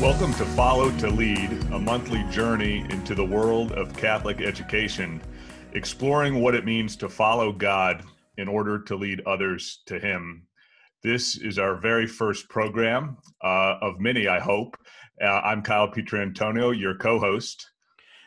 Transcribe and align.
Welcome 0.00 0.34
to 0.34 0.44
Follow 0.44 0.90
to 0.98 1.08
Lead, 1.08 1.50
a 1.72 1.78
monthly 1.78 2.22
journey 2.24 2.84
into 2.90 3.14
the 3.14 3.24
world 3.24 3.72
of 3.72 3.96
Catholic 3.96 4.42
education, 4.42 5.22
exploring 5.72 6.42
what 6.42 6.54
it 6.54 6.66
means 6.66 6.96
to 6.96 7.08
follow 7.08 7.50
God 7.50 8.04
in 8.36 8.46
order 8.46 8.78
to 8.78 8.94
lead 8.94 9.22
others 9.24 9.80
to 9.86 9.98
Him. 9.98 10.46
This 11.02 11.38
is 11.38 11.58
our 11.58 11.76
very 11.76 12.06
first 12.06 12.46
program 12.50 13.16
uh, 13.42 13.78
of 13.80 13.98
many, 13.98 14.28
I 14.28 14.38
hope. 14.38 14.76
Uh, 15.18 15.28
I'm 15.28 15.62
Kyle 15.62 15.90
Pietrantonio, 15.90 16.78
your 16.78 16.96
co 16.96 17.18
host. 17.18 17.66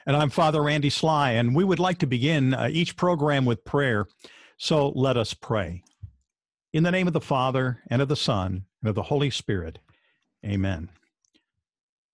And 0.08 0.18
I'm 0.18 0.32
Father 0.32 0.64
Randy 0.64 0.90
Sly, 0.90 1.34
and 1.34 1.56
we 1.56 1.64
would 1.64 1.80
like 1.80 2.00
to 2.00 2.08
begin 2.08 2.56
uh, 2.56 2.70
each 2.72 2.98
program 2.98 3.46
with 3.46 3.64
prayer. 3.64 4.08
So 4.58 4.90
let 4.96 5.18
us 5.18 5.36
pray. 5.36 5.84
In 6.74 6.82
the 6.82 6.92
name 6.92 7.06
of 7.06 7.14
the 7.14 7.22
Father, 7.22 7.84
and 7.92 8.02
of 8.02 8.08
the 8.08 8.16
Son, 8.16 8.66
and 8.82 8.90
of 8.90 8.96
the 8.96 9.04
Holy 9.04 9.30
Spirit, 9.30 9.78
amen. 10.44 10.90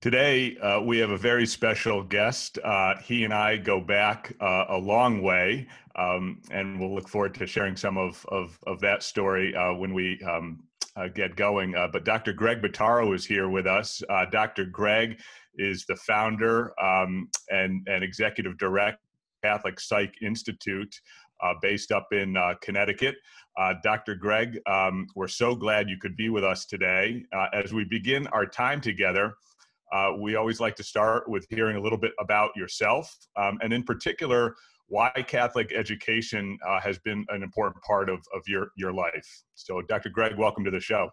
Today, 0.00 0.56
uh, 0.58 0.80
we 0.80 0.98
have 0.98 1.10
a 1.10 1.18
very 1.18 1.44
special 1.44 2.04
guest. 2.04 2.56
Uh, 2.62 2.94
he 3.02 3.24
and 3.24 3.34
I 3.34 3.56
go 3.56 3.80
back 3.80 4.32
uh, 4.40 4.66
a 4.68 4.78
long 4.78 5.22
way, 5.22 5.66
um, 5.96 6.40
and 6.52 6.78
we'll 6.78 6.94
look 6.94 7.08
forward 7.08 7.34
to 7.34 7.48
sharing 7.48 7.74
some 7.74 7.98
of, 7.98 8.24
of, 8.28 8.56
of 8.68 8.78
that 8.78 9.02
story 9.02 9.56
uh, 9.56 9.72
when 9.74 9.92
we 9.92 10.22
um, 10.22 10.62
uh, 10.94 11.08
get 11.08 11.34
going. 11.34 11.74
Uh, 11.74 11.88
but 11.88 12.04
Dr. 12.04 12.32
Greg 12.32 12.62
Bottaro 12.62 13.12
is 13.12 13.26
here 13.26 13.48
with 13.48 13.66
us. 13.66 14.00
Dr. 14.30 14.66
Greg 14.66 15.18
is 15.56 15.84
the 15.86 15.96
founder 15.96 16.80
um, 16.80 17.28
and, 17.50 17.84
and 17.88 18.04
executive 18.04 18.56
director 18.56 19.00
Catholic 19.42 19.80
Psych 19.80 20.14
Institute, 20.22 20.94
based 21.60 21.90
up 21.90 22.06
in 22.12 22.36
Connecticut. 22.62 23.16
Dr. 23.82 24.14
Greg, 24.14 24.60
um, 24.66 25.08
we're 25.16 25.26
so 25.26 25.56
glad 25.56 25.88
you 25.88 25.96
could 26.00 26.16
be 26.16 26.28
with 26.28 26.44
us 26.44 26.66
today. 26.66 27.24
as 27.52 27.72
we 27.72 27.82
begin 27.82 28.28
our 28.28 28.46
time 28.46 28.80
together, 28.80 29.34
uh, 29.92 30.12
we 30.18 30.36
always 30.36 30.60
like 30.60 30.76
to 30.76 30.84
start 30.84 31.28
with 31.28 31.46
hearing 31.50 31.76
a 31.76 31.80
little 31.80 31.98
bit 31.98 32.12
about 32.20 32.50
yourself, 32.56 33.14
um, 33.36 33.58
and 33.62 33.72
in 33.72 33.82
particular, 33.82 34.54
why 34.88 35.10
Catholic 35.26 35.72
education 35.72 36.58
uh, 36.66 36.80
has 36.80 36.98
been 36.98 37.24
an 37.28 37.42
important 37.42 37.82
part 37.84 38.08
of, 38.08 38.18
of 38.34 38.42
your, 38.46 38.68
your 38.76 38.92
life. 38.92 39.42
So, 39.54 39.82
Dr. 39.82 40.08
Greg, 40.08 40.38
welcome 40.38 40.64
to 40.64 40.70
the 40.70 40.80
show. 40.80 41.10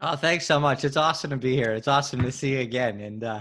Oh, 0.00 0.14
thanks 0.14 0.46
so 0.46 0.60
much. 0.60 0.84
It's 0.84 0.96
awesome 0.96 1.30
to 1.30 1.36
be 1.36 1.56
here. 1.56 1.72
It's 1.72 1.88
awesome 1.88 2.22
to 2.22 2.30
see 2.30 2.52
you 2.52 2.60
again. 2.60 3.00
And 3.00 3.24
uh, 3.24 3.40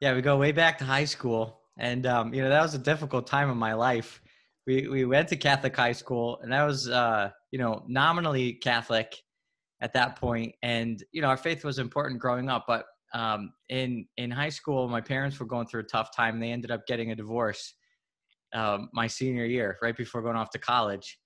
yeah, 0.00 0.14
we 0.14 0.22
go 0.22 0.36
way 0.36 0.52
back 0.52 0.78
to 0.78 0.84
high 0.84 1.04
school. 1.04 1.60
And, 1.78 2.06
um, 2.06 2.32
you 2.32 2.42
know, 2.42 2.48
that 2.48 2.62
was 2.62 2.74
a 2.74 2.78
difficult 2.78 3.26
time 3.26 3.50
in 3.50 3.56
my 3.56 3.74
life. 3.74 4.20
We, 4.66 4.86
we 4.88 5.04
went 5.04 5.28
to 5.28 5.36
Catholic 5.36 5.76
high 5.76 5.92
school, 5.92 6.38
and 6.42 6.54
I 6.54 6.64
was, 6.64 6.88
uh, 6.88 7.30
you 7.50 7.58
know, 7.58 7.84
nominally 7.88 8.54
Catholic 8.54 9.14
at 9.80 9.92
that 9.94 10.16
point. 10.16 10.54
And, 10.62 11.02
you 11.10 11.20
know, 11.20 11.28
our 11.28 11.36
faith 11.36 11.64
was 11.64 11.78
important 11.78 12.20
growing 12.20 12.48
up, 12.48 12.64
but 12.68 12.84
um, 13.14 13.52
in 13.68 14.06
in 14.16 14.30
high 14.30 14.48
school, 14.50 14.88
my 14.88 15.00
parents 15.00 15.38
were 15.38 15.46
going 15.46 15.66
through 15.66 15.80
a 15.80 15.84
tough 15.84 16.14
time. 16.14 16.40
They 16.40 16.50
ended 16.50 16.70
up 16.70 16.86
getting 16.86 17.12
a 17.12 17.16
divorce 17.16 17.74
um, 18.54 18.88
my 18.92 19.06
senior 19.06 19.44
year, 19.44 19.78
right 19.82 19.96
before 19.96 20.20
going 20.20 20.36
off 20.36 20.50
to 20.50 20.58
college. 20.58 21.18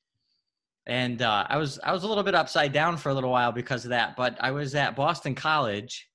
And 0.87 1.21
uh, 1.21 1.47
I 1.49 1.56
was 1.56 1.78
I 1.82 1.93
was 1.93 2.04
a 2.04 2.09
little 2.09 2.22
bit 2.22 2.34
upside 2.34 2.72
down 2.72 2.97
for 2.97 3.09
a 3.09 3.15
little 3.15 3.31
while 3.31 3.53
because 3.53 3.84
of 3.84 3.91
that. 3.91 4.16
But 4.16 4.37
I 4.41 4.50
was 4.50 4.75
at 4.75 4.97
Boston 4.97 5.34
College, 5.34 6.09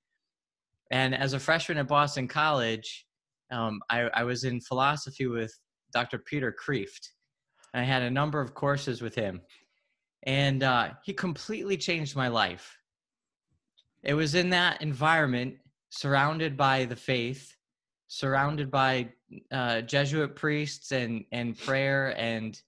and 0.91 1.15
as 1.15 1.33
a 1.33 1.39
freshman 1.39 1.77
at 1.79 1.87
Boston 1.87 2.27
College, 2.27 3.05
um, 3.51 3.81
I, 3.89 4.09
I 4.13 4.23
was 4.23 4.43
in 4.43 4.61
philosophy 4.61 5.27
with 5.27 5.53
Dr. 5.91 6.19
Peter 6.19 6.53
Kreeft, 6.53 7.09
and 7.73 7.81
I 7.81 7.83
had 7.83 8.01
a 8.01 8.09
number 8.09 8.41
of 8.41 8.55
courses 8.55 9.01
with 9.01 9.13
him, 9.13 9.41
and 10.23 10.63
uh, 10.63 10.89
he 11.03 11.13
completely 11.13 11.77
changed 11.77 12.15
my 12.15 12.27
life. 12.27 12.75
It 14.03 14.15
was 14.15 14.35
in 14.35 14.49
that 14.49 14.81
environment 14.81 15.55
surrounded 15.93 16.57
by 16.57 16.85
the 16.85 16.95
faith, 16.95 17.55
surrounded 18.07 18.71
by 18.71 19.07
uh, 19.51 19.81
Jesuit 19.81 20.35
priests 20.35 20.91
and 20.91 21.23
and 21.31 21.57
prayer 21.57 22.15
and 22.17 22.59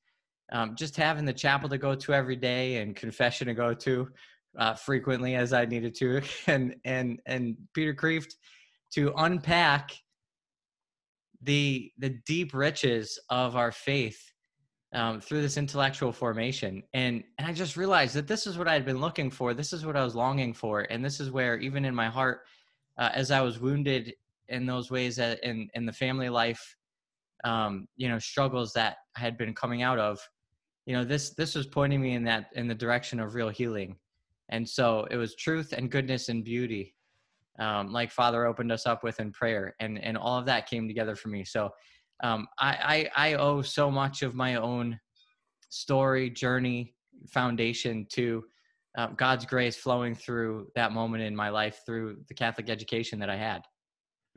um, 0.52 0.76
just 0.76 0.96
having 0.96 1.26
the 1.26 1.34
chapel 1.34 1.68
to 1.70 1.78
go 1.80 1.96
to 1.96 2.14
every 2.14 2.36
day 2.36 2.78
and 2.78 2.96
confession 2.96 3.48
to 3.48 3.56
go 3.56 3.74
to 3.74 4.08
uh, 4.60 4.76
frequently 4.76 5.34
as 5.34 5.54
I 5.54 5.66
needed 5.66 5.96
to, 5.96 6.22
and 6.48 6.76
and 6.86 7.20
and 7.26 7.58
Peter 7.74 7.96
Kreeft 7.96 8.36
to 8.94 9.12
unpack 9.18 9.92
the 11.42 11.92
the 11.98 12.12
deep 12.28 12.54
riches 12.54 13.20
of 13.32 13.56
our 13.56 13.72
faith 13.72 14.22
um, 14.94 15.20
through 15.20 15.42
this 15.42 15.58
intellectual 15.58 16.12
formation. 16.12 16.84
And 16.94 17.24
and 17.40 17.48
i 17.48 17.54
just 17.54 17.76
realized 17.76 18.14
that 18.16 18.28
this 18.28 18.46
is 18.46 18.58
what 18.58 18.68
i 18.68 18.74
had 18.74 18.86
been 18.86 19.02
looking 19.02 19.32
for 19.32 19.54
this 19.54 19.74
is 19.74 19.86
what 19.86 19.98
i 19.98 20.04
was 20.04 20.16
longing 20.16 20.54
for 20.54 20.82
and 20.92 21.04
this 21.04 21.20
is 21.20 21.32
where 21.32 21.58
even 21.58 21.86
in 21.86 21.94
my 21.94 22.08
heart 22.08 22.42
uh, 22.98 23.10
as 23.14 23.32
I 23.32 23.42
was 23.42 23.60
wounded 23.60 24.14
in 24.50 24.66
those 24.66 24.92
ways 24.92 25.16
that 25.18 25.44
in 25.44 25.70
in 25.74 25.86
the 25.86 25.94
family 25.94 26.30
life, 26.30 26.76
um, 27.44 27.88
you 27.96 28.08
know, 28.10 28.20
struggles 28.20 28.74
that 28.74 28.98
I 29.18 29.20
had 29.20 29.38
been 29.38 29.54
coming 29.54 29.82
out 29.82 30.00
of, 30.00 30.20
you 30.86 30.96
know, 30.96 31.04
this 31.04 31.32
this 31.32 31.56
was 31.56 31.68
pointing 31.68 32.02
me 32.02 32.14
in 32.14 32.24
that 32.26 32.48
in 32.54 32.68
the 32.68 32.76
direction 32.76 33.20
of 33.20 33.36
real 33.36 33.50
healing, 33.50 33.98
and 34.50 34.68
so 34.68 35.08
it 35.12 35.18
was 35.18 35.36
truth 35.36 35.74
and 35.74 35.92
goodness 35.92 36.30
and 36.30 36.44
beauty, 36.44 36.96
um, 37.60 37.92
like 37.92 38.12
Father 38.12 38.46
opened 38.46 38.72
us 38.72 38.86
up 38.86 39.04
with 39.04 39.20
in 39.20 39.32
prayer, 39.32 39.76
and 39.80 40.02
and 40.04 40.18
all 40.18 40.38
of 40.38 40.46
that 40.46 40.70
came 40.70 40.88
together 40.88 41.16
for 41.16 41.30
me. 41.30 41.44
So 41.44 41.70
um, 42.24 42.48
I, 42.60 43.10
I 43.16 43.30
I 43.32 43.34
owe 43.36 43.62
so 43.62 43.92
much 43.92 44.22
of 44.22 44.36
my 44.36 44.56
own 44.56 45.00
story, 45.70 46.30
journey, 46.30 46.94
foundation 47.28 48.06
to 48.14 48.44
uh, 48.98 49.08
God's 49.08 49.46
grace 49.46 49.76
flowing 49.76 50.16
through 50.16 50.72
that 50.76 50.92
moment 50.92 51.24
in 51.24 51.36
my 51.36 51.50
life 51.50 51.82
through 51.86 52.18
the 52.28 52.34
Catholic 52.34 52.70
education 52.70 53.20
that 53.20 53.30
I 53.30 53.36
had. 53.36 53.64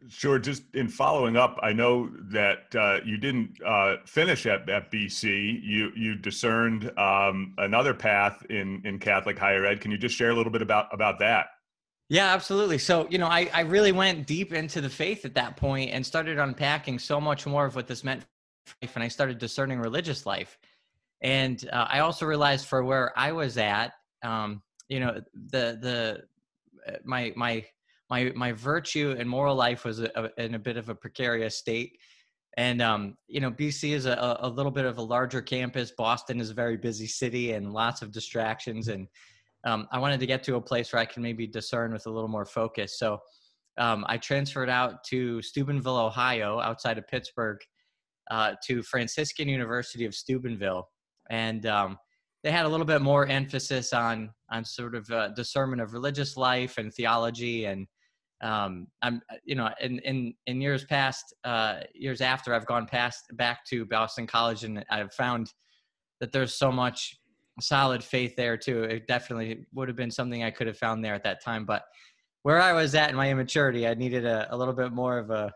Sure. 0.06 0.38
Just 0.38 0.62
in 0.74 0.88
following 0.88 1.36
up, 1.36 1.58
I 1.60 1.72
know 1.72 2.08
that 2.30 2.74
uh, 2.76 2.98
you 3.04 3.16
didn't 3.16 3.58
uh, 3.66 3.96
finish 4.06 4.46
at, 4.46 4.68
at 4.70 4.92
BC. 4.92 5.60
You 5.62 5.90
you 5.96 6.14
discerned 6.14 6.96
um, 6.96 7.54
another 7.58 7.94
path 7.94 8.46
in 8.48 8.80
in 8.84 9.00
Catholic 9.00 9.36
higher 9.36 9.66
ed. 9.66 9.80
Can 9.80 9.90
you 9.90 9.98
just 9.98 10.14
share 10.14 10.30
a 10.30 10.34
little 10.34 10.52
bit 10.52 10.62
about 10.62 10.86
about 10.92 11.18
that? 11.18 11.46
Yeah, 12.08 12.32
absolutely. 12.32 12.78
So 12.78 13.08
you 13.10 13.18
know, 13.18 13.26
I 13.26 13.50
I 13.52 13.62
really 13.62 13.90
went 13.90 14.24
deep 14.26 14.52
into 14.52 14.80
the 14.80 14.88
faith 14.88 15.24
at 15.24 15.34
that 15.34 15.56
point 15.56 15.90
and 15.90 16.06
started 16.06 16.38
unpacking 16.38 17.00
so 17.00 17.20
much 17.20 17.44
more 17.44 17.66
of 17.66 17.74
what 17.74 17.88
this 17.88 18.04
meant 18.04 18.24
for 18.66 18.76
life, 18.80 18.94
and 18.94 19.02
I 19.02 19.08
started 19.08 19.38
discerning 19.38 19.80
religious 19.80 20.26
life. 20.26 20.58
And 21.22 21.68
uh, 21.72 21.86
I 21.88 21.98
also 22.00 22.24
realized 22.24 22.66
for 22.66 22.84
where 22.84 23.18
I 23.18 23.32
was 23.32 23.58
at 23.58 23.94
um, 24.22 24.62
you 24.88 25.00
know 25.00 25.20
the 25.32 25.78
the 25.80 26.22
uh, 26.86 26.96
my 27.04 27.32
my 27.36 27.64
my 28.10 28.32
my 28.34 28.52
virtue 28.52 29.14
and 29.18 29.28
moral 29.28 29.54
life 29.54 29.84
was 29.84 30.00
a, 30.00 30.10
a, 30.14 30.42
in 30.42 30.54
a 30.54 30.58
bit 30.58 30.76
of 30.76 30.88
a 30.88 30.94
precarious 30.94 31.56
state. 31.56 31.98
And 32.56 32.82
um, 32.82 33.16
you 33.28 33.40
know 33.40 33.50
bc 33.50 33.88
is 33.88 34.06
a, 34.06 34.38
a 34.40 34.48
little 34.48 34.72
bit 34.72 34.84
of 34.84 34.98
a 34.98 35.02
larger 35.02 35.42
campus. 35.42 35.92
Boston 35.96 36.40
is 36.40 36.50
a 36.50 36.54
very 36.54 36.76
busy 36.76 37.06
city 37.06 37.52
and 37.52 37.72
lots 37.72 38.02
of 38.02 38.12
distractions. 38.12 38.88
And 38.88 39.06
um, 39.64 39.86
i 39.92 39.98
wanted 39.98 40.20
to 40.20 40.26
get 40.26 40.42
to 40.44 40.56
a 40.56 40.60
place 40.60 40.92
where 40.92 41.02
i 41.02 41.04
can 41.04 41.22
maybe 41.22 41.46
discern 41.46 41.92
with 41.92 42.06
a 42.06 42.10
little 42.10 42.28
more 42.28 42.46
focus. 42.46 42.98
So 42.98 43.18
um, 43.76 44.04
i 44.08 44.16
transferred 44.16 44.70
out 44.70 45.04
to 45.04 45.42
steubenville 45.42 45.98
ohio 45.98 46.60
outside 46.60 46.98
of 46.98 47.06
pittsburgh 47.06 47.58
uh, 48.30 48.54
to 48.66 48.82
franciscan 48.82 49.48
university 49.48 50.04
of 50.04 50.14
steubenville. 50.14 50.88
And 51.30 51.66
um, 51.66 51.98
they 52.42 52.50
had 52.50 52.66
a 52.66 52.68
little 52.68 52.86
bit 52.86 53.02
more 53.02 53.26
emphasis 53.26 53.92
on 53.92 54.30
on 54.50 54.64
sort 54.64 54.94
of 54.94 55.10
uh, 55.10 55.28
discernment 55.28 55.82
of 55.82 55.92
religious 55.92 56.36
life 56.36 56.78
and 56.78 56.92
theology 56.92 57.64
and 57.66 57.86
um, 58.40 58.86
I'm, 59.02 59.20
you 59.44 59.56
know, 59.56 59.68
in 59.80 59.98
in 60.00 60.34
in 60.46 60.60
years 60.60 60.84
past, 60.84 61.34
uh, 61.44 61.80
years 61.94 62.20
after, 62.20 62.54
I've 62.54 62.66
gone 62.66 62.86
past 62.86 63.24
back 63.32 63.64
to 63.66 63.84
Boston 63.84 64.26
College, 64.26 64.64
and 64.64 64.84
I've 64.90 65.12
found 65.12 65.52
that 66.20 66.32
there's 66.32 66.54
so 66.54 66.70
much 66.70 67.16
solid 67.60 68.02
faith 68.02 68.36
there 68.36 68.56
too. 68.56 68.84
It 68.84 69.08
definitely 69.08 69.66
would 69.74 69.88
have 69.88 69.96
been 69.96 70.10
something 70.10 70.44
I 70.44 70.50
could 70.50 70.68
have 70.68 70.78
found 70.78 71.04
there 71.04 71.14
at 71.14 71.24
that 71.24 71.42
time, 71.42 71.64
but 71.64 71.82
where 72.42 72.60
I 72.60 72.72
was 72.72 72.94
at 72.94 73.10
in 73.10 73.16
my 73.16 73.30
immaturity, 73.30 73.86
I 73.86 73.94
needed 73.94 74.24
a, 74.24 74.46
a 74.54 74.56
little 74.56 74.74
bit 74.74 74.92
more 74.92 75.18
of 75.18 75.30
a 75.30 75.52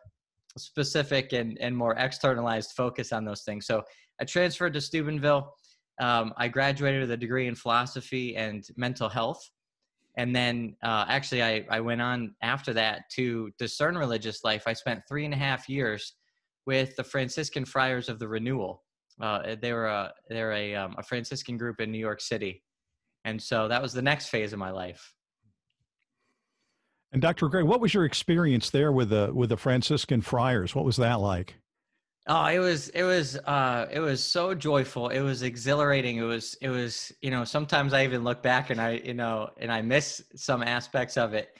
specific 0.58 1.32
and, 1.32 1.56
and 1.61 1.76
more 1.76 1.94
externalized 1.94 2.73
focus 2.73 3.12
on 3.12 3.25
those 3.25 3.43
things. 3.43 3.67
So 3.67 3.82
I 4.20 4.25
transferred 4.25 4.75
to 4.75 4.81
Steubenville. 4.81 5.55
Um, 6.02 6.34
I 6.37 6.49
graduated 6.49 7.00
with 7.00 7.12
a 7.12 7.16
degree 7.16 7.46
in 7.46 7.54
philosophy 7.54 8.34
and 8.37 8.66
mental 8.76 9.08
health. 9.08 9.49
And 10.16 10.34
then 10.34 10.75
uh, 10.82 11.04
actually, 11.08 11.44
I, 11.44 11.64
I 11.70 11.78
went 11.78 12.02
on 12.02 12.34
after 12.43 12.72
that 12.75 13.08
to 13.12 13.52
discern 13.56 13.96
religious 13.96 14.43
life. 14.43 14.64
I 14.66 14.72
spent 14.72 15.02
three 15.08 15.25
and 15.25 15.32
a 15.32 15.37
half 15.37 15.69
years 15.69 16.14
with 16.66 16.96
the 16.96 17.04
Franciscan 17.04 17.64
Friars 17.64 18.08
of 18.08 18.19
the 18.19 18.26
Renewal. 18.26 18.82
Uh, 19.20 19.54
they 19.62 19.72
were 19.72 19.87
a, 19.87 20.12
they're 20.28 20.52
a, 20.52 20.75
um, 20.75 20.96
a 20.99 21.04
Franciscan 21.04 21.56
group 21.56 21.81
in 21.81 21.93
New 21.93 21.99
York 21.99 22.20
City. 22.20 22.64
And 23.25 23.40
so 23.40 23.69
that 23.69 23.81
was 23.81 23.93
the 23.93 24.02
next 24.02 24.26
phase 24.26 24.52
of 24.52 24.58
my 24.58 24.70
life. 24.70 25.14
And 27.12 27.22
Dr. 27.22 27.49
Greg, 27.49 27.64
what 27.64 27.81
was 27.81 27.94
your 27.94 28.06
experience 28.06 28.70
there 28.70 28.90
with 28.90 29.10
the 29.10 29.31
with 29.32 29.50
the 29.50 29.56
Franciscan 29.56 30.20
friars? 30.20 30.75
What 30.75 30.84
was 30.84 30.96
that 30.96 31.20
like? 31.20 31.58
Oh, 32.29 32.47
it 32.47 32.59
was 32.59 32.89
it 32.91 33.03
was 33.03 33.37
uh 33.37 33.87
it 33.91 33.99
was 33.99 34.23
so 34.23 34.55
joyful. 34.55 35.09
It 35.09 35.21
was 35.21 35.43
exhilarating. 35.43 36.19
It 36.19 36.23
was 36.23 36.57
it 36.61 36.69
was, 36.69 37.13
you 37.21 37.31
know, 37.31 37.45
sometimes 37.45 37.93
I 37.93 38.05
even 38.05 38.23
look 38.23 38.43
back 38.43 38.71
and 38.71 38.81
I, 38.81 39.03
you 39.05 39.15
know, 39.15 39.51
and 39.59 39.73
I 39.73 39.83
miss 39.83 40.23
some 40.37 40.63
aspects 40.63 41.17
of 41.17 41.35
it. 41.35 41.57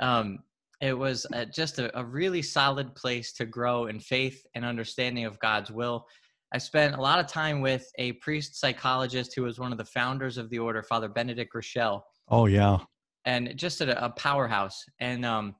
Um 0.00 0.40
it 0.80 0.96
was 0.96 1.26
a, 1.32 1.46
just 1.46 1.78
a, 1.78 1.96
a 1.98 2.04
really 2.04 2.42
solid 2.42 2.94
place 2.94 3.32
to 3.34 3.46
grow 3.46 3.86
in 3.86 3.98
faith 3.98 4.44
and 4.54 4.64
understanding 4.64 5.24
of 5.24 5.38
God's 5.40 5.70
will. 5.70 6.06
I 6.52 6.58
spent 6.58 6.94
a 6.94 7.00
lot 7.00 7.18
of 7.18 7.26
time 7.26 7.60
with 7.60 7.90
a 7.98 8.12
priest 8.12 8.60
psychologist 8.60 9.34
who 9.34 9.42
was 9.42 9.58
one 9.58 9.72
of 9.72 9.78
the 9.78 9.84
founders 9.84 10.38
of 10.38 10.50
the 10.50 10.58
order, 10.58 10.82
Father 10.82 11.08
Benedict 11.08 11.52
Groeschel. 11.52 12.02
Oh 12.28 12.46
yeah 12.46 12.78
and 13.24 13.56
just 13.56 13.80
a, 13.80 14.04
a 14.04 14.10
powerhouse. 14.10 14.84
And 15.00 15.24
um, 15.24 15.54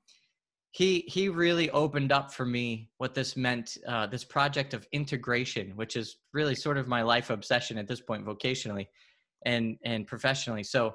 he 0.75 1.05
he 1.07 1.29
really 1.29 1.69
opened 1.69 2.11
up 2.11 2.33
for 2.33 2.45
me 2.45 2.89
what 2.97 3.13
this 3.13 3.37
meant. 3.37 3.77
Uh, 3.87 4.07
this 4.07 4.25
project 4.25 4.73
of 4.73 4.85
integration, 4.91 5.71
which 5.77 5.95
is 5.95 6.17
really 6.33 6.53
sort 6.53 6.77
of 6.77 6.85
my 6.85 7.01
life 7.01 7.29
obsession 7.29 7.77
at 7.77 7.87
this 7.87 8.01
point, 8.01 8.25
vocationally 8.25 8.87
and 9.45 9.77
and 9.85 10.05
professionally. 10.05 10.63
So, 10.63 10.93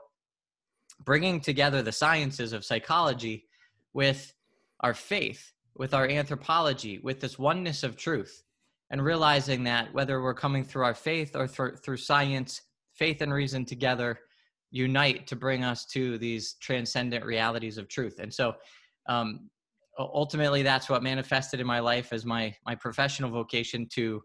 bringing 1.02 1.40
together 1.40 1.80
the 1.80 1.92
sciences 1.92 2.52
of 2.52 2.62
psychology 2.62 3.46
with 3.94 4.34
our 4.80 4.92
faith, 4.92 5.50
with 5.74 5.94
our 5.94 6.06
anthropology, 6.06 6.98
with 6.98 7.18
this 7.18 7.38
oneness 7.38 7.82
of 7.82 7.96
truth, 7.96 8.42
and 8.90 9.02
realizing 9.02 9.64
that 9.64 9.94
whether 9.94 10.20
we're 10.20 10.34
coming 10.34 10.62
through 10.62 10.84
our 10.84 10.94
faith 10.94 11.34
or 11.34 11.48
through, 11.48 11.76
through 11.76 11.96
science, 11.96 12.60
faith 12.92 13.22
and 13.22 13.32
reason 13.32 13.64
together 13.64 14.20
unite 14.70 15.26
to 15.28 15.36
bring 15.36 15.64
us 15.64 15.86
to 15.86 16.18
these 16.18 16.56
transcendent 16.60 17.24
realities 17.24 17.78
of 17.78 17.88
truth. 17.88 18.18
And 18.18 18.32
so, 18.32 18.56
um, 19.08 19.48
ultimately, 19.98 20.62
that's 20.62 20.88
what 20.88 21.02
manifested 21.02 21.60
in 21.60 21.66
my 21.66 21.80
life 21.80 22.12
as 22.12 22.24
my 22.24 22.54
my 22.66 22.74
professional 22.74 23.30
vocation 23.30 23.86
to 23.94 24.22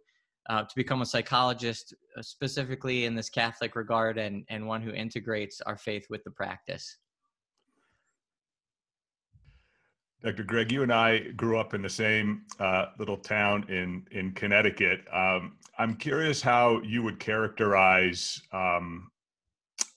uh, 0.49 0.61
to 0.61 0.75
become 0.75 1.01
a 1.01 1.05
psychologist, 1.05 1.93
uh, 2.17 2.21
specifically 2.21 3.05
in 3.05 3.15
this 3.15 3.29
Catholic 3.29 3.75
regard, 3.75 4.17
and 4.17 4.45
and 4.49 4.65
one 4.65 4.81
who 4.81 4.91
integrates 4.91 5.61
our 5.61 5.77
faith 5.77 6.05
with 6.09 6.23
the 6.23 6.31
practice. 6.31 6.97
Dr. 10.23 10.43
Greg, 10.43 10.71
you 10.71 10.81
and 10.81 10.91
I 10.91 11.19
grew 11.35 11.59
up 11.59 11.75
in 11.75 11.83
the 11.83 11.89
same 11.89 12.45
uh, 12.59 12.87
little 12.97 13.17
town 13.17 13.65
in 13.69 14.07
in 14.11 14.31
Connecticut. 14.31 15.05
Um, 15.13 15.57
I'm 15.77 15.95
curious 15.95 16.41
how 16.41 16.81
you 16.81 17.03
would 17.03 17.19
characterize 17.19 18.41
um, 18.51 19.11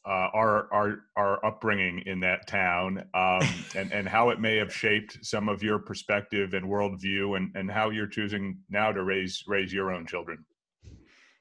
uh, 0.08 0.30
our 0.32 0.72
our 0.72 1.00
our 1.16 1.44
upbringing 1.44 2.02
in 2.06 2.18
that 2.20 2.46
town 2.46 3.04
um, 3.12 3.46
and 3.76 3.92
and 3.92 4.08
how 4.08 4.30
it 4.30 4.40
may 4.40 4.56
have 4.56 4.72
shaped 4.72 5.18
some 5.22 5.50
of 5.50 5.62
your 5.62 5.78
perspective 5.78 6.54
and 6.54 6.64
worldview 6.64 7.36
and 7.36 7.54
and 7.54 7.70
how 7.70 7.90
you're 7.90 8.06
choosing 8.06 8.58
now 8.70 8.90
to 8.90 9.04
raise 9.04 9.44
raise 9.46 9.70
your 9.70 9.92
own 9.92 10.06
children. 10.06 10.42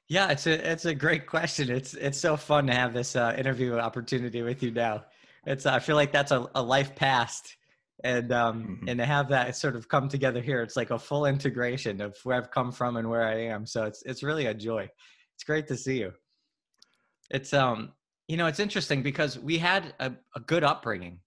Yeah, 0.08 0.30
it's 0.30 0.46
a 0.46 0.70
it's 0.70 0.84
a 0.84 0.94
great 0.94 1.26
question. 1.26 1.70
It's 1.70 1.94
it's 1.94 2.18
so 2.18 2.36
fun 2.36 2.66
to 2.66 2.74
have 2.74 2.92
this 2.92 3.16
uh, 3.16 3.34
interview 3.38 3.78
opportunity 3.78 4.42
with 4.42 4.62
you 4.62 4.70
now. 4.70 5.04
It's 5.46 5.64
I 5.64 5.78
feel 5.78 5.96
like 5.96 6.12
that's 6.12 6.32
a, 6.32 6.46
a 6.54 6.62
life 6.62 6.94
past, 6.94 7.56
and 8.04 8.30
um 8.32 8.62
mm-hmm. 8.62 8.88
and 8.88 8.98
to 8.98 9.06
have 9.06 9.28
that 9.28 9.56
sort 9.56 9.76
of 9.76 9.88
come 9.88 10.10
together 10.10 10.42
here, 10.42 10.60
it's 10.60 10.76
like 10.76 10.90
a 10.90 10.98
full 10.98 11.24
integration 11.24 12.02
of 12.02 12.18
where 12.24 12.36
I've 12.36 12.50
come 12.50 12.72
from 12.72 12.98
and 12.98 13.08
where 13.08 13.26
I 13.26 13.46
am. 13.46 13.64
So 13.64 13.84
it's 13.84 14.02
it's 14.02 14.22
really 14.22 14.44
a 14.46 14.52
joy. 14.52 14.90
It's 15.36 15.44
great 15.44 15.66
to 15.68 15.76
see 15.76 16.00
you. 16.00 16.12
It's 17.30 17.54
um 17.54 17.92
you 18.28 18.36
know, 18.36 18.46
it's 18.46 18.60
interesting 18.60 19.02
because 19.02 19.38
we 19.38 19.58
had 19.58 19.94
a, 19.98 20.12
a 20.36 20.40
good 20.40 20.62
upbringing. 20.62 21.20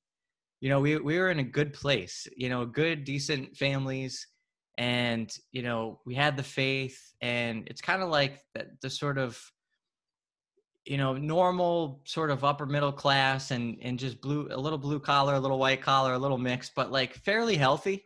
You 0.61 0.69
know, 0.69 0.79
we 0.79 0.97
we 0.97 1.17
were 1.17 1.31
in 1.31 1.39
a 1.39 1.43
good 1.43 1.73
place. 1.73 2.27
You 2.37 2.49
know, 2.49 2.65
good, 2.65 3.03
decent 3.03 3.57
families, 3.57 4.27
and 4.77 5.31
you 5.51 5.63
know, 5.63 5.99
we 6.05 6.13
had 6.13 6.37
the 6.37 6.43
faith, 6.43 6.97
and 7.19 7.67
it's 7.67 7.81
kind 7.81 8.03
of 8.03 8.09
like 8.09 8.39
the, 8.53 8.67
the 8.83 8.89
sort 8.89 9.17
of 9.17 9.41
you 10.85 10.97
know 10.97 11.13
normal 11.13 12.01
sort 12.05 12.29
of 12.31 12.43
upper 12.43 12.65
middle 12.65 12.91
class 12.91 13.51
and 13.51 13.77
and 13.81 13.99
just 13.99 14.21
blue 14.21 14.47
a 14.51 14.57
little 14.57 14.79
blue 14.79 14.99
collar 14.99 15.35
a 15.35 15.39
little 15.39 15.59
white 15.59 15.81
collar 15.81 16.13
a 16.13 16.17
little 16.17 16.39
mix 16.39 16.71
but 16.75 16.91
like 16.91 17.13
fairly 17.13 17.55
healthy 17.55 18.03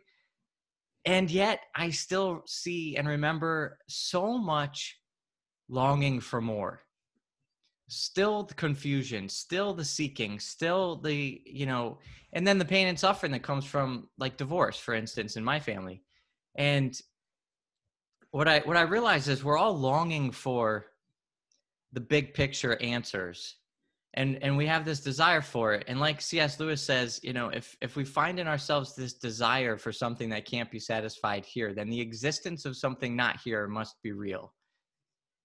and 1.06 1.30
yet 1.30 1.60
i 1.74 1.88
still 1.88 2.42
see 2.46 2.96
and 2.96 3.08
remember 3.08 3.78
so 3.88 4.36
much 4.36 4.98
longing 5.70 6.20
for 6.20 6.40
more 6.40 6.82
still 7.88 8.42
the 8.42 8.54
confusion 8.54 9.28
still 9.28 9.72
the 9.72 9.84
seeking 9.84 10.40
still 10.40 10.96
the 10.96 11.40
you 11.44 11.66
know 11.66 11.98
and 12.32 12.46
then 12.46 12.58
the 12.58 12.64
pain 12.64 12.88
and 12.88 12.98
suffering 12.98 13.32
that 13.32 13.42
comes 13.42 13.64
from 13.64 14.08
like 14.18 14.36
divorce 14.36 14.78
for 14.78 14.94
instance 14.94 15.36
in 15.36 15.44
my 15.44 15.60
family. 15.60 16.02
And 16.56 16.98
what 18.30 18.48
i 18.48 18.58
what 18.60 18.76
i 18.76 18.82
realize 18.82 19.28
is 19.28 19.42
we're 19.44 19.56
all 19.56 19.76
longing 19.76 20.30
for 20.30 20.86
the 21.92 22.00
big 22.00 22.34
picture 22.34 22.80
answers 22.82 23.56
and 24.14 24.38
and 24.42 24.56
we 24.56 24.66
have 24.66 24.84
this 24.84 25.00
desire 25.00 25.40
for 25.40 25.72
it. 25.74 25.84
And 25.86 26.00
like 26.00 26.20
cs 26.20 26.58
lewis 26.58 26.82
says 26.82 27.20
you 27.22 27.32
know 27.32 27.48
if 27.48 27.76
if 27.80 27.94
we 27.94 28.04
find 28.04 28.40
in 28.40 28.48
ourselves 28.48 28.94
this 28.94 29.14
desire 29.14 29.78
for 29.78 29.92
something 29.92 30.28
that 30.30 30.44
can't 30.44 30.70
be 30.70 30.80
satisfied 30.80 31.46
here 31.46 31.72
then 31.72 31.88
the 31.88 32.00
existence 32.00 32.64
of 32.64 32.76
something 32.76 33.14
not 33.14 33.40
here 33.42 33.68
must 33.68 34.02
be 34.02 34.12
real. 34.12 34.52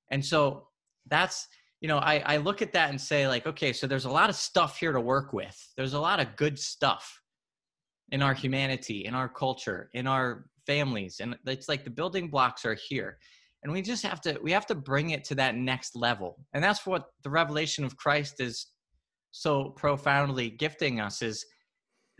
And 0.10 0.26
so 0.26 0.68
that's 1.08 1.48
you 1.82 1.88
know, 1.88 1.98
I, 1.98 2.22
I 2.26 2.38
look 2.38 2.62
at 2.62 2.74
that 2.74 2.92
and 2.92 3.02
say, 3.02 3.28
like, 3.28 3.48
okay, 3.48 3.74
so 3.74 3.88
there's 3.88 4.06
a 4.06 4.12
lot 4.12 4.30
of 4.30 4.36
stuff 4.36 4.78
here 4.78 4.92
to 4.92 5.02
work 5.02 5.34
with. 5.34 5.58
There's 5.76 5.94
a 5.94 6.00
lot 6.00 6.20
of 6.20 6.36
good 6.36 6.58
stuff 6.58 7.22
in 8.12 8.22
our 8.22 8.36
humanity, 8.36 9.06
in 9.06 9.16
our 9.16 9.28
culture, 9.28 9.90
in 9.94 10.06
our 10.06 10.46
families. 10.68 11.18
And 11.20 11.36
it's 11.48 11.68
like 11.68 11.84
the 11.84 11.90
building 11.90 12.30
blocks 12.30 12.66
are 12.66 12.76
here. 12.76 13.18
And 13.64 13.74
we 13.74 13.82
just 13.82 14.04
have 14.04 14.22
to 14.22 14.40
we 14.42 14.52
have 14.52 14.66
to 14.68 14.76
bring 14.76 15.12
it 15.12 15.24
to 15.26 15.36
that 15.36 15.56
next 15.56 15.96
level. 15.96 16.40
And 16.54 16.64
that's 16.64 16.86
what 16.86 17.08
the 17.24 17.30
revelation 17.30 17.84
of 17.84 17.98
Christ 17.98 18.40
is 18.40 18.68
so 19.32 19.70
profoundly 19.72 20.50
gifting 20.50 21.00
us 21.00 21.22
is 21.22 21.46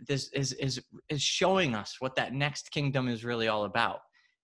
this 0.08 0.28
is 0.32 0.52
is 0.54 0.80
is 1.08 1.22
showing 1.22 1.74
us 1.74 1.96
what 2.00 2.16
that 2.16 2.32
next 2.32 2.70
kingdom 2.70 3.08
is 3.08 3.24
really 3.24 3.48
all 3.48 3.64
about 3.64 4.00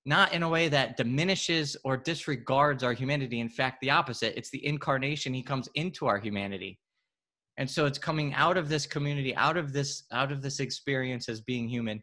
not 0.08 0.32
in 0.32 0.42
a 0.42 0.48
way 0.48 0.68
that 0.70 0.96
diminishes 0.96 1.76
or 1.84 1.98
disregards 1.98 2.82
our 2.82 2.94
humanity. 2.94 3.40
In 3.40 3.48
fact, 3.50 3.82
the 3.82 3.90
opposite. 3.90 4.32
It's 4.38 4.48
the 4.48 4.64
incarnation. 4.64 5.34
He 5.34 5.42
comes 5.42 5.68
into 5.74 6.06
our 6.06 6.16
humanity. 6.16 6.78
And 7.58 7.70
so 7.70 7.84
it's 7.84 7.98
coming 7.98 8.32
out 8.32 8.56
of 8.56 8.70
this 8.70 8.86
community, 8.86 9.36
out 9.36 9.58
of 9.58 9.74
this, 9.74 10.04
out 10.10 10.32
of 10.32 10.40
this 10.40 10.60
experience 10.60 11.28
as 11.28 11.42
being 11.42 11.68
human, 11.68 12.02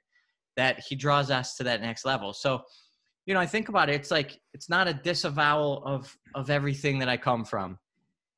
that 0.55 0.79
he 0.87 0.95
draws 0.95 1.31
us 1.31 1.55
to 1.55 1.63
that 1.63 1.81
next 1.81 2.05
level. 2.05 2.31
So, 2.31 2.61
you 3.25 3.33
know, 3.33 3.39
I 3.39 3.47
think 3.47 3.69
about 3.69 3.89
it, 3.89 3.95
it's 3.95 4.11
like 4.11 4.39
it's 4.53 4.69
not 4.69 4.87
a 4.87 4.93
disavowal 4.93 5.81
of 5.83 6.15
of 6.35 6.51
everything 6.51 6.99
that 6.99 7.09
I 7.09 7.17
come 7.17 7.43
from. 7.43 7.79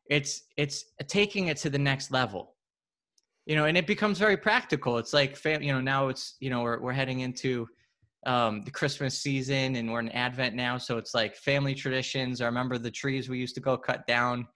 It's 0.10 0.44
it's 0.56 0.86
taking 1.08 1.48
it 1.48 1.58
to 1.58 1.70
the 1.70 1.78
next 1.78 2.10
level. 2.10 2.56
You 3.46 3.58
know, 3.58 3.66
and 3.66 3.78
it 3.78 3.86
becomes 3.86 4.18
very 4.18 4.38
practical. 4.38 4.98
It's 4.98 5.12
like 5.12 5.38
you 5.44 5.74
know, 5.74 5.82
now 5.82 6.08
it's, 6.08 6.36
you 6.40 6.50
know, 6.50 6.62
we're 6.62 6.80
we're 6.80 6.94
heading 6.94 7.20
into 7.20 7.68
um, 8.26 8.64
the 8.64 8.72
Christmas 8.72 9.18
season 9.18 9.76
and 9.76 9.92
we're 9.92 10.00
in 10.00 10.10
Advent 10.10 10.56
now. 10.56 10.78
So 10.78 10.98
it's 10.98 11.14
like 11.14 11.36
family 11.36 11.76
traditions. 11.76 12.42
I 12.42 12.46
remember 12.46 12.78
the 12.78 12.92
trees 12.92 13.30
we 13.30 13.38
used 13.38 13.56
to 13.56 13.62
go 13.62 13.78
cut 13.78 14.06
down 14.08 14.48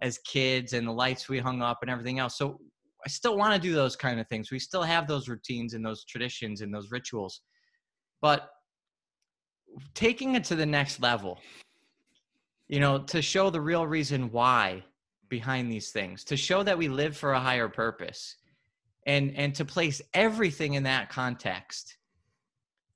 as 0.00 0.18
kids 0.18 0.72
and 0.72 0.86
the 0.86 0.92
lights 0.92 1.28
we 1.28 1.38
hung 1.38 1.60
up 1.60 1.78
and 1.82 1.90
everything 1.90 2.18
else. 2.18 2.38
So 2.38 2.60
I 3.04 3.08
still 3.08 3.36
want 3.36 3.54
to 3.54 3.60
do 3.60 3.74
those 3.74 3.96
kind 3.96 4.20
of 4.20 4.28
things. 4.28 4.50
We 4.50 4.58
still 4.58 4.82
have 4.82 5.06
those 5.06 5.28
routines 5.28 5.74
and 5.74 5.84
those 5.84 6.04
traditions 6.04 6.60
and 6.60 6.72
those 6.72 6.90
rituals. 6.90 7.40
But 8.22 8.50
taking 9.94 10.34
it 10.34 10.44
to 10.44 10.54
the 10.54 10.66
next 10.66 11.00
level, 11.00 11.38
you 12.68 12.80
know, 12.80 12.98
to 12.98 13.20
show 13.20 13.50
the 13.50 13.60
real 13.60 13.86
reason 13.86 14.30
why 14.30 14.84
behind 15.28 15.70
these 15.70 15.90
things, 15.90 16.24
to 16.24 16.36
show 16.36 16.62
that 16.62 16.76
we 16.76 16.88
live 16.88 17.16
for 17.16 17.32
a 17.32 17.40
higher 17.40 17.68
purpose 17.68 18.36
and 19.06 19.34
and 19.36 19.54
to 19.54 19.64
place 19.64 20.02
everything 20.12 20.74
in 20.74 20.82
that 20.82 21.08
context 21.08 21.96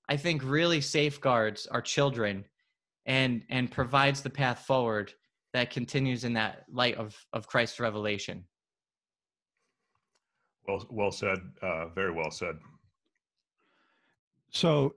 i 0.09 0.17
think 0.17 0.43
really 0.45 0.81
safeguards 0.81 1.67
our 1.69 1.83
children 1.83 2.45
and 3.07 3.43
and 3.51 3.71
provides 3.71 4.23
the 4.23 4.31
path 4.31 4.61
forward 4.61 5.13
that 5.53 5.71
continues 5.71 6.25
in 6.25 6.33
that 6.35 6.65
light 6.71 6.97
of 6.97 7.17
of 7.33 7.47
christ's 7.47 7.81
revelation. 7.81 8.45
Well 10.67 10.85
well 10.91 11.13
said 11.13 11.39
uh, 11.63 11.89
very 11.89 12.13
well 12.13 12.31
said. 12.31 12.57
So 14.51 14.95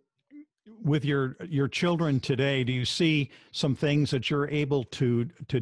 with 0.83 1.05
your 1.05 1.37
your 1.47 1.67
children 1.67 2.19
today 2.19 2.63
do 2.63 2.73
you 2.73 2.83
see 2.83 3.29
some 3.53 3.73
things 3.73 4.11
that 4.11 4.29
you're 4.29 4.49
able 4.49 4.83
to 4.83 5.25
to 5.47 5.61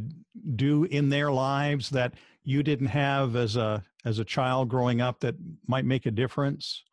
do 0.55 0.85
in 0.85 1.09
their 1.09 1.31
lives 1.31 1.89
that 1.91 2.13
you 2.43 2.63
didn't 2.63 2.87
have 2.87 3.35
as 3.35 3.55
a 3.55 3.83
as 4.03 4.19
a 4.19 4.25
child 4.25 4.67
growing 4.67 5.01
up 5.01 5.19
that 5.19 5.35
might 5.67 5.85
make 5.85 6.05
a 6.07 6.11
difference 6.11 6.83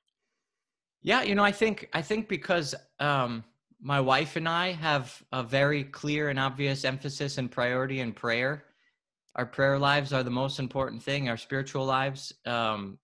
yeah 1.03 1.23
you 1.23 1.35
know 1.35 1.45
i 1.45 1.53
think 1.53 1.89
i 1.93 2.03
think 2.03 2.29
because 2.29 2.75
um 3.01 3.45
my 3.81 4.01
wife 4.01 4.37
and 4.37 4.49
i 4.49 4.73
have 4.73 5.23
a 5.33 5.43
very 5.43 5.85
clear 5.85 6.29
and 6.29 6.39
obvious 6.39 6.85
emphasis 6.85 7.39
and 7.39 7.51
priority 7.51 8.01
in 8.01 8.13
prayer. 8.13 8.65
Our 9.35 9.47
prayer 9.47 9.79
lives 9.79 10.13
are 10.13 10.23
the 10.23 10.31
most 10.31 10.59
important 10.59 11.03
thing 11.03 11.29
our 11.29 11.37
spiritual 11.37 11.85
lives 11.85 12.33
um 12.47 12.99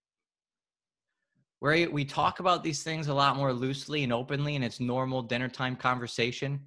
where 1.61 1.91
we 1.91 2.05
talk 2.05 2.39
about 2.39 2.63
these 2.63 2.85
things 2.85 3.09
a 3.09 3.15
lot 3.15 3.37
more 3.37 3.53
loosely 3.53 4.05
and 4.05 4.13
openly 4.13 4.55
and 4.55 4.65
it's 4.65 4.79
normal 4.79 5.23
dinner 5.23 5.49
time 5.49 5.75
conversation. 5.75 6.61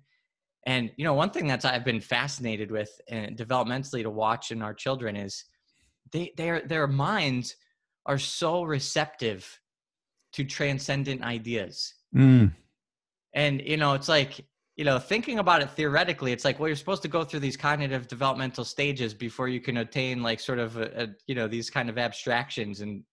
And 0.66 0.92
you 0.98 1.06
know 1.06 1.14
one 1.14 1.30
thing 1.30 1.48
that's 1.48 1.64
i've 1.66 1.86
been 1.86 2.02
fascinated 2.02 2.70
with 2.70 2.92
and 3.08 3.38
developmentally 3.38 4.04
to 4.04 4.10
watch 4.10 4.52
in 4.52 4.62
our 4.62 4.74
children 4.74 5.16
is 5.16 5.46
they 6.12 6.34
their 6.36 6.62
their 6.62 6.88
minds 6.88 7.56
are 8.06 8.18
so 8.20 8.64
receptive 8.64 9.61
to 10.34 10.44
transcendent 10.44 11.24
ideas 11.24 11.94
mm. 12.16 12.52
and 13.34 13.62
you 13.62 13.78
know 13.78 13.94
it's 13.94 14.10
like 14.10 14.46
you 14.76 14.86
know 14.86 14.98
thinking 14.98 15.40
about 15.40 15.62
it 15.62 15.70
theoretically 15.72 16.32
it's 16.32 16.46
like 16.46 16.60
well 16.60 16.68
you're 16.68 16.76
supposed 16.76 17.02
to 17.02 17.08
go 17.08 17.24
through 17.24 17.40
these 17.40 17.58
cognitive 17.58 18.08
developmental 18.08 18.64
stages 18.64 19.14
before 19.14 19.48
you 19.48 19.60
can 19.60 19.78
attain 19.78 20.24
like 20.24 20.40
sort 20.40 20.60
of 20.60 20.78
a, 20.78 21.04
a, 21.04 21.08
you 21.28 21.36
know 21.36 21.48
these 21.48 21.70
kind 21.70 21.90
of 21.90 21.98
abstractions 21.98 22.82
and 22.82 23.04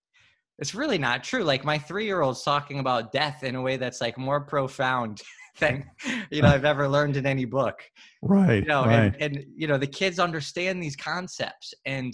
it's 0.59 0.75
really 0.75 0.99
not 0.99 1.23
true. 1.23 1.45
Like 1.45 1.65
my 1.65 1.79
three 1.79 2.05
year 2.05 2.21
old's 2.21 2.43
talking 2.43 2.81
about 2.81 3.13
death 3.13 3.45
in 3.45 3.55
a 3.55 3.63
way 3.63 3.77
that's 3.77 4.01
like 4.01 4.19
more 4.19 4.41
profound 4.41 5.23
than 5.61 5.89
you 6.31 6.43
know 6.43 6.49
I've 6.49 6.65
ever 6.65 6.89
learned 6.89 7.17
in 7.17 7.27
any 7.27 7.45
book. 7.45 7.83
Right. 8.23 8.63
You 8.63 8.69
know, 8.69 8.85
right. 8.85 9.15
And, 9.21 9.37
and 9.37 9.45
you 9.57 9.67
know 9.67 9.79
the 9.79 9.87
kids 9.87 10.19
understand 10.19 10.83
these 10.83 10.97
concepts, 10.97 11.75
and 11.87 12.13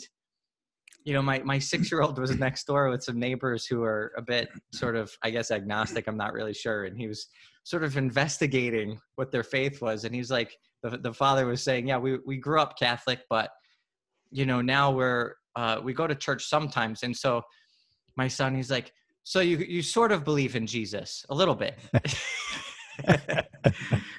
you 1.05 1.13
know 1.13 1.23
my 1.23 1.41
my 1.41 1.59
six 1.59 1.91
year 1.91 2.03
old 2.03 2.19
was 2.19 2.37
next 2.39 2.67
door 2.67 2.89
with 2.91 3.03
some 3.03 3.19
neighbors 3.19 3.67
who 3.67 3.83
are 3.83 4.13
a 4.17 4.23
bit 4.23 4.49
sort 4.73 4.97
of 4.97 5.13
I 5.23 5.31
guess 5.31 5.51
agnostic. 5.51 6.07
I'm 6.07 6.17
not 6.17 6.33
really 6.33 6.55
sure, 6.55 6.85
and 6.85 6.99
he 6.99 7.07
was 7.07 7.27
sort 7.65 7.85
of 7.85 7.97
investigating 7.97 8.99
what 9.17 9.31
their 9.31 9.45
faith 9.45 9.81
was, 9.83 10.05
and 10.05 10.15
he's 10.15 10.31
like 10.31 10.57
the 10.83 10.99
the 10.99 11.13
father 11.13 11.47
was 11.47 11.63
saying, 11.63 11.89
yeah, 11.89 11.99
we 11.99 12.19
we 12.27 12.37
grew 12.37 12.61
up 12.61 12.79
Catholic, 12.79 13.21
but 13.29 13.51
you 14.31 14.47
know 14.47 14.61
now 14.61 14.91
we're 14.91 15.35
uh, 15.57 15.81
we 15.83 15.93
go 15.93 16.07
to 16.07 16.15
church 16.15 16.47
sometimes, 16.47 17.03
and 17.03 17.17
so 17.17 17.43
my 18.17 18.29
son 18.29 18.55
he's 18.55 18.71
like 18.71 18.93
so 19.23 19.41
you 19.41 19.59
you 19.59 19.83
sort 19.83 20.13
of 20.13 20.25
believe 20.25 20.57
in 20.57 20.67
jesus 20.67 21.25
a 21.31 21.35
little 21.35 21.55
bit 21.55 21.79
and 23.07 23.45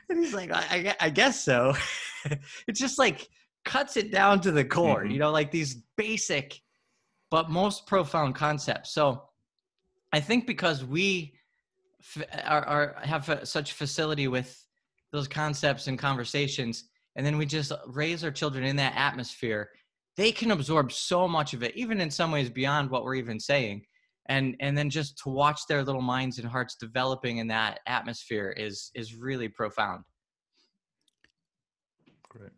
he's 0.09 0.33
like 0.33 0.51
I, 0.51 0.95
I 0.99 1.09
guess 1.09 1.43
so 1.43 1.73
it 2.67 2.73
just 2.73 2.99
like 2.99 3.27
cuts 3.63 3.97
it 3.97 4.11
down 4.11 4.41
to 4.41 4.51
the 4.51 4.65
core 4.65 5.03
mm-hmm. 5.03 5.11
you 5.11 5.19
know 5.19 5.31
like 5.31 5.51
these 5.51 5.81
basic 5.97 6.59
but 7.35 7.49
most 7.49 7.85
profound 7.85 8.33
concepts. 8.33 8.93
So 8.93 9.23
i 10.13 10.19
think 10.21 10.47
because 10.47 10.85
we 10.85 11.33
are, 12.45 12.65
are 12.65 12.95
have 13.03 13.41
such 13.43 13.73
facility 13.73 14.27
with 14.29 14.49
those 15.11 15.27
concepts 15.27 15.87
and 15.87 15.99
conversations 15.99 16.75
and 17.15 17.25
then 17.25 17.37
we 17.37 17.45
just 17.45 17.73
raise 17.87 18.23
our 18.23 18.31
children 18.31 18.63
in 18.63 18.77
that 18.77 18.93
atmosphere 18.95 19.69
they 20.15 20.31
can 20.31 20.51
absorb 20.51 20.93
so 20.93 21.27
much 21.27 21.53
of 21.53 21.61
it 21.63 21.75
even 21.75 21.99
in 21.99 22.09
some 22.09 22.31
ways 22.31 22.49
beyond 22.49 22.89
what 22.89 23.03
we're 23.03 23.15
even 23.15 23.39
saying. 23.39 23.85
And 24.27 24.55
and 24.59 24.77
then 24.77 24.89
just 24.89 25.17
to 25.23 25.29
watch 25.29 25.67
their 25.67 25.83
little 25.83 26.01
minds 26.01 26.39
and 26.39 26.47
hearts 26.47 26.75
developing 26.75 27.37
in 27.37 27.47
that 27.47 27.81
atmosphere 27.85 28.49
is 28.57 28.91
is 28.95 29.15
really 29.15 29.49
profound. 29.49 30.03
Great. 32.29 32.51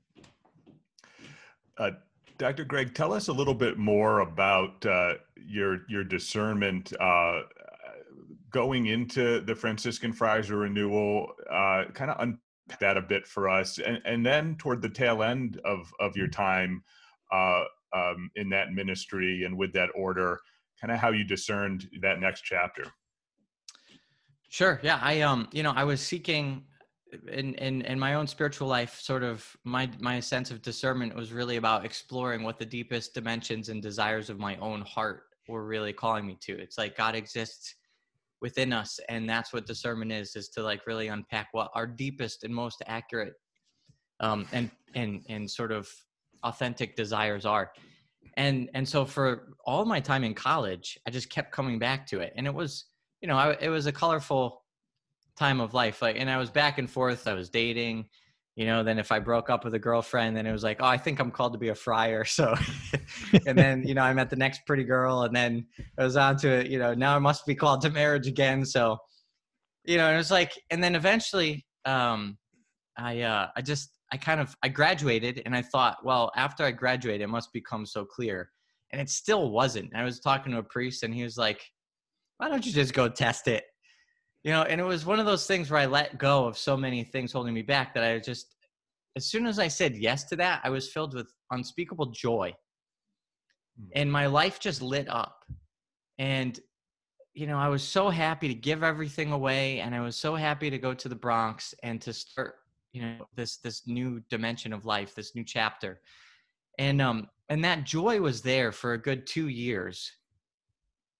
Uh, 1.78 1.92
dr 2.38 2.64
greg 2.66 2.94
tell 2.94 3.14
us 3.14 3.28
a 3.28 3.34
little 3.34 3.54
bit 3.54 3.78
more 3.78 4.20
about 4.20 4.86
uh, 4.86 5.14
your 5.36 5.80
your 5.90 6.04
discernment 6.04 6.94
uh, 7.00 7.42
going 8.52 8.88
into 8.88 9.42
the 9.42 9.56
franciscan 9.56 10.14
friars 10.14 10.50
renewal 10.52 11.32
uh, 11.52 11.86
kind 11.94 12.12
of 12.12 12.20
unpack 12.20 12.40
that 12.80 12.98
a 12.98 13.02
bit 13.02 13.26
for 13.26 13.48
us 13.48 13.80
and, 13.80 14.02
and 14.04 14.26
then 14.26 14.56
toward 14.58 14.82
the 14.82 14.90
tail 14.90 15.24
end 15.24 15.60
of 15.64 15.92
of 16.00 16.18
your 16.18 16.28
time 16.28 16.84
uh, 17.32 17.64
um, 17.94 18.30
in 18.36 18.50
that 18.50 18.74
ministry 18.74 19.46
and 19.46 19.58
with 19.58 19.72
that 19.72 19.90
order 19.96 20.40
kind 20.80 20.92
of 20.92 21.00
how 21.00 21.12
you 21.12 21.24
discerned 21.24 21.90
that 22.02 22.20
next 22.20 22.42
chapter. 22.42 22.86
Sure. 24.50 24.80
Yeah. 24.84 25.00
I 25.02 25.22
um, 25.22 25.50
you 25.52 25.64
know, 25.64 25.74
I 25.76 25.84
was 25.84 26.02
seeking 26.02 26.64
in 27.32 27.54
in 27.56 27.82
in 27.84 28.00
my 28.00 28.16
own 28.16 28.28
spiritual 28.28 28.68
life, 28.68 29.00
sort 29.00 29.24
of 29.24 29.46
my 29.64 29.90
my 30.00 30.20
sense 30.20 30.52
of 30.52 30.62
discernment 30.62 31.16
was 31.16 31.32
really 31.32 31.58
about 31.58 31.86
exploring 31.86 32.44
what 32.44 32.60
the 32.60 32.66
deepest 32.66 33.14
dimensions 33.14 33.70
and 33.70 33.82
desires 33.82 34.30
of 34.30 34.40
my 34.40 34.56
own 34.58 34.82
heart 34.82 35.24
were 35.48 35.66
really 35.66 35.94
calling 35.94 36.26
me 36.26 36.38
to. 36.42 36.58
It's 36.58 36.78
like 36.78 36.98
God 36.98 37.16
exists 37.16 37.76
within 38.42 38.74
us, 38.74 39.00
and 39.10 39.30
that's 39.30 39.54
what 39.54 39.66
discernment 39.66 40.12
is: 40.12 40.36
is 40.36 40.50
to 40.50 40.64
like 40.64 40.86
really 40.88 41.08
unpack 41.08 41.50
what 41.52 41.72
our 41.74 41.88
deepest 41.88 42.44
and 42.44 42.54
most 42.54 42.82
accurate 42.88 43.34
um, 44.20 44.48
and 44.52 44.70
and 44.96 45.24
and 45.30 45.50
sort 45.50 45.72
of 45.72 45.90
authentic 46.44 46.96
desires 46.96 47.46
are 47.46 47.72
and 48.36 48.70
and 48.74 48.88
so 48.88 49.06
for 49.06 49.54
all 49.66 49.86
my 49.86 50.00
time 50.00 50.24
in 50.24 50.34
college 50.34 50.98
i 51.08 51.10
just 51.10 51.30
kept 51.30 51.52
coming 51.52 51.80
back 51.80 52.06
to 52.06 52.20
it 52.20 52.32
and 52.36 52.46
it 52.46 52.54
was 52.54 52.86
you 53.22 53.28
know 53.28 53.36
I, 53.36 53.58
it 53.60 53.70
was 53.70 53.88
a 53.88 53.92
colorful 53.92 54.62
time 55.38 55.60
of 55.60 55.74
life 55.74 56.02
like 56.02 56.18
and 56.18 56.30
i 56.30 56.38
was 56.38 56.50
back 56.50 56.78
and 56.78 56.90
forth 56.90 57.28
i 57.28 57.34
was 57.34 57.50
dating 57.50 58.06
you 58.56 58.66
know 58.66 58.84
then 58.84 58.98
if 58.98 59.12
i 59.12 59.20
broke 59.20 59.50
up 59.50 59.64
with 59.64 59.74
a 59.74 59.80
girlfriend 59.80 60.36
then 60.36 60.46
it 60.46 60.52
was 60.52 60.64
like 60.64 60.78
oh 60.82 60.86
i 60.86 60.98
think 60.98 61.20
i'm 61.20 61.32
called 61.32 61.54
to 61.54 61.60
be 61.60 61.70
a 61.70 61.76
friar 61.76 62.26
so 62.38 62.56
and 63.46 63.58
then 63.58 63.88
you 63.88 63.94
know 63.94 64.02
i 64.02 64.14
met 64.14 64.30
the 64.30 64.36
next 64.36 64.62
pretty 64.66 64.84
girl 64.84 65.24
and 65.24 65.36
then 65.36 65.66
it 65.80 66.04
was 66.04 66.18
on 66.18 66.36
to 66.38 66.50
it. 66.50 66.68
you 66.68 66.80
know 66.80 66.94
now 66.94 67.16
i 67.16 67.20
must 67.20 67.46
be 67.46 67.56
called 67.56 67.82
to 67.82 67.90
marriage 67.90 68.28
again 68.28 68.66
so 68.66 68.98
you 69.86 69.98
know 69.98 70.12
it 70.12 70.18
was 70.18 70.32
like 70.32 70.52
and 70.72 70.84
then 70.84 70.96
eventually 70.96 71.66
um 71.86 72.38
i 72.98 73.22
uh 73.22 73.48
i 73.56 73.62
just 73.62 73.92
I 74.12 74.18
kind 74.18 74.40
of 74.40 74.56
I 74.64 74.70
graduated 74.70 75.42
and 75.46 75.56
I 75.56 75.62
thought, 75.62 75.98
well, 76.04 76.32
after 76.36 76.64
I 76.64 76.72
graduated, 76.72 77.22
it 77.22 77.28
must 77.28 77.52
become 77.52 77.86
so 77.86 78.06
clear. 78.06 78.52
And 78.92 79.02
it 79.02 79.10
still 79.10 79.52
wasn't. 79.52 79.94
I 79.96 80.04
was 80.04 80.20
talking 80.20 80.54
to 80.54 80.60
a 80.60 80.64
priest 80.64 81.04
and 81.04 81.14
he 81.14 81.24
was 81.24 81.38
like, 81.38 81.62
why 82.38 82.48
don't 82.48 82.66
you 82.66 82.72
just 82.72 82.94
go 82.94 83.10
test 83.10 83.48
it? 83.48 83.66
You 84.44 84.52
know, 84.52 84.64
and 84.64 84.80
it 84.80 84.84
was 84.84 85.06
one 85.06 85.20
of 85.20 85.26
those 85.26 85.46
things 85.46 85.70
where 85.70 85.80
I 85.80 85.86
let 85.88 86.18
go 86.18 86.46
of 86.46 86.58
so 86.58 86.78
many 86.78 87.04
things 87.04 87.32
holding 87.32 87.54
me 87.54 87.64
back 87.64 87.94
that 87.94 88.04
I 88.04 88.20
just 88.20 88.56
as 89.16 89.26
soon 89.26 89.48
as 89.48 89.58
I 89.58 89.68
said 89.68 89.96
yes 89.96 90.26
to 90.26 90.36
that, 90.36 90.62
I 90.64 90.70
was 90.70 90.92
filled 90.92 91.16
with 91.16 91.34
unspeakable 91.52 92.08
joy. 92.08 92.54
Hmm. 93.80 93.90
And 93.96 94.12
my 94.12 94.28
life 94.28 94.60
just 94.60 94.82
lit 94.82 95.10
up. 95.10 95.44
And 96.20 96.60
you 97.34 97.46
know, 97.46 97.58
I 97.58 97.68
was 97.68 97.84
so 97.84 98.10
happy 98.10 98.48
to 98.48 98.54
give 98.56 98.84
everything 98.84 99.32
away 99.32 99.80
and 99.80 99.94
I 99.94 100.02
was 100.02 100.16
so 100.16 100.36
happy 100.36 100.70
to 100.72 100.78
go 100.78 100.94
to 100.94 101.10
the 101.10 101.16
Bronx 101.16 101.74
and 101.84 102.02
to 102.02 102.14
start 102.14 102.56
you 102.98 103.04
know 103.04 103.28
this 103.36 103.58
this 103.58 103.84
new 103.86 104.20
dimension 104.30 104.74
of 104.74 104.86
life 104.86 105.14
this 105.14 105.36
new 105.36 105.44
chapter 105.44 106.02
and 106.80 107.02
um 107.02 107.28
and 107.50 107.64
that 107.64 107.84
joy 107.84 108.20
was 108.20 108.42
there 108.42 108.72
for 108.72 108.94
a 108.94 108.98
good 108.98 109.28
two 109.28 109.50
years 109.50 110.12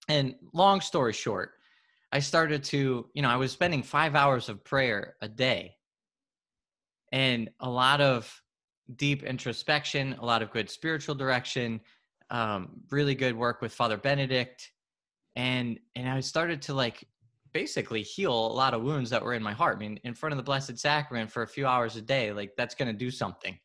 and 0.08 0.34
long 0.52 0.80
story 0.80 1.12
short 1.12 1.52
i 2.12 2.18
started 2.18 2.62
to 2.64 3.06
you 3.14 3.22
know 3.22 3.28
i 3.28 3.36
was 3.36 3.52
spending 3.52 3.82
five 3.82 4.14
hours 4.14 4.48
of 4.48 4.64
prayer 4.64 5.14
a 5.22 5.28
day 5.28 5.74
and 7.12 7.50
a 7.60 7.68
lot 7.68 8.00
of 8.00 8.42
deep 8.96 9.22
introspection 9.22 10.14
a 10.20 10.24
lot 10.24 10.42
of 10.42 10.50
good 10.50 10.70
spiritual 10.70 11.14
direction 11.14 11.80
um, 12.30 12.80
really 12.90 13.14
good 13.14 13.36
work 13.36 13.62
with 13.62 13.72
father 13.72 13.96
benedict 13.96 14.72
and 15.36 15.78
and 15.96 16.08
i 16.08 16.20
started 16.20 16.62
to 16.62 16.74
like 16.74 17.06
basically 17.52 18.02
heal 18.02 18.32
a 18.32 18.52
lot 18.52 18.74
of 18.74 18.82
wounds 18.82 19.10
that 19.10 19.22
were 19.22 19.34
in 19.34 19.42
my 19.42 19.52
heart. 19.52 19.76
I 19.76 19.80
mean, 19.80 20.00
in 20.04 20.14
front 20.14 20.32
of 20.32 20.36
the 20.36 20.42
Blessed 20.42 20.78
Sacrament 20.78 21.30
for 21.30 21.42
a 21.42 21.48
few 21.48 21.66
hours 21.66 21.96
a 21.96 22.02
day, 22.02 22.32
like 22.32 22.52
that's 22.56 22.74
going 22.74 22.86
to 22.86 22.96
do 22.96 23.10
something. 23.10 23.58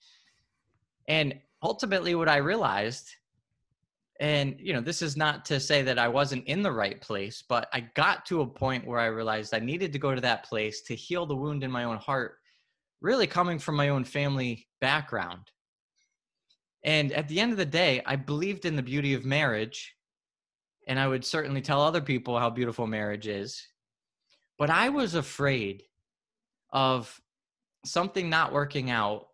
And 1.08 1.36
ultimately, 1.62 2.16
what 2.16 2.30
I 2.30 2.38
realized, 2.38 3.10
and 4.20 4.56
you 4.60 4.74
know, 4.74 4.82
this 4.82 5.02
is 5.02 5.18
not 5.18 5.44
to 5.46 5.60
say 5.60 5.82
that 5.82 6.00
I 6.00 6.08
wasn't 6.08 6.46
in 6.46 6.62
the 6.62 6.72
right 6.72 7.00
place, 7.02 7.44
but 7.48 7.68
I 7.74 7.82
got 7.96 8.26
to 8.28 8.42
a 8.42 8.48
point 8.48 8.86
where 8.86 9.00
I 9.00 9.08
realized 9.08 9.54
I 9.54 9.60
needed 9.60 9.92
to 9.94 10.00
go 10.00 10.14
to 10.14 10.22
that 10.22 10.46
place 10.46 10.82
to 10.84 10.96
heal 10.96 11.26
the 11.26 11.36
wound 11.36 11.64
in 11.64 11.72
my 11.72 11.84
own 11.84 11.98
heart, 11.98 12.38
really 13.02 13.28
coming 13.28 13.60
from 13.60 13.76
my 13.76 13.90
own 13.90 14.04
family 14.04 14.68
background. 14.80 15.50
And 16.84 17.12
at 17.14 17.28
the 17.28 17.40
end 17.40 17.52
of 17.52 17.58
the 17.58 17.66
day, 17.66 18.02
I 18.06 18.16
believed 18.16 18.66
in 18.66 18.76
the 18.76 18.84
beauty 18.84 19.14
of 19.14 19.26
marriage 19.26 19.96
and 20.88 21.00
I 21.00 21.08
would 21.08 21.24
certainly 21.24 21.62
tell 21.62 21.82
other 21.82 22.02
people 22.02 22.38
how 22.38 22.50
beautiful 22.50 22.88
marriage 22.88 23.28
is. 23.28 23.66
But 24.60 24.70
I 24.70 24.90
was 24.90 25.16
afraid 25.16 25.84
of 26.72 27.20
something 27.86 28.30
not 28.30 28.54
working 28.54 28.90
out 28.90 29.28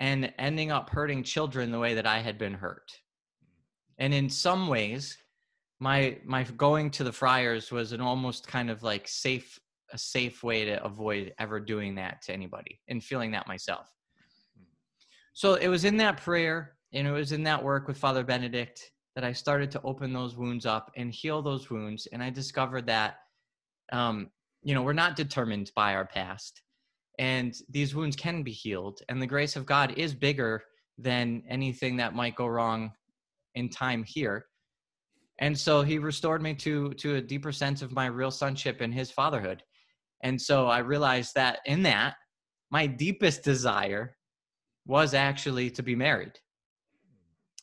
and 0.00 0.32
ending 0.38 0.70
up 0.70 0.90
hurting 0.90 1.24
children 1.24 1.72
the 1.72 1.78
way 1.78 1.94
that 1.94 2.06
I 2.06 2.20
had 2.20 2.38
been 2.38 2.54
hurt. 2.54 2.92
And 3.98 4.14
in 4.14 4.30
some 4.30 4.68
ways, 4.68 5.18
my 5.80 6.18
my 6.24 6.44
going 6.44 6.90
to 6.92 7.04
the 7.04 7.12
friars 7.12 7.70
was 7.70 7.92
an 7.92 8.00
almost 8.00 8.46
kind 8.46 8.70
of 8.70 8.82
like 8.82 9.06
safe 9.06 9.58
a 9.92 9.98
safe 9.98 10.42
way 10.42 10.64
to 10.64 10.82
avoid 10.84 11.32
ever 11.38 11.58
doing 11.58 11.94
that 11.94 12.20
to 12.22 12.32
anybody 12.32 12.80
and 12.88 13.02
feeling 13.02 13.30
that 13.30 13.46
myself. 13.46 13.90
So 15.32 15.54
it 15.54 15.68
was 15.68 15.84
in 15.84 15.96
that 15.98 16.18
prayer 16.18 16.74
and 16.92 17.06
it 17.06 17.12
was 17.12 17.32
in 17.32 17.42
that 17.44 17.62
work 17.62 17.88
with 17.88 17.96
Father 17.96 18.24
Benedict 18.24 18.90
that 19.14 19.24
I 19.24 19.32
started 19.32 19.70
to 19.72 19.82
open 19.82 20.12
those 20.12 20.36
wounds 20.36 20.66
up 20.66 20.90
and 20.96 21.12
heal 21.12 21.42
those 21.42 21.70
wounds. 21.70 22.06
And 22.12 22.22
I 22.22 22.30
discovered 22.30 22.86
that, 22.86 23.16
um, 23.92 24.30
you 24.62 24.74
know, 24.74 24.82
we're 24.82 24.92
not 24.92 25.16
determined 25.16 25.70
by 25.74 25.94
our 25.94 26.06
past, 26.06 26.62
and 27.18 27.54
these 27.68 27.94
wounds 27.94 28.16
can 28.16 28.42
be 28.42 28.52
healed. 28.52 29.00
And 29.08 29.20
the 29.20 29.26
grace 29.26 29.56
of 29.56 29.66
God 29.66 29.94
is 29.96 30.14
bigger 30.14 30.62
than 30.98 31.42
anything 31.48 31.96
that 31.96 32.14
might 32.14 32.36
go 32.36 32.46
wrong 32.46 32.92
in 33.54 33.68
time 33.68 34.04
here. 34.04 34.46
And 35.40 35.56
so 35.56 35.82
he 35.82 35.98
restored 35.98 36.42
me 36.42 36.54
to 36.54 36.92
to 36.94 37.16
a 37.16 37.20
deeper 37.20 37.52
sense 37.52 37.82
of 37.82 37.92
my 37.92 38.06
real 38.06 38.30
sonship 38.30 38.80
and 38.80 38.92
his 38.92 39.10
fatherhood. 39.10 39.62
And 40.22 40.40
so 40.40 40.66
I 40.66 40.78
realized 40.78 41.34
that 41.36 41.60
in 41.64 41.82
that, 41.84 42.16
my 42.70 42.86
deepest 42.86 43.44
desire 43.44 44.16
was 44.86 45.14
actually 45.14 45.70
to 45.70 45.82
be 45.82 45.94
married. 45.94 46.32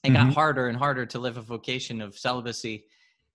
It 0.03 0.09
mm-hmm. 0.09 0.27
got 0.27 0.33
harder 0.33 0.67
and 0.67 0.77
harder 0.77 1.05
to 1.07 1.19
live 1.19 1.37
a 1.37 1.41
vocation 1.41 2.01
of 2.01 2.17
celibacy, 2.17 2.85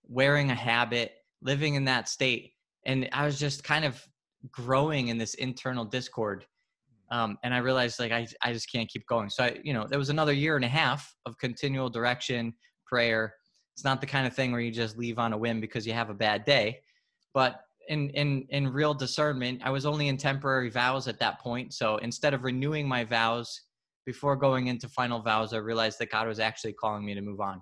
wearing 0.07 0.49
a 0.49 0.55
habit, 0.55 1.11
living 1.41 1.75
in 1.75 1.85
that 1.85 2.09
state. 2.09 2.53
And 2.85 3.09
I 3.11 3.25
was 3.25 3.37
just 3.37 3.63
kind 3.63 3.85
of 3.85 4.01
growing 4.49 5.09
in 5.09 5.17
this 5.17 5.35
internal 5.35 5.85
discord. 5.85 6.45
Um, 7.11 7.37
and 7.43 7.53
I 7.53 7.57
realized 7.57 7.99
like 7.99 8.13
I, 8.13 8.25
I 8.41 8.53
just 8.53 8.71
can't 8.71 8.89
keep 8.89 9.05
going. 9.05 9.29
So 9.29 9.43
I, 9.43 9.59
you 9.63 9.73
know, 9.73 9.85
there 9.87 9.99
was 9.99 10.09
another 10.09 10.33
year 10.33 10.55
and 10.55 10.63
a 10.63 10.69
half 10.69 11.13
of 11.25 11.37
continual 11.37 11.89
direction, 11.89 12.53
prayer. 12.85 13.33
It's 13.73 13.83
not 13.83 13.99
the 13.99 14.07
kind 14.07 14.25
of 14.25 14.33
thing 14.33 14.51
where 14.51 14.61
you 14.61 14.71
just 14.71 14.97
leave 14.97 15.19
on 15.19 15.33
a 15.33 15.37
whim 15.37 15.59
because 15.59 15.85
you 15.85 15.93
have 15.93 16.09
a 16.09 16.13
bad 16.13 16.45
day. 16.45 16.79
But 17.33 17.61
in 17.89 18.09
in 18.11 18.45
in 18.49 18.67
real 18.71 18.93
discernment, 18.93 19.61
I 19.63 19.71
was 19.71 19.85
only 19.85 20.07
in 20.07 20.17
temporary 20.17 20.69
vows 20.69 21.07
at 21.07 21.19
that 21.19 21.39
point. 21.41 21.73
So 21.73 21.97
instead 21.97 22.33
of 22.33 22.43
renewing 22.43 22.87
my 22.87 23.03
vows 23.03 23.61
before 24.05 24.35
going 24.35 24.67
into 24.67 24.87
final 24.87 25.21
vows, 25.21 25.53
I 25.53 25.57
realized 25.57 25.99
that 25.99 26.11
God 26.11 26.27
was 26.27 26.39
actually 26.39 26.73
calling 26.73 27.05
me 27.05 27.13
to 27.13 27.21
move 27.21 27.41
on. 27.41 27.61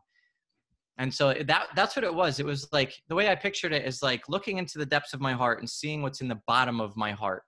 And 0.99 1.13
so 1.13 1.33
that 1.33 1.67
that's 1.75 1.95
what 1.95 2.05
it 2.05 2.13
was. 2.13 2.39
It 2.39 2.45
was 2.45 2.67
like 2.71 3.01
the 3.07 3.15
way 3.15 3.29
I 3.29 3.35
pictured 3.35 3.73
it 3.73 3.85
is 3.85 4.03
like 4.03 4.27
looking 4.29 4.57
into 4.57 4.77
the 4.77 4.85
depths 4.85 5.13
of 5.13 5.21
my 5.21 5.33
heart 5.33 5.59
and 5.59 5.69
seeing 5.69 6.01
what's 6.01 6.21
in 6.21 6.27
the 6.27 6.41
bottom 6.45 6.79
of 6.81 6.95
my 6.97 7.11
heart. 7.13 7.43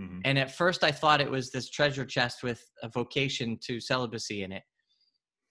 Mm-hmm. 0.00 0.20
And 0.24 0.38
at 0.38 0.54
first 0.54 0.82
I 0.82 0.90
thought 0.90 1.20
it 1.20 1.30
was 1.30 1.50
this 1.50 1.70
treasure 1.70 2.06
chest 2.06 2.42
with 2.42 2.64
a 2.82 2.88
vocation 2.88 3.58
to 3.66 3.80
celibacy 3.80 4.42
in 4.42 4.52
it. 4.52 4.62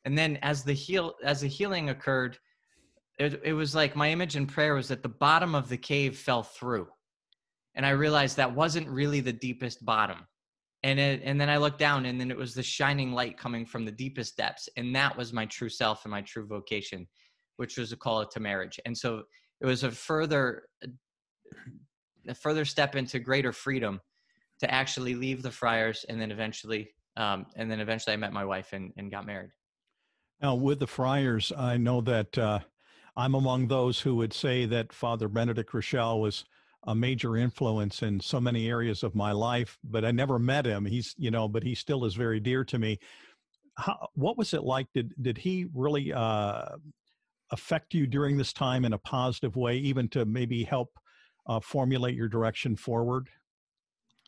And 0.06 0.18
then 0.18 0.38
as 0.42 0.64
the 0.64 0.74
heal 0.74 1.14
as 1.24 1.42
the 1.42 1.48
healing 1.48 1.90
occurred, 1.90 2.38
it, 3.20 3.42
it 3.44 3.54
was 3.54 3.76
like 3.76 3.96
my 3.96 4.10
image 4.10 4.36
in 4.36 4.48
prayer 4.48 4.74
was 4.74 4.88
that 4.88 5.04
the 5.04 5.10
bottom 5.10 5.54
of 5.54 5.70
the 5.70 5.78
cave 5.78 6.18
fell 6.18 6.42
through. 6.44 6.88
And 7.76 7.86
I 7.86 7.92
realized 7.92 8.38
that 8.38 8.56
wasn't 8.56 8.90
really 8.90 9.20
the 9.20 9.34
deepest 9.34 9.86
bottom. 9.86 10.26
And 10.84 11.00
it, 11.00 11.22
and 11.24 11.40
then 11.40 11.50
I 11.50 11.58
looked 11.58 11.80
down 11.80 12.06
and 12.06 12.20
then 12.20 12.32
it 12.32 12.38
was 12.38 12.56
the 12.56 12.64
shining 12.64 13.12
light 13.12 13.38
coming 13.38 13.66
from 13.66 13.86
the 13.86 13.92
deepest 13.92 14.38
depths. 14.38 14.70
And 14.78 14.96
that 14.96 15.16
was 15.16 15.34
my 15.34 15.46
true 15.46 15.70
self 15.70 16.06
and 16.06 16.12
my 16.12 16.22
true 16.22 16.48
vocation, 16.48 17.06
which 17.58 17.78
was 17.78 17.92
a 17.92 17.98
call 17.98 18.26
to 18.26 18.40
marriage. 18.40 18.80
And 18.86 18.98
so 18.98 19.24
it 19.62 19.66
was 19.66 19.84
a 19.84 19.92
further 19.92 20.64
a 22.28 22.36
further 22.36 22.64
step 22.64 22.96
into 22.96 23.20
greater 23.20 23.52
freedom 23.52 24.00
to 24.60 24.74
actually 24.74 25.16
leave 25.16 25.42
the 25.42 25.52
friars 25.52 26.06
and 26.10 26.20
then 26.20 26.32
eventually 26.32 26.90
um, 27.18 27.46
and 27.56 27.70
then 27.70 27.80
eventually 27.80 28.14
I 28.14 28.18
met 28.18 28.32
my 28.32 28.46
wife 28.46 28.72
and, 28.72 28.94
and 28.98 29.12
got 29.12 29.26
married. 29.26 29.52
Now 30.42 30.56
with 30.56 30.80
the 30.80 30.88
friars, 30.88 31.52
I 31.56 31.76
know 31.76 32.00
that 32.02 32.38
uh, 32.38 32.60
I'm 33.18 33.36
among 33.36 33.68
those 33.68 34.00
who 34.00 34.16
would 34.16 34.32
say 34.32 34.66
that 34.68 34.94
Father 34.94 35.28
Benedict 35.28 35.72
Groeschel 35.72 36.22
was 36.22 36.46
a 36.88 36.96
major 36.96 37.36
influence 37.36 38.04
in 38.04 38.22
so 38.22 38.40
many 38.40 38.70
areas 38.70 39.04
of 39.04 39.16
my 39.16 39.34
life, 39.34 39.78
but 39.84 40.06
I 40.06 40.12
never 40.12 40.40
met 40.40 40.66
him. 40.66 40.86
He's, 40.86 41.14
you 41.18 41.30
know, 41.30 41.50
but 41.50 41.64
he 41.64 41.76
still 41.76 42.06
is 42.06 42.16
very 42.16 42.40
dear 42.40 42.64
to 42.64 42.80
me. 42.80 43.00
How, 43.78 44.08
what 44.14 44.38
was 44.38 44.54
it 44.54 44.64
like? 44.64 44.88
Did 44.94 45.14
did 45.22 45.38
he 45.38 45.68
really 45.74 46.14
uh, 46.14 46.78
affect 47.52 47.94
you 47.94 48.08
during 48.08 48.38
this 48.38 48.54
time 48.54 48.86
in 48.86 48.94
a 48.94 48.98
positive 48.98 49.58
way, 49.58 49.78
even 49.78 50.08
to 50.10 50.26
maybe 50.26 50.64
help 50.64 50.98
uh, 51.48 51.60
formulate 51.60 52.16
your 52.16 52.30
direction 52.30 52.78
forward? 52.78 53.30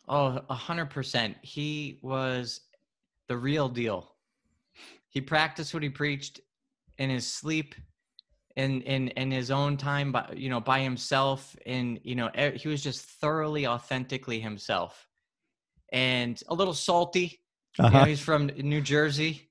Oh, 0.08 0.40
a 0.48 0.54
hundred 0.54 0.90
percent. 0.90 1.36
He 1.42 1.98
was 2.02 2.60
the 3.28 3.36
real 3.36 3.68
deal. 3.68 4.14
He 5.08 5.20
practiced 5.20 5.74
what 5.74 5.82
he 5.82 5.88
preached 5.88 6.40
in 6.98 7.10
his 7.10 7.26
sleep 7.26 7.74
in 8.56 8.82
in 8.82 9.08
in 9.08 9.30
his 9.30 9.50
own 9.50 9.76
time 9.76 10.12
by 10.12 10.28
you 10.36 10.48
know 10.48 10.60
by 10.60 10.80
himself 10.80 11.56
and 11.66 11.98
you 12.02 12.14
know 12.14 12.30
he 12.54 12.68
was 12.68 12.82
just 12.82 13.04
thoroughly 13.04 13.66
authentically 13.66 14.40
himself 14.40 15.08
and 15.92 16.42
a 16.48 16.54
little 16.54 16.74
salty 16.74 17.40
uh-huh. 17.78 17.86
you 17.86 17.92
know, 17.92 17.98
uh-huh. 17.98 18.06
he's 18.06 18.20
from 18.20 18.46
new 18.58 18.80
jersey 18.80 19.48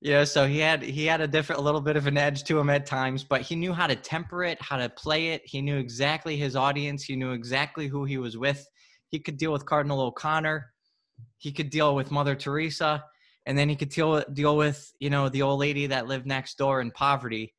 yeah 0.00 0.24
so 0.24 0.46
he 0.46 0.58
had 0.58 0.82
he 0.82 1.06
had 1.06 1.20
a 1.20 1.28
different 1.28 1.60
a 1.60 1.64
little 1.64 1.80
bit 1.80 1.96
of 1.96 2.06
an 2.06 2.18
edge 2.18 2.42
to 2.42 2.58
him 2.58 2.70
at 2.70 2.86
times 2.86 3.22
but 3.22 3.40
he 3.40 3.54
knew 3.54 3.72
how 3.72 3.86
to 3.86 3.94
temper 3.94 4.42
it 4.42 4.60
how 4.60 4.76
to 4.76 4.88
play 4.88 5.28
it 5.28 5.42
he 5.44 5.62
knew 5.62 5.76
exactly 5.76 6.36
his 6.36 6.56
audience 6.56 7.04
he 7.04 7.14
knew 7.14 7.32
exactly 7.32 7.86
who 7.86 8.04
he 8.04 8.18
was 8.18 8.36
with 8.36 8.66
he 9.14 9.20
could 9.20 9.36
deal 9.36 9.52
with 9.52 9.64
cardinal 9.64 10.00
o'connor. 10.00 10.72
He 11.38 11.52
could 11.52 11.70
deal 11.70 11.94
with 11.94 12.10
mother 12.10 12.34
teresa. 12.34 13.04
And 13.46 13.56
then 13.56 13.68
he 13.68 13.76
could 13.76 13.90
deal 13.90 14.24
deal 14.32 14.56
with 14.56 14.92
you 14.98 15.08
know 15.08 15.28
the 15.28 15.42
old 15.42 15.60
lady 15.60 15.86
that 15.86 16.08
lived 16.08 16.26
next 16.26 16.58
door 16.58 16.80
in 16.80 16.90
poverty. 16.90 17.54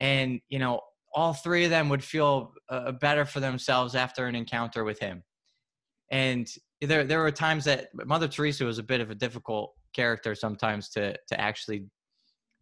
And 0.00 0.40
you 0.50 0.58
know 0.58 0.80
all 1.14 1.32
three 1.32 1.64
of 1.64 1.70
them 1.70 1.88
would 1.88 2.04
feel 2.04 2.52
uh, 2.68 2.92
better 2.92 3.24
for 3.24 3.40
themselves 3.40 3.94
after 3.94 4.26
an 4.26 4.34
encounter 4.34 4.84
with 4.84 4.98
him. 4.98 5.22
And 6.10 6.46
there 6.82 7.04
there 7.04 7.22
were 7.22 7.32
times 7.32 7.64
that 7.64 7.88
mother 8.04 8.28
teresa 8.28 8.66
was 8.66 8.78
a 8.78 8.90
bit 8.92 9.00
of 9.00 9.10
a 9.10 9.14
difficult 9.14 9.72
character 9.94 10.34
sometimes 10.34 10.90
to 10.90 11.16
to 11.28 11.40
actually 11.40 11.86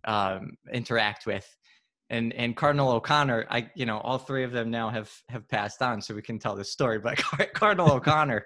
um, 0.05 0.53
interact 0.73 1.27
with 1.27 1.47
and 2.11 2.33
and 2.35 2.57
cardinal 2.57 2.91
o'connor 2.91 3.47
i 3.51 3.69
you 3.75 3.87
know 3.87 3.99
all 3.99 4.19
three 4.19 4.45
of 4.45 4.53
them 4.53 4.71
now 4.71 4.91
have 4.91 5.11
have 5.29 5.49
passed 5.49 5.81
on 5.81 6.03
so 6.03 6.15
we 6.15 6.21
can 6.23 6.39
tell 6.39 6.55
this 6.55 6.71
story 6.71 6.99
but 6.99 7.17
cardinal 7.55 7.91
o'connor 7.93 8.45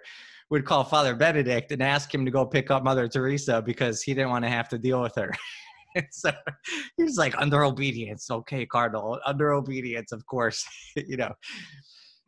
would 0.51 0.65
call 0.65 0.85
father 0.85 1.15
benedict 1.15 1.73
and 1.73 1.83
ask 1.83 2.13
him 2.13 2.25
to 2.25 2.31
go 2.31 2.45
pick 2.47 2.71
up 2.71 2.83
mother 2.83 3.09
teresa 3.09 3.61
because 3.61 4.03
he 4.03 4.15
didn't 4.15 4.31
want 4.31 4.45
to 4.45 4.51
have 4.51 4.69
to 4.69 4.79
deal 4.79 5.01
with 5.01 5.15
her. 5.15 5.33
So 6.13 6.31
he's 6.97 7.17
like 7.17 7.35
under 7.39 7.65
obedience. 7.65 8.31
Okay 8.31 8.67
cardinal 8.67 9.19
under 9.27 9.53
obedience 9.53 10.13
of 10.13 10.25
course 10.27 10.65
you 10.97 11.17
know. 11.17 11.33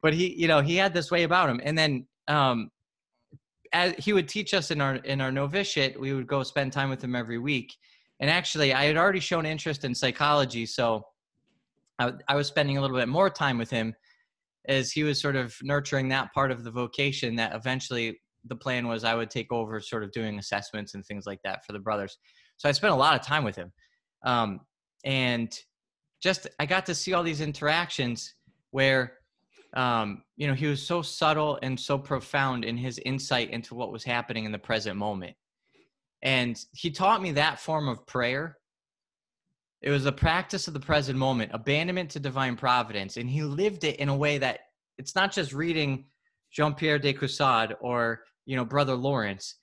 But 0.02 0.14
he 0.14 0.34
you 0.34 0.48
know 0.48 0.60
he 0.60 0.74
had 0.74 0.92
this 0.92 1.10
way 1.10 1.22
about 1.22 1.48
him 1.50 1.60
and 1.62 1.78
then 1.78 2.06
um 2.26 2.70
as 3.72 3.94
he 3.98 4.12
would 4.12 4.28
teach 4.28 4.54
us 4.54 4.72
in 4.72 4.80
our 4.80 4.96
in 4.96 5.20
our 5.20 5.30
novitiate 5.30 6.00
we 6.00 6.14
would 6.14 6.26
go 6.26 6.42
spend 6.42 6.72
time 6.72 6.88
with 6.90 7.04
him 7.04 7.14
every 7.14 7.38
week. 7.38 7.72
And 8.18 8.28
actually 8.28 8.72
i 8.72 8.84
had 8.86 8.96
already 8.96 9.20
shown 9.20 9.46
interest 9.46 9.84
in 9.84 9.94
psychology 9.94 10.66
so 10.66 11.04
I, 12.00 12.12
I 12.28 12.34
was 12.34 12.48
spending 12.48 12.78
a 12.78 12.80
little 12.80 12.96
bit 12.96 13.08
more 13.08 13.30
time 13.30 13.58
with 13.58 13.70
him 13.70 13.94
as 14.66 14.90
he 14.90 15.04
was 15.04 15.20
sort 15.20 15.36
of 15.36 15.54
nurturing 15.62 16.08
that 16.08 16.32
part 16.34 16.50
of 16.50 16.64
the 16.64 16.70
vocation 16.70 17.36
that 17.36 17.54
eventually 17.54 18.20
the 18.46 18.56
plan 18.56 18.88
was 18.88 19.04
i 19.04 19.14
would 19.14 19.30
take 19.30 19.52
over 19.52 19.80
sort 19.80 20.02
of 20.02 20.10
doing 20.12 20.38
assessments 20.38 20.94
and 20.94 21.04
things 21.04 21.26
like 21.26 21.40
that 21.44 21.64
for 21.64 21.72
the 21.72 21.78
brothers 21.78 22.18
so 22.60 22.68
I 22.68 22.72
spent 22.72 22.92
a 22.92 22.96
lot 22.96 23.18
of 23.18 23.26
time 23.26 23.42
with 23.42 23.56
him. 23.56 23.72
Um, 24.22 24.60
and 25.02 25.50
just, 26.22 26.46
I 26.58 26.66
got 26.66 26.84
to 26.86 26.94
see 26.94 27.14
all 27.14 27.22
these 27.22 27.40
interactions 27.40 28.34
where, 28.70 29.14
um, 29.72 30.24
you 30.36 30.46
know, 30.46 30.52
he 30.52 30.66
was 30.66 30.86
so 30.86 31.00
subtle 31.00 31.58
and 31.62 31.80
so 31.80 31.96
profound 31.96 32.66
in 32.66 32.76
his 32.76 32.98
insight 33.06 33.48
into 33.48 33.74
what 33.74 33.92
was 33.92 34.04
happening 34.04 34.44
in 34.44 34.52
the 34.52 34.58
present 34.58 34.98
moment. 34.98 35.34
And 36.20 36.62
he 36.72 36.90
taught 36.90 37.22
me 37.22 37.32
that 37.32 37.60
form 37.60 37.88
of 37.88 38.06
prayer. 38.06 38.58
It 39.82 39.90
was 39.90 40.04
a 40.04 40.12
practice 40.12 40.68
of 40.68 40.74
the 40.74 40.80
present 40.80 41.18
moment, 41.18 41.52
abandonment 41.54 42.10
to 42.10 42.20
divine 42.20 42.56
providence. 42.56 43.16
And 43.16 43.30
he 43.30 43.42
lived 43.42 43.84
it 43.84 43.96
in 43.96 44.08
a 44.08 44.16
way 44.16 44.36
that 44.38 44.60
it's 44.98 45.14
not 45.14 45.32
just 45.32 45.52
reading 45.52 46.04
Jean 46.52 46.74
Pierre 46.74 46.98
de 46.98 47.14
Caussade 47.14 47.74
or, 47.80 48.24
you 48.44 48.56
know, 48.56 48.64
Brother 48.64 48.94
Lawrence, 48.94 49.56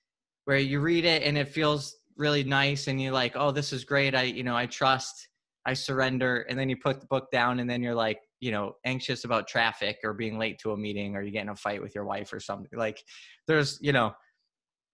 where 0.45 0.57
you 0.57 0.79
read 0.79 1.05
it 1.05 1.21
and 1.23 1.37
it 1.37 1.49
feels 1.49 1.95
really 2.15 2.43
nice 2.43 2.87
and 2.87 2.99
you're 2.99 3.11
like 3.11 3.35
oh 3.35 3.51
this 3.51 3.71
is 3.71 3.83
great. 3.83 4.15
I 4.15 4.23
you 4.23 4.43
know 4.43 4.55
i 4.55 4.65
trust 4.65 5.27
i 5.65 5.73
surrender. 5.73 6.47
And 6.49 6.57
then 6.57 6.69
you 6.69 6.77
put 6.77 6.99
the 6.99 7.07
book 7.07 7.29
down 7.31 7.59
and 7.59 7.69
then 7.69 7.83
you're 7.83 7.93
like 7.93 8.19
you 8.39 8.51
know 8.51 8.73
anxious 8.85 9.23
about 9.23 9.47
traffic 9.47 9.97
or 10.03 10.13
being 10.13 10.39
late 10.39 10.57
to 10.59 10.71
a 10.71 10.77
meeting 10.77 11.15
or 11.15 11.21
you 11.21 11.31
get 11.31 11.43
in 11.43 11.49
a 11.49 11.55
fight 11.55 11.81
with 11.81 11.93
your 11.93 12.05
wife 12.05 12.33
or 12.33 12.39
something. 12.39 12.69
Like 12.75 13.03
there's 13.47 13.77
you 13.81 13.93
know 13.93 14.13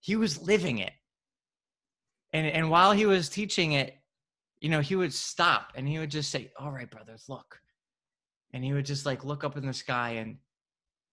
he 0.01 0.17
was 0.17 0.41
living 0.41 0.79
it. 0.79 0.91
And 2.33 2.45
and 2.47 2.69
while 2.69 2.91
he 2.91 3.05
was 3.05 3.29
teaching 3.29 3.73
it 3.73 3.95
you 4.63 4.69
know, 4.69 4.79
he 4.79 4.95
would 4.95 5.13
stop 5.13 5.73
and 5.75 5.85
he 5.87 5.99
would 5.99 6.09
just 6.09 6.31
say, 6.31 6.49
All 6.57 6.71
right, 6.71 6.89
brothers, 6.89 7.25
look. 7.27 7.59
And 8.53 8.63
he 8.63 8.71
would 8.71 8.85
just 8.85 9.05
like 9.05 9.25
look 9.25 9.43
up 9.43 9.57
in 9.57 9.67
the 9.67 9.73
sky 9.73 10.11
and 10.11 10.37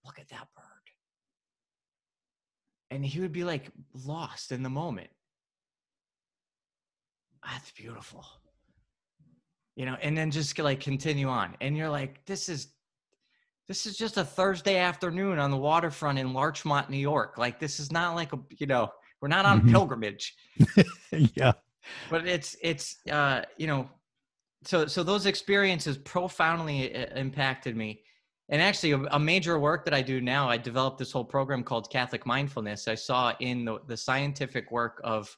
look 0.05 0.21
at 0.21 0.29
that 0.29 0.47
bird. 0.57 0.65
And 2.93 3.05
he 3.05 3.19
would 3.21 3.33
be 3.33 3.43
like 3.43 3.71
lost 3.93 4.53
in 4.53 4.63
the 4.63 4.71
moment. 4.71 5.11
That's 7.45 7.73
beautiful. 7.73 8.25
You 9.75 9.87
know, 9.87 9.97
and 10.01 10.17
then 10.17 10.31
just 10.31 10.57
like 10.59 10.79
continue 10.79 11.29
on. 11.29 11.57
And 11.61 11.77
you're 11.77 11.89
like, 11.91 12.25
this 12.27 12.49
is 12.49 12.69
this 13.67 13.85
is 13.87 13.97
just 13.97 14.17
a 14.17 14.25
Thursday 14.25 14.77
afternoon 14.77 15.39
on 15.41 15.51
the 15.51 15.57
waterfront 15.57 16.19
in 16.21 16.33
Larchmont, 16.33 16.89
New 16.89 16.99
York. 16.99 17.37
Like 17.37 17.59
this 17.59 17.81
is 17.81 17.91
not 17.91 18.15
like 18.15 18.33
a 18.33 18.39
you 18.59 18.67
know, 18.67 18.91
we're 19.21 19.29
not 19.29 19.45
on 19.45 19.63
Mhm. 19.63 19.71
pilgrimage. 19.73 20.37
yeah. 21.35 21.53
But 22.11 22.27
it's 22.27 22.57
it's 22.63 22.97
uh, 23.11 23.43
you 23.57 23.67
know, 23.67 23.89
so 24.65 24.87
so 24.87 25.03
those 25.03 25.27
experiences 25.27 25.99
profoundly 25.99 26.95
uh, 26.95 27.07
impacted 27.17 27.77
me. 27.77 28.03
And 28.49 28.61
actually, 28.61 29.07
a, 29.13 29.19
major 29.19 29.61
work 29.61 29.85
that 29.85 29.95
I 29.95 30.03
do 30.03 30.21
now, 30.21 30.49
I 30.49 30.57
developed 30.57 30.99
this 30.99 31.13
whole 31.13 31.25
program 31.25 31.63
called 31.63 31.89
Catholic 31.89 32.27
Mindfulness. 32.27 32.89
I 32.89 32.97
saw 32.97 33.33
in 33.39 33.65
the, 33.65 33.79
the 33.87 33.97
scientific 33.97 34.73
work 34.73 35.01
of 35.05 35.37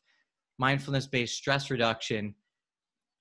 mindfulness-based 0.59 1.35
stress 1.35 1.71
reduction 1.71 2.35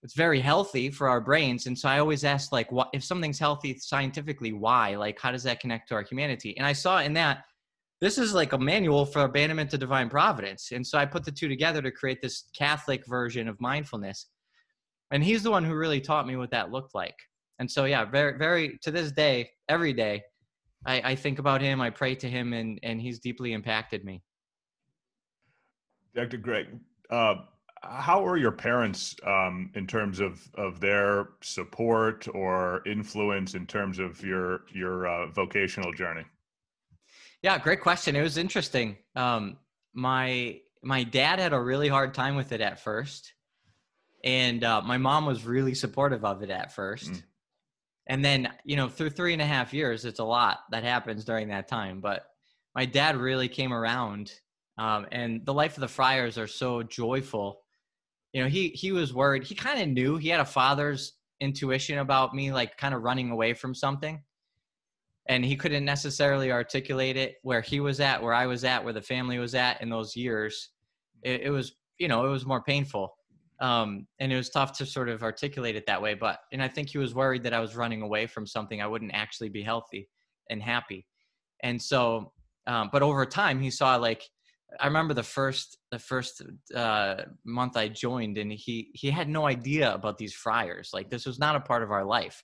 it's 0.04 0.16
very 0.16 0.40
healthy 0.40 0.90
for 0.90 1.08
our 1.08 1.22
brains 1.22 1.68
and 1.68 1.78
so 1.78 1.88
i 1.88 2.00
always 2.00 2.24
ask 2.24 2.52
like 2.52 2.72
what 2.72 2.90
if 2.94 3.04
something's 3.04 3.40
healthy 3.40 3.78
scientifically 3.78 4.54
why 4.54 4.96
like 4.96 5.20
how 5.20 5.32
does 5.32 5.44
that 5.44 5.60
connect 5.60 5.88
to 5.88 5.96
our 5.96 6.04
humanity 6.04 6.56
and 6.58 6.66
i 6.66 6.74
saw 6.74 7.00
in 7.02 7.14
that 7.14 7.46
this 8.02 8.18
is 8.18 8.34
like 8.34 8.54
a 8.54 8.58
manual 8.58 9.06
for 9.06 9.22
abandonment 9.22 9.70
to 9.70 9.78
divine 9.78 10.10
providence 10.10 10.72
and 10.72 10.86
so 10.86 10.98
i 10.98 11.06
put 11.06 11.24
the 11.24 11.32
two 11.32 11.48
together 11.48 11.82
to 11.82 11.92
create 11.92 12.22
this 12.22 12.46
catholic 12.56 13.06
version 13.08 13.48
of 13.48 13.60
mindfulness 13.62 14.28
and 15.12 15.24
he's 15.24 15.44
the 15.44 15.52
one 15.52 15.64
who 15.64 15.76
really 15.76 16.02
taught 16.02 16.28
me 16.28 16.36
what 16.36 16.52
that 16.52 16.72
looked 16.72 16.96
like 16.96 17.18
and 17.60 17.70
so 17.70 17.86
yeah 17.86 18.04
very 18.06 18.38
very 18.38 18.78
to 18.82 18.92
this 18.92 19.12
day 19.12 19.50
every 19.70 19.94
day 19.94 20.22
i, 20.86 21.12
I 21.12 21.16
think 21.16 21.40
about 21.40 21.62
him 21.62 21.80
i 21.80 21.90
pray 21.90 22.16
to 22.16 22.30
him 22.30 22.54
and 22.54 22.80
and 22.84 23.00
he's 23.00 23.20
deeply 23.20 23.54
impacted 23.54 24.04
me 24.04 24.22
Dr. 26.14 26.38
Greg, 26.38 26.68
uh, 27.10 27.36
how 27.84 28.22
were 28.22 28.38
your 28.38 28.52
parents 28.52 29.16
um, 29.26 29.72
in 29.76 29.88
terms 29.88 30.20
of, 30.20 30.42
of 30.56 30.80
their 30.80 31.30
support 31.42 32.28
or 32.34 32.84
influence 32.86 33.56
in 33.56 33.66
terms 33.66 33.98
of 33.98 34.22
your 34.24 34.62
your 34.74 35.08
uh, 35.08 35.28
vocational 35.32 35.92
journey? 35.94 36.26
Yeah, 37.44 37.58
great 37.58 37.82
question. 37.82 38.16
It 38.16 38.22
was 38.22 38.38
interesting. 38.38 38.98
Um, 39.16 39.58
my 39.94 40.60
my 40.84 41.04
dad 41.04 41.40
had 41.40 41.54
a 41.54 41.60
really 41.60 41.88
hard 41.88 42.14
time 42.14 42.36
with 42.36 42.52
it 42.52 42.62
at 42.62 42.80
first, 42.80 43.34
and 44.24 44.64
uh, 44.64 44.82
my 44.82 44.98
mom 44.98 45.26
was 45.26 45.46
really 45.46 45.74
supportive 45.74 46.24
of 46.24 46.44
it 46.44 46.50
at 46.50 46.74
first. 46.74 47.12
Mm. 47.12 47.24
And 48.08 48.26
then, 48.26 48.50
you 48.64 48.76
know, 48.76 48.90
through 48.90 49.12
three 49.12 49.34
and 49.34 49.42
a 49.42 49.46
half 49.46 49.74
years, 49.74 50.06
it's 50.06 50.20
a 50.20 50.24
lot 50.24 50.60
that 50.72 50.84
happens 50.84 51.24
during 51.24 51.50
that 51.50 51.68
time. 51.68 52.02
But 52.02 52.26
my 52.76 52.86
dad 52.86 53.16
really 53.16 53.48
came 53.48 53.74
around, 53.74 54.32
um, 54.78 55.08
and 55.12 55.46
the 55.46 55.54
life 55.54 55.78
of 55.78 55.82
the 55.82 55.88
friars 55.88 56.38
are 56.38 56.48
so 56.48 56.84
joyful. 56.84 57.62
You 58.34 58.44
know, 58.44 58.50
he 58.50 58.70
he 58.70 58.92
was 58.92 59.14
worried. 59.16 59.44
He 59.44 59.56
kind 59.56 59.82
of 59.82 59.90
knew 59.90 60.18
he 60.18 60.30
had 60.30 60.40
a 60.40 60.46
father's 60.46 61.14
intuition 61.40 61.98
about 61.98 62.36
me, 62.36 62.52
like 62.52 62.78
kind 62.78 62.94
of 62.94 63.02
running 63.02 63.32
away 63.32 63.56
from 63.56 63.74
something 63.74 64.22
and 65.28 65.46
he 65.46 65.56
couldn't 65.56 65.86
necessarily 65.86 66.52
articulate 66.52 67.18
it 67.18 67.36
where 67.44 67.62
he 67.62 67.80
was 67.80 68.00
at 68.00 68.22
where 68.22 68.34
i 68.34 68.46
was 68.46 68.64
at 68.64 68.84
where 68.84 68.94
the 68.94 69.02
family 69.02 69.38
was 69.38 69.56
at 69.56 69.82
in 69.82 69.90
those 69.90 70.16
years. 70.16 70.70
It, 71.24 71.42
it 71.42 71.50
was 71.50 71.74
you 72.00 72.08
know 72.08 72.26
it 72.26 72.30
was 72.30 72.46
more 72.46 72.64
painful 72.64 73.14
um, 73.60 74.08
and 74.20 74.34
it 74.34 74.36
was 74.36 74.50
tough 74.50 74.76
to 74.80 74.88
sort 74.88 75.08
of 75.08 75.22
articulate 75.22 75.76
it 75.76 75.86
that 75.86 76.02
way 76.02 76.16
but 76.16 76.40
and 76.52 76.64
i 76.64 76.68
think 76.68 76.90
he 76.90 76.98
was 76.98 77.14
worried 77.14 77.44
that 77.44 77.54
i 77.54 77.60
was 77.60 77.76
running 77.76 78.02
away 78.02 78.26
from 78.26 78.48
something 78.48 78.82
i 78.82 78.88
wouldn't 78.88 79.14
actually 79.14 79.50
be 79.50 79.62
healthy 79.62 80.10
and 80.50 80.62
happy. 80.62 81.06
And 81.64 81.82
so 81.82 82.34
um, 82.68 82.90
but 82.92 83.02
over 83.02 83.26
time 83.26 83.60
he 83.60 83.72
saw 83.72 83.96
like 83.96 84.24
i 84.80 84.88
remember 84.88 85.14
the 85.14 85.24
first 85.24 85.78
the 85.92 86.00
first 86.00 86.42
uh, 86.76 87.18
month 87.46 87.78
i 87.78 87.88
joined 87.88 88.38
and 88.38 88.52
he 88.52 88.90
he 88.94 89.12
had 89.12 89.30
no 89.30 89.46
idea 89.46 89.94
about 89.94 90.18
these 90.18 90.34
friars. 90.34 90.90
Like 90.94 91.10
this 91.10 91.26
was 91.26 91.40
not 91.40 91.56
a 91.56 91.60
part 91.62 91.84
of 91.84 91.92
our 91.92 92.06
life 92.06 92.44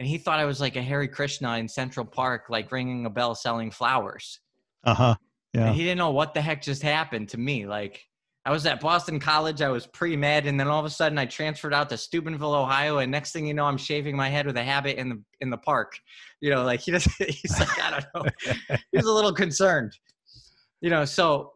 and 0.00 0.08
he 0.08 0.16
thought 0.16 0.40
I 0.40 0.46
was 0.46 0.62
like 0.62 0.76
a 0.76 0.82
Hare 0.82 1.06
Krishna 1.06 1.58
in 1.58 1.68
Central 1.68 2.06
Park, 2.06 2.46
like 2.48 2.72
ringing 2.72 3.04
a 3.04 3.10
bell 3.10 3.34
selling 3.34 3.70
flowers. 3.70 4.40
Uh 4.82 4.94
huh. 4.94 5.14
Yeah. 5.52 5.66
And 5.66 5.74
he 5.74 5.82
didn't 5.82 5.98
know 5.98 6.10
what 6.10 6.32
the 6.32 6.40
heck 6.40 6.62
just 6.62 6.82
happened 6.82 7.28
to 7.28 7.38
me. 7.38 7.66
Like 7.66 8.02
I 8.46 8.50
was 8.50 8.64
at 8.64 8.80
Boston 8.80 9.20
College, 9.20 9.60
I 9.60 9.68
was 9.68 9.86
pre 9.86 10.16
med, 10.16 10.46
and 10.46 10.58
then 10.58 10.68
all 10.68 10.80
of 10.80 10.86
a 10.86 10.90
sudden 10.90 11.18
I 11.18 11.26
transferred 11.26 11.74
out 11.74 11.90
to 11.90 11.98
Steubenville, 11.98 12.54
Ohio, 12.54 12.98
and 12.98 13.12
next 13.12 13.32
thing 13.32 13.46
you 13.46 13.52
know, 13.52 13.66
I'm 13.66 13.76
shaving 13.76 14.16
my 14.16 14.30
head 14.30 14.46
with 14.46 14.56
a 14.56 14.64
habit 14.64 14.96
in 14.96 15.10
the 15.10 15.22
in 15.42 15.50
the 15.50 15.58
park. 15.58 15.98
You 16.40 16.48
know, 16.48 16.64
like 16.64 16.80
he 16.86 16.92
doesn't. 16.92 17.12
He's 17.18 17.60
like 17.60 17.82
I 17.82 18.00
don't 18.00 18.06
know. 18.14 18.76
He's 18.92 19.04
a 19.04 19.12
little 19.12 19.34
concerned. 19.34 19.92
You 20.80 20.88
know, 20.88 21.04
so 21.04 21.52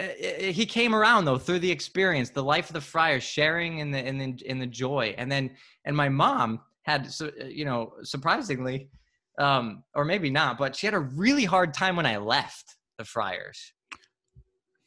uh, 0.00 0.02
uh, 0.02 0.42
he 0.42 0.66
came 0.66 0.96
around 0.96 1.26
though 1.26 1.38
through 1.38 1.60
the 1.60 1.70
experience, 1.70 2.30
the 2.30 2.42
life 2.42 2.68
of 2.70 2.74
the 2.74 2.80
friar, 2.80 3.20
sharing 3.20 3.78
in 3.78 3.92
the 3.92 4.04
in 4.04 4.18
the 4.18 4.50
in 4.50 4.58
the 4.58 4.66
joy, 4.66 5.14
and 5.16 5.30
then 5.30 5.50
and 5.84 5.96
my 5.96 6.08
mom 6.08 6.58
had 6.88 7.08
uh, 7.20 7.44
you 7.44 7.64
know 7.66 7.92
surprisingly 8.02 8.88
um 9.38 9.84
or 9.94 10.04
maybe 10.04 10.30
not 10.30 10.56
but 10.56 10.74
she 10.74 10.86
had 10.86 10.94
a 10.94 10.98
really 11.24 11.44
hard 11.44 11.74
time 11.74 11.96
when 11.96 12.06
i 12.06 12.16
left 12.16 12.76
the 12.96 13.04
friars. 13.04 13.72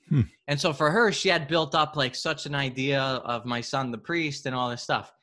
Hmm. 0.10 0.22
and 0.48 0.60
so 0.60 0.74
for 0.74 0.90
her 0.92 1.12
she 1.12 1.30
had 1.30 1.48
built 1.48 1.74
up 1.76 1.96
like 1.96 2.16
such 2.16 2.46
an 2.46 2.56
idea 2.56 3.02
of 3.02 3.46
my 3.46 3.62
son 3.62 3.92
the 3.92 3.98
priest 3.98 4.46
and 4.46 4.54
all 4.54 4.70
this 4.70 4.82
stuff. 4.82 5.14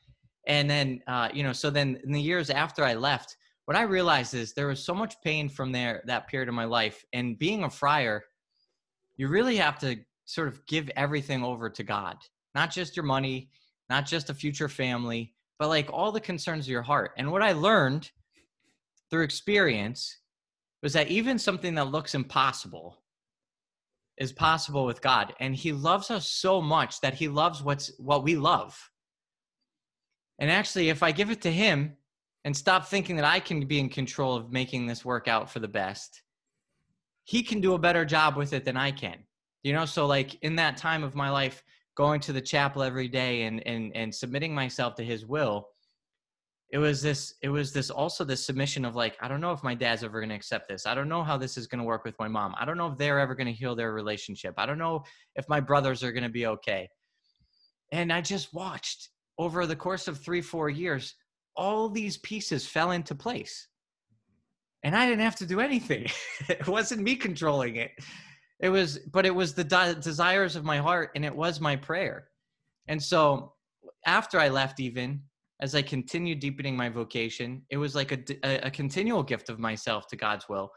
And 0.47 0.67
then 0.67 1.01
uh 1.05 1.29
you 1.31 1.43
know 1.43 1.53
so 1.53 1.69
then 1.69 1.99
in 2.03 2.11
the 2.11 2.21
years 2.21 2.49
after 2.49 2.83
i 2.83 2.95
left 2.95 3.37
what 3.65 3.77
i 3.77 3.83
realized 3.83 4.33
is 4.33 4.53
there 4.53 4.67
was 4.67 4.83
so 4.83 4.95
much 4.95 5.21
pain 5.21 5.47
from 5.47 5.71
there 5.71 6.01
that 6.05 6.27
period 6.27 6.49
of 6.49 6.55
my 6.55 6.65
life. 6.65 7.05
And 7.13 7.37
being 7.37 7.63
a 7.65 7.69
friar 7.69 8.23
you 9.17 9.27
really 9.27 9.57
have 9.57 9.77
to 9.79 9.97
sort 10.25 10.47
of 10.47 10.65
give 10.65 10.89
everything 10.95 11.43
over 11.43 11.69
to 11.69 11.83
god. 11.83 12.17
Not 12.55 12.71
just 12.71 12.95
your 12.95 13.05
money 13.05 13.49
not 13.93 14.05
just 14.05 14.29
a 14.29 14.33
future 14.33 14.69
family 14.69 15.33
but 15.59 15.67
like 15.67 15.91
all 15.91 16.11
the 16.11 16.21
concerns 16.21 16.65
of 16.65 16.71
your 16.71 16.81
heart. 16.81 17.11
And 17.17 17.31
what 17.31 17.43
I 17.43 17.51
learned 17.51 18.09
through 19.11 19.23
experience 19.23 20.17
was 20.81 20.93
that 20.93 21.09
even 21.09 21.37
something 21.37 21.75
that 21.75 21.91
looks 21.91 22.15
impossible 22.15 22.97
is 24.17 24.31
possible 24.31 24.85
with 24.85 25.01
God. 25.01 25.33
And 25.39 25.53
he 25.53 25.73
loves 25.73 26.09
us 26.09 26.29
so 26.29 26.61
much 26.61 27.01
that 27.01 27.13
he 27.13 27.27
loves 27.27 27.61
what's 27.61 27.91
what 27.99 28.23
we 28.23 28.37
love. 28.37 28.89
And 30.39 30.49
actually, 30.49 30.89
if 30.89 31.03
I 31.03 31.11
give 31.11 31.29
it 31.29 31.41
to 31.41 31.51
him 31.51 31.97
and 32.45 32.55
stop 32.55 32.87
thinking 32.87 33.17
that 33.17 33.25
I 33.25 33.41
can 33.41 33.65
be 33.65 33.79
in 33.79 33.89
control 33.89 34.35
of 34.35 34.51
making 34.51 34.87
this 34.87 35.03
work 35.03 35.27
out 35.27 35.49
for 35.49 35.59
the 35.59 35.67
best, 35.67 36.21
he 37.25 37.43
can 37.43 37.59
do 37.59 37.73
a 37.73 37.79
better 37.79 38.05
job 38.05 38.37
with 38.37 38.53
it 38.53 38.63
than 38.63 38.77
I 38.77 38.91
can. 38.91 39.17
You 39.63 39.73
know, 39.73 39.85
so 39.85 40.05
like 40.05 40.41
in 40.41 40.55
that 40.55 40.77
time 40.77 41.03
of 41.03 41.15
my 41.15 41.29
life, 41.29 41.63
going 41.99 42.21
to 42.21 42.31
the 42.31 42.39
chapel 42.39 42.81
every 42.81 43.09
day 43.09 43.43
and 43.43 43.61
and 43.67 43.91
and 43.93 44.15
submitting 44.15 44.55
myself 44.55 44.95
to 44.95 45.03
his 45.03 45.25
will 45.25 45.67
it 46.71 46.77
was 46.77 47.01
this 47.01 47.33
it 47.41 47.49
was 47.49 47.73
this 47.73 47.89
also 47.89 48.23
this 48.23 48.45
submission 48.45 48.85
of 48.85 48.95
like 48.95 49.17
i 49.19 49.27
don't 49.27 49.41
know 49.41 49.51
if 49.51 49.63
my 49.63 49.75
dad's 49.75 50.01
ever 50.01 50.21
going 50.21 50.29
to 50.29 50.35
accept 50.35 50.69
this. 50.69 50.85
I 50.85 50.95
don't 50.95 51.09
know 51.09 51.23
how 51.23 51.35
this 51.35 51.57
is 51.57 51.67
going 51.67 51.79
to 51.79 51.85
work 51.85 52.05
with 52.05 52.15
my 52.17 52.29
mom. 52.29 52.55
I 52.57 52.63
don't 52.63 52.77
know 52.77 52.87
if 52.87 52.97
they're 52.97 53.19
ever 53.19 53.35
going 53.35 53.47
to 53.47 53.59
heal 53.61 53.75
their 53.75 53.91
relationship. 53.91 54.53
I 54.57 54.65
don't 54.65 54.77
know 54.77 55.03
if 55.35 55.49
my 55.49 55.59
brothers 55.59 56.01
are 56.01 56.13
going 56.13 56.23
to 56.23 56.29
be 56.29 56.47
okay. 56.47 56.87
And 57.91 58.13
i 58.13 58.21
just 58.21 58.53
watched 58.53 59.09
over 59.37 59.65
the 59.65 59.75
course 59.75 60.07
of 60.07 60.19
3 60.19 60.41
4 60.41 60.69
years 60.69 61.15
all 61.57 61.89
these 61.89 62.17
pieces 62.19 62.65
fell 62.65 62.91
into 62.91 63.13
place. 63.13 63.67
And 64.83 64.95
i 64.95 65.05
didn't 65.05 65.27
have 65.27 65.41
to 65.41 65.45
do 65.45 65.59
anything. 65.59 66.07
It 66.49 66.67
wasn't 66.67 67.01
me 67.01 67.17
controlling 67.17 67.75
it 67.75 67.91
it 68.59 68.69
was 68.69 68.99
but 69.11 69.25
it 69.25 69.33
was 69.33 69.53
the 69.53 69.63
de- 69.63 69.95
desires 69.95 70.55
of 70.55 70.65
my 70.65 70.77
heart 70.77 71.11
and 71.15 71.25
it 71.25 71.35
was 71.35 71.59
my 71.59 71.75
prayer. 71.75 72.29
And 72.87 73.01
so 73.01 73.53
after 74.05 74.39
i 74.39 74.47
left 74.47 74.79
even 74.79 75.21
as 75.61 75.75
i 75.75 75.81
continued 75.81 76.39
deepening 76.39 76.75
my 76.75 76.87
vocation 76.87 77.61
it 77.69 77.77
was 77.77 77.95
like 77.95 78.11
a, 78.11 78.19
a, 78.45 78.67
a 78.67 78.71
continual 78.71 79.21
gift 79.23 79.49
of 79.49 79.59
myself 79.59 80.07
to 80.07 80.15
god's 80.15 80.47
will. 80.49 80.71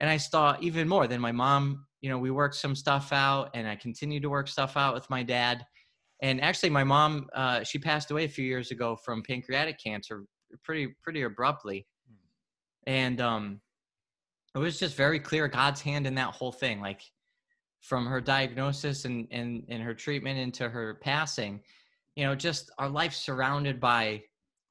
And 0.00 0.10
i 0.10 0.16
saw 0.16 0.56
even 0.60 0.88
more 0.88 1.06
than 1.06 1.20
my 1.20 1.32
mom 1.32 1.86
you 2.00 2.10
know 2.10 2.18
we 2.18 2.30
worked 2.30 2.56
some 2.56 2.74
stuff 2.76 3.12
out 3.12 3.50
and 3.54 3.66
i 3.66 3.76
continued 3.76 4.22
to 4.22 4.30
work 4.30 4.48
stuff 4.48 4.76
out 4.76 4.94
with 4.94 5.08
my 5.10 5.22
dad. 5.22 5.64
And 6.22 6.40
actually 6.40 6.70
my 6.70 6.84
mom 6.84 7.28
uh, 7.34 7.62
she 7.62 7.78
passed 7.78 8.10
away 8.10 8.24
a 8.24 8.28
few 8.28 8.44
years 8.44 8.70
ago 8.70 8.96
from 8.96 9.22
pancreatic 9.22 9.78
cancer 9.82 10.24
pretty 10.64 10.94
pretty 11.02 11.22
abruptly. 11.22 11.86
And 12.86 13.20
um 13.20 13.60
it 14.54 14.58
was 14.58 14.78
just 14.78 14.96
very 14.96 15.20
clear 15.20 15.48
god's 15.48 15.82
hand 15.82 16.06
in 16.06 16.14
that 16.14 16.34
whole 16.34 16.52
thing. 16.52 16.80
Like 16.80 17.02
from 17.86 18.04
her 18.04 18.20
diagnosis 18.20 19.04
and, 19.04 19.28
and, 19.30 19.62
and 19.68 19.80
her 19.80 19.94
treatment 19.94 20.36
into 20.36 20.68
her 20.68 20.98
passing, 21.02 21.60
you 22.16 22.24
know, 22.24 22.34
just 22.34 22.68
our 22.78 22.88
life 22.88 23.12
surrounded 23.14 23.78
by 23.78 24.20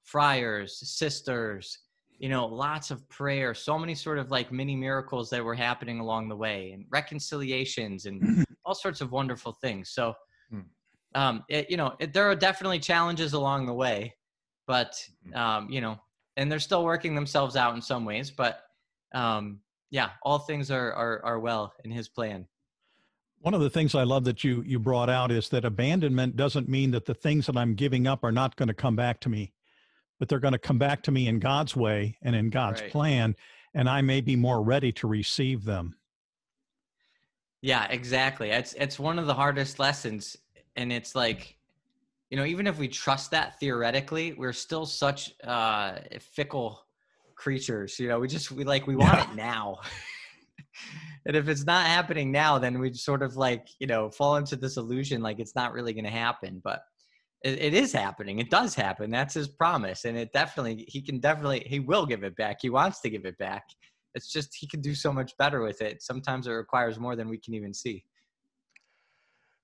friars, 0.04 0.78
sisters, 0.86 1.80
you 2.18 2.28
know, 2.28 2.46
lots 2.46 2.92
of 2.92 3.08
prayer, 3.08 3.54
so 3.54 3.80
many 3.80 3.96
sort 3.96 4.18
of 4.18 4.32
like 4.32 4.52
mini 4.52 4.76
miracles 4.76 5.30
that 5.30 5.44
were 5.44 5.56
happening 5.56 6.00
along 6.02 6.28
the 6.28 6.36
way 6.36 6.72
and 6.72 6.86
reconciliations 6.92 8.06
and 8.06 8.46
all 8.66 8.76
sorts 8.76 9.00
of 9.00 9.14
wonderful 9.14 9.54
things. 9.62 9.92
So 9.92 10.14
Hmm. 10.50 10.60
um, 11.16 11.44
it, 11.50 11.70
you 11.70 11.78
know, 11.78 11.96
it, 12.00 12.12
there 12.14 12.30
are 12.30 12.36
definitely 12.36 12.80
challenges 12.80 13.32
along 13.32 13.66
the 13.66 13.74
way, 13.74 14.14
but 14.68 15.02
Mm-hmm. 15.26 15.38
um, 15.40 15.70
you 15.70 15.80
know, 15.80 15.98
and 16.36 16.52
they're 16.52 16.60
still 16.60 16.84
working 16.84 17.16
themselves 17.16 17.56
out 17.56 17.76
in 17.76 17.82
some 17.82 18.04
ways. 18.04 18.30
But 18.30 18.60
um, 19.14 19.62
yeah, 19.90 20.10
all 20.24 20.40
things 20.40 20.70
are, 20.70 20.92
are 20.94 21.24
are 21.24 21.40
well 21.40 21.74
in 21.86 21.92
His 21.92 22.10
plan. 22.10 22.46
One 23.46 23.54
of 23.54 23.62
the 23.62 23.70
things 23.70 23.94
I 23.94 24.02
love 24.02 24.24
that 24.24 24.44
you 24.44 24.64
you 24.66 24.80
brought 24.80 25.08
out 25.08 25.32
is 25.32 25.50
that 25.50 25.66
abandonment 25.66 26.36
doesn't 26.36 26.68
mean 26.68 26.90
that 26.90 27.06
the 27.06 27.14
things 27.14 27.46
that 27.46 27.56
I'm 27.56 27.76
giving 27.76 28.08
up 28.08 28.24
are 28.24 28.32
not 28.32 28.56
going 28.56 28.70
to 28.70 28.74
come 28.74 28.96
back 28.96 29.20
to 29.20 29.30
me, 29.30 29.54
but 30.18 30.28
they're 30.28 30.40
going 30.40 30.54
to 30.54 30.58
come 30.58 30.80
back 30.80 31.04
to 31.04 31.12
me 31.12 31.28
in 31.28 31.38
God's 31.38 31.76
way 31.76 32.18
and 32.24 32.36
in 32.36 32.50
God's 32.50 32.82
Right. 32.82 32.90
plan, 32.90 33.36
and 33.76 33.88
I 33.88 34.02
may 34.02 34.20
be 34.22 34.36
more 34.36 34.64
ready 34.64 34.92
to 34.94 35.06
receive 35.06 35.64
them. 35.64 35.96
Yeah, 37.62 37.86
exactly. 37.92 38.50
It's 38.50 38.74
it's 38.74 38.98
one 38.98 39.20
of 39.20 39.28
the 39.28 39.36
hardest 39.36 39.78
lessons, 39.78 40.36
and 40.76 40.92
it's 40.92 41.14
like, 41.14 41.56
you 42.32 42.38
know, 42.38 42.46
even 42.46 42.66
if 42.66 42.80
we 42.80 42.88
trust 42.88 43.30
that 43.30 43.60
theoretically, 43.60 44.34
we're 44.34 44.54
still 44.54 44.88
such 44.88 45.36
uh, 45.44 46.00
fickle 46.20 46.84
creatures. 47.36 48.00
You 48.00 48.08
know, 48.08 48.20
we 48.20 48.28
just 48.28 48.52
we 48.52 48.64
like 48.64 48.88
we 48.88 48.96
want 48.96 49.20
Yeah. 49.20 49.26
it 49.30 49.36
now, 49.36 49.82
and 51.26 51.36
if 51.36 51.48
it's 51.48 51.66
not 51.66 51.86
happening 51.86 52.32
now, 52.32 52.58
then 52.58 52.80
we 52.80 52.94
sort 52.94 53.24
of 53.24 53.36
like 53.36 53.68
you 53.80 53.88
know 53.88 54.10
fall 54.10 54.38
into 54.38 54.56
this 54.56 54.78
illusion 54.78 55.22
like 55.22 55.40
it's 55.40 55.56
not 55.56 55.74
really 55.74 55.94
going 55.94 56.06
to 56.06 56.12
happen, 56.12 56.62
but. 56.64 56.82
It, 57.44 57.62
it 57.62 57.74
is 57.76 57.94
happening. 57.94 58.40
It 58.40 58.50
does 58.50 58.74
happen. 58.74 59.12
That's 59.12 59.36
his 59.36 59.50
promise, 59.50 60.06
and 60.06 60.18
it 60.18 60.32
definitely 60.34 60.86
he 60.88 61.00
can 61.00 61.20
definitely 61.20 61.64
he 61.68 61.80
will 61.80 62.08
give 62.08 62.24
it 62.24 62.36
back. 62.38 62.58
He 62.60 62.72
wants 62.72 63.02
to 63.02 63.10
give 63.10 63.26
it 63.26 63.38
back. 63.38 63.66
It's 64.16 64.32
just 64.32 64.56
he 64.56 64.66
can 64.66 64.82
do 64.82 64.96
so 64.96 65.14
much 65.14 65.38
better 65.38 65.62
with 65.62 65.80
it. 65.82 66.02
Sometimes 66.02 66.48
it 66.48 66.52
requires 66.52 66.98
more 66.98 67.16
than 67.16 67.30
we 67.30 67.38
can 67.38 67.54
even 67.54 67.72
see. 67.72 68.04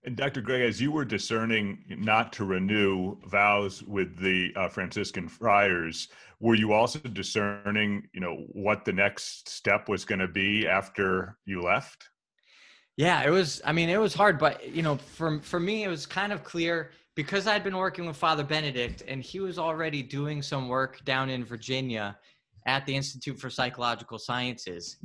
And 0.03 0.15
Dr. 0.15 0.41
Greg, 0.41 0.61
as 0.61 0.81
you 0.81 0.91
were 0.91 1.05
discerning 1.05 1.83
not 1.87 2.33
to 2.33 2.45
renew 2.45 3.17
vows 3.27 3.83
with 3.83 4.17
the 4.17 4.51
uh, 4.55 4.67
Franciscan 4.67 5.27
friars, 5.27 6.07
were 6.39 6.55
you 6.55 6.73
also 6.73 6.97
discerning, 6.99 8.07
you 8.11 8.19
know, 8.19 8.47
what 8.51 8.83
the 8.83 8.93
next 8.93 9.47
step 9.47 9.87
was 9.87 10.03
going 10.03 10.19
to 10.19 10.27
be 10.27 10.67
after 10.67 11.37
you 11.45 11.61
left? 11.61 12.09
Yeah, 12.97 13.23
it 13.23 13.29
was. 13.29 13.61
I 13.63 13.71
mean, 13.71 13.89
it 13.89 13.99
was 13.99 14.13
hard, 14.13 14.37
but 14.37 14.67
you 14.69 14.81
know, 14.81 14.97
for 14.97 15.39
for 15.41 15.59
me, 15.59 15.83
it 15.83 15.87
was 15.87 16.05
kind 16.05 16.33
of 16.33 16.43
clear 16.43 16.91
because 17.15 17.47
I'd 17.47 17.63
been 17.63 17.77
working 17.77 18.05
with 18.05 18.17
Father 18.17 18.43
Benedict, 18.43 19.03
and 19.07 19.21
he 19.21 19.39
was 19.39 19.57
already 19.57 20.03
doing 20.03 20.41
some 20.41 20.67
work 20.67 21.03
down 21.05 21.29
in 21.29 21.45
Virginia 21.45 22.17
at 22.65 22.85
the 22.85 22.95
Institute 22.95 23.39
for 23.39 23.49
Psychological 23.49 24.19
Sciences. 24.19 24.97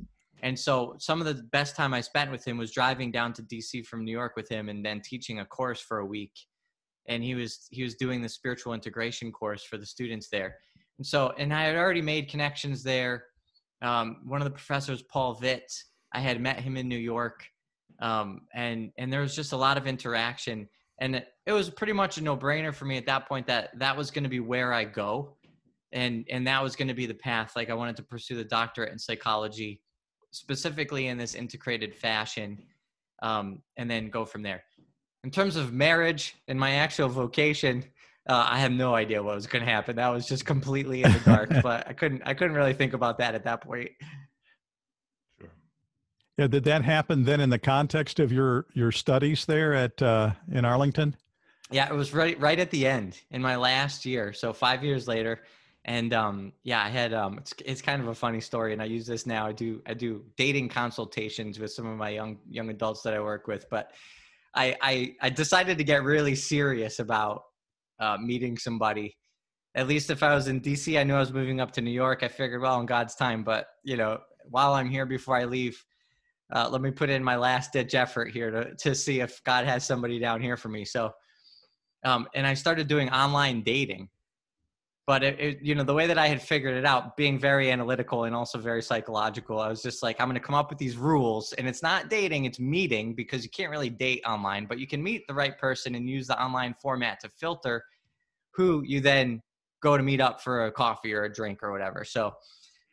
And 0.43 0.59
so, 0.59 0.95
some 0.99 1.21
of 1.21 1.27
the 1.27 1.43
best 1.45 1.77
time 1.77 1.95
I 1.95 2.01
spent 2.01 2.31
with 2.31 2.47
him 2.47 2.59
was 2.59 2.73
driving 2.73 3.11
down 3.11 3.33
to 3.35 3.43
DC 3.43 3.87
from 3.87 4.05
New 4.05 4.13
York 4.13 4.33
with 4.37 4.49
him, 4.49 4.69
and 4.69 4.85
then 4.85 5.01
teaching 5.01 5.41
a 5.41 5.45
course 5.45 5.81
for 5.81 5.99
a 5.99 6.07
week. 6.07 6.33
And 7.09 7.23
he 7.23 7.35
was 7.35 7.67
he 7.71 7.83
was 7.83 7.95
doing 7.95 8.23
the 8.23 8.29
spiritual 8.29 8.75
integration 8.75 9.33
course 9.33 9.65
for 9.65 9.79
the 9.79 9.87
students 9.87 10.29
there. 10.31 10.57
And 10.99 11.07
so, 11.07 11.33
and 11.39 11.53
I 11.53 11.65
had 11.65 11.77
already 11.77 12.03
made 12.03 12.29
connections 12.29 12.83
there. 12.83 13.25
Um, 13.83 14.23
one 14.27 14.41
of 14.41 14.45
the 14.45 14.51
professors, 14.53 15.03
Paul 15.03 15.37
Vitz, 15.37 15.85
I 16.13 16.21
had 16.21 16.41
met 16.41 16.61
him 16.61 16.77
in 16.77 16.89
New 16.89 16.99
York 16.99 17.45
um, 18.01 18.43
and 18.55 18.93
and 18.99 19.13
there 19.13 19.21
was 19.21 19.35
just 19.35 19.53
a 19.53 19.57
lot 19.57 19.77
of 19.77 19.87
interaction 19.87 20.69
and 21.01 21.17
it, 21.17 21.29
it 21.47 21.53
was 21.53 21.71
pretty 21.71 21.93
much 21.93 22.19
a 22.19 22.23
no-brainer 22.23 22.75
for 22.75 22.85
me 22.85 22.97
at 22.97 23.07
that 23.07 23.29
point 23.29 23.47
that 23.47 23.71
that 23.79 23.97
was 23.97 24.11
going 24.11 24.25
to 24.25 24.31
be 24.31 24.41
where 24.41 24.73
i 24.73 24.85
go 24.85 25.37
and 25.93 26.25
and 26.31 26.47
that 26.47 26.63
was 26.63 26.77
going 26.77 26.89
to 26.89 26.95
be 26.95 27.07
the 27.07 27.15
path 27.15 27.53
like 27.57 27.71
i 27.71 27.75
wanted 27.75 27.97
to 27.97 28.03
pursue 28.03 28.37
the 28.37 28.45
doctorate 28.45 28.93
in 28.93 28.99
psychology 28.99 29.81
specifically 30.37 31.07
in 31.07 31.17
this 31.19 31.35
integrated 31.35 31.95
fashion 31.95 32.63
um, 33.23 33.63
and 33.77 33.91
then 33.91 34.11
go 34.11 34.25
from 34.25 34.43
there 34.43 34.63
in 35.25 35.31
terms 35.31 35.57
of 35.57 35.73
marriage 35.73 36.37
and 36.49 36.61
my 36.61 36.73
actual 36.73 37.09
vocation 37.09 37.83
uh, 38.29 38.47
i 38.49 38.59
have 38.59 38.73
no 38.73 38.95
idea 38.95 39.23
what 39.23 39.35
was 39.35 39.47
going 39.47 39.65
to 39.65 39.71
happen 39.71 39.97
that 39.97 40.09
was 40.09 40.27
just 40.27 40.45
completely 40.45 41.03
in 41.03 41.13
the 41.13 41.21
dark 41.21 41.51
but 41.63 41.89
i 41.89 41.93
couldn't 41.93 42.23
i 42.27 42.35
couldn't 42.35 42.55
really 42.55 42.75
think 42.75 42.93
about 42.93 43.19
that 43.19 43.35
at 43.35 43.45
that 43.45 43.61
point 43.63 43.91
Sure. 45.41 45.51
Yeah, 46.37 46.47
did 46.47 46.65
that 46.65 46.85
happen 46.85 47.25
then 47.25 47.41
in 47.41 47.51
the 47.51 47.59
context 47.59 48.21
of 48.21 48.31
your 48.31 48.67
your 48.75 48.93
studies 48.93 49.47
there 49.47 49.75
at 49.75 50.01
uh, 50.03 50.33
in 50.53 50.65
Arlington? 50.65 51.17
Yeah, 51.71 51.89
it 51.89 51.95
was 51.95 52.13
right 52.13 52.39
right 52.39 52.59
at 52.59 52.71
the 52.71 52.87
end 52.87 53.21
in 53.31 53.43
my 53.43 53.57
last 53.57 54.07
year, 54.07 54.33
so 54.33 54.53
five 54.53 54.85
years 54.85 55.09
later, 55.09 55.41
and 55.87 56.13
um, 56.13 56.53
yeah, 56.65 56.83
I 56.85 56.89
had 56.89 57.15
um, 57.15 57.39
it's 57.39 57.55
it's 57.65 57.81
kind 57.81 58.03
of 58.03 58.09
a 58.09 58.15
funny 58.15 58.41
story, 58.41 58.73
and 58.73 58.83
I 58.83 58.87
use 58.87 59.07
this 59.07 59.25
now. 59.25 59.47
I 59.47 59.53
do 59.53 59.81
I 59.87 59.95
do 59.95 60.25
dating 60.37 60.69
consultations 60.69 61.61
with 61.61 61.73
some 61.73 61.87
of 61.87 61.97
my 61.97 62.11
young 62.11 62.39
young 62.51 62.71
adults 62.71 63.03
that 63.03 63.15
I 63.15 63.21
work 63.21 63.47
with, 63.47 63.71
but 63.71 63.93
I 64.55 64.77
I, 64.83 65.15
I 65.23 65.31
decided 65.31 65.79
to 65.79 65.85
get 65.85 66.03
really 66.03 66.35
serious 66.35 66.99
about 66.99 67.45
uh, 68.01 68.17
meeting 68.21 68.59
somebody. 68.59 69.17
At 69.77 69.87
least 69.87 70.11
if 70.11 70.25
I 70.25 70.35
was 70.35 70.49
in 70.49 70.61
DC, 70.61 70.99
I 70.99 71.05
knew 71.05 71.15
I 71.15 71.21
was 71.21 71.33
moving 71.33 71.61
up 71.61 71.71
to 71.73 71.81
New 71.81 71.91
York. 71.91 72.23
I 72.23 72.29
figured, 72.29 72.63
well, 72.63 72.81
in 72.81 72.87
God's 72.87 73.15
time, 73.15 73.45
but 73.45 73.69
you 73.85 73.97
know, 73.97 74.19
while 74.51 74.75
I'm 74.75 74.91
here 74.91 75.07
before 75.07 75.37
I 75.37 75.45
leave, 75.45 75.85
uh, 76.53 76.69
let 76.69 76.81
me 76.81 76.91
put 76.91 77.11
in 77.11 77.23
my 77.23 77.37
last 77.37 77.73
ditch 77.73 77.95
effort 77.95 78.33
here 78.33 78.51
to 78.51 78.75
to 78.75 78.93
see 78.93 79.21
if 79.21 79.41
God 79.45 79.65
has 79.67 79.87
somebody 79.87 80.19
down 80.19 80.41
here 80.41 80.57
for 80.57 80.69
me. 80.69 80.85
So 80.85 81.13
um, 82.05 82.27
and 82.35 82.47
I 82.47 82.55
started 82.55 82.89
doing 82.89 83.09
online 83.11 83.63
dating. 83.63 84.09
But 85.07 85.23
it, 85.23 85.39
it, 85.39 85.59
you 85.63 85.77
know, 85.77 85.85
the 85.85 85.95
way 85.95 86.09
that 86.09 86.19
I 86.19 86.27
had 86.27 86.43
figured 86.43 86.77
it 86.77 86.85
out, 86.85 87.17
being 87.17 87.39
very 87.39 87.71
analytical 87.71 88.25
and 88.25 88.35
also 88.35 88.59
very 88.59 88.83
psychological, 88.83 89.61
I 89.61 89.69
was 89.69 89.81
just 89.81 90.03
like, 90.03 90.21
I'm 90.21 90.27
going 90.27 90.35
to 90.35 90.45
come 90.45 90.57
up 90.57 90.69
with 90.69 90.79
these 90.79 90.97
rules, 90.97 91.53
and 91.53 91.69
it's 91.69 91.83
not 91.83 92.11
dating, 92.11 92.45
it's 92.45 92.59
meeting 92.59 93.15
because 93.15 93.45
you 93.45 93.51
can't 93.51 93.71
really 93.71 93.89
date 93.89 94.23
online, 94.27 94.67
but 94.67 94.81
you 94.81 94.87
can 94.89 95.01
meet 95.01 95.25
the 95.29 95.35
right 95.35 95.57
person 95.57 95.95
and 95.95 96.11
use 96.11 96.27
the 96.27 96.43
online 96.43 96.75
format 96.83 97.21
to 97.21 97.29
filter 97.29 97.85
who 98.53 98.83
you 98.85 99.01
then 99.01 99.41
go 99.81 99.97
to 99.97 100.03
meet 100.03 100.21
up 100.21 100.41
for 100.41 100.67
a 100.67 100.73
coffee 100.73 101.15
or 101.15 101.23
a 101.25 101.33
drink 101.33 101.63
or 101.63 101.71
whatever. 101.71 102.03
So 102.03 102.35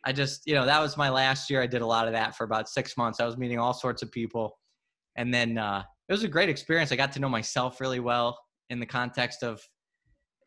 I 0.06 0.12
just, 0.12 0.42
you 0.46 0.54
know, 0.54 0.66
that 0.66 0.82
was 0.82 0.98
my 0.98 1.10
last 1.10 1.50
year. 1.50 1.62
I 1.62 1.68
did 1.68 1.82
a 1.82 1.86
lot 1.86 2.08
of 2.08 2.14
that 2.14 2.36
for 2.36 2.44
about 2.44 2.70
six 2.70 2.96
months. 2.96 3.20
I 3.20 3.26
was 3.26 3.38
meeting 3.38 3.58
all 3.58 3.74
sorts 3.74 4.04
of 4.04 4.12
people, 4.12 4.60
and 5.16 5.34
then 5.34 5.58
uh, 5.58 5.82
it 6.10 6.12
was 6.12 6.24
a 6.24 6.28
great 6.28 6.50
experience. 6.50 6.92
I 6.92 6.96
got 6.96 7.12
to 7.14 7.20
know 7.20 7.30
myself 7.30 7.82
really 7.82 8.02
well 8.02 8.38
in 8.70 8.80
the 8.80 8.86
context 8.86 9.42
of 9.42 9.62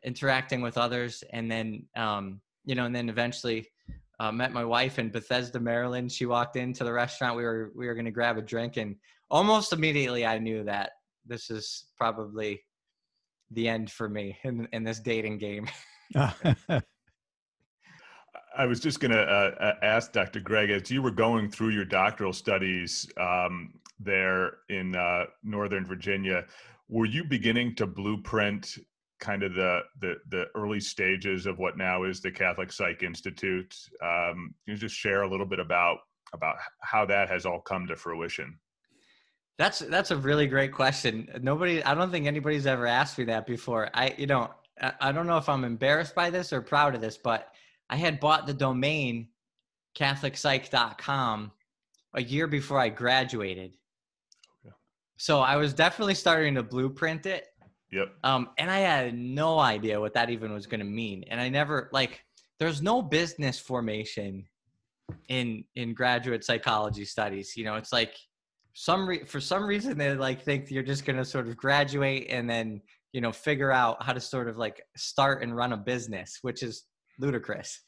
interacting 0.07 0.63
with 0.63 0.79
others 0.79 1.23
and 1.33 1.51
then 1.51 1.85
um, 1.97 2.41
you 2.65 2.75
know 2.75 2.87
and 2.87 2.95
then 2.95 3.09
eventually 3.11 3.69
uh, 4.19 4.33
met 4.33 4.53
my 4.53 4.65
wife 4.65 4.99
in 4.99 5.11
bethesda 5.11 5.61
maryland 5.61 6.11
she 6.11 6.25
walked 6.25 6.57
into 6.57 6.85
the 6.85 6.93
restaurant 6.93 7.37
we 7.37 7.43
were 7.43 7.73
we 7.77 7.87
were 7.87 7.95
going 7.95 8.07
to 8.07 8.11
grab 8.11 8.39
a 8.39 8.43
drink 8.43 8.79
and 8.79 8.97
almost 9.31 9.75
immediately 9.75 10.25
i 10.25 10.39
knew 10.39 10.65
that 10.65 10.93
this 11.27 11.51
is 11.51 11.87
probably 11.99 12.63
the 13.51 13.69
end 13.69 13.91
for 13.91 14.09
me 14.09 14.37
in, 14.45 14.67
in 14.73 14.85
this 14.85 15.01
dating 15.01 15.37
game 15.37 15.69
I 18.59 18.65
was 18.65 18.81
just 18.81 19.01
going 19.01 19.11
to 19.11 19.21
uh, 19.21 19.75
ask 19.83 20.13
Dr. 20.13 20.41
Greg, 20.41 20.71
as 20.71 20.91
you 20.91 21.03
were 21.03 21.11
going 21.11 21.51
through 21.51 21.71
your 21.71 21.85
doctoral 21.85 22.33
studies 22.33 23.07
um, 23.19 23.75
there 24.01 24.59
in 24.71 24.97
uh, 24.97 25.25
Northern 25.45 25.85
Virginia, 25.85 26.47
were 26.89 27.05
you 27.05 27.23
beginning 27.23 27.75
to 27.75 27.87
blueprint 27.87 28.79
kind 29.21 29.43
of 29.43 29.55
the, 29.55 29.81
the, 30.01 30.15
the 30.31 30.47
early 30.55 30.81
stages 30.81 31.47
of 31.47 31.59
what 31.59 31.77
now 31.77 32.05
is 32.05 32.21
the 32.21 32.31
Catholic 32.31 32.73
Psych 32.73 33.03
Institute? 33.03 33.75
Um, 34.03 34.55
can 34.65 34.75
you 34.75 34.77
just 34.77 34.95
share 34.95 35.23
a 35.23 35.31
little 35.31 35.47
bit 35.47 35.59
about 35.59 35.99
about 36.33 36.57
how 36.83 37.07
that 37.07 37.29
has 37.29 37.47
all 37.47 37.61
come 37.61 37.87
to 37.87 37.97
fruition? 37.97 38.59
That's 39.59 39.79
that's 39.79 40.11
a 40.11 40.17
really 40.17 40.47
great 40.47 40.73
question. 40.73 41.29
Nobody, 41.41 41.83
I 41.83 41.95
don't 41.95 42.11
think 42.11 42.27
anybody's 42.27 42.67
ever 42.67 42.87
asked 42.87 43.17
me 43.17 43.25
that 43.25 43.47
before. 43.47 43.89
I, 43.95 44.15
you 44.19 44.27
know, 44.27 44.51
I, 44.81 44.93
I 45.01 45.13
don't 45.13 45.27
know 45.27 45.39
if 45.39 45.49
I'm 45.49 45.65
embarrassed 45.65 46.15
by 46.15 46.31
this 46.31 46.53
or 46.53 46.61
proud 46.61 46.95
of 46.95 47.01
this, 47.01 47.17
but 47.17 47.49
I 47.89 47.97
had 47.97 48.21
bought 48.21 48.47
the 48.47 48.53
domain 48.53 49.29
CatholicPsych.com 49.97 51.53
a 52.15 52.23
year 52.23 52.47
before 52.47 52.79
I 52.79 52.91
graduated. 52.91 53.73
Okay. 54.67 54.75
So 55.17 55.41
I 55.41 55.57
was 55.57 55.73
definitely 55.73 56.15
starting 56.15 56.55
to 56.57 56.63
blueprint 56.63 57.25
it. 57.25 57.47
Yep. 57.93 58.09
Um, 58.25 58.49
and 58.59 58.71
I 58.71 58.79
had 58.79 59.17
no 59.17 59.59
idea 59.59 60.01
what 60.01 60.15
that 60.15 60.31
even 60.31 60.53
was 60.53 60.67
going 60.67 60.81
to 60.81 60.87
mean. 60.87 61.25
And 61.29 61.41
I 61.41 61.49
never 61.49 61.89
like 61.93 62.21
there's 62.59 62.83
no 62.83 63.03
business 63.03 63.59
formation 63.59 64.45
in 65.29 65.65
in 65.75 65.95
graduate 65.95 66.45
psychology 66.45 67.05
studies. 67.05 67.57
You 67.57 67.65
know, 67.65 67.77
it's 67.77 67.93
like 67.93 68.15
some 68.75 69.09
re- 69.09 69.25
for 69.25 69.41
some 69.41 69.65
reason 69.65 69.97
they 69.97 70.15
like 70.15 70.43
think 70.43 70.71
you're 70.71 70.83
just 70.83 71.05
going 71.05 71.17
to 71.17 71.25
sort 71.25 71.49
of 71.49 71.57
graduate 71.57 72.27
and 72.29 72.49
then 72.49 72.81
you 73.13 73.21
know 73.21 73.33
figure 73.33 73.73
out 73.73 74.03
how 74.03 74.13
to 74.13 74.21
sort 74.21 74.49
of 74.49 74.57
like 74.57 74.83
start 74.97 75.43
and 75.43 75.57
run 75.57 75.73
a 75.73 75.77
business, 75.77 76.39
which 76.43 76.63
is 76.63 76.85
ludicrous. 77.19 77.81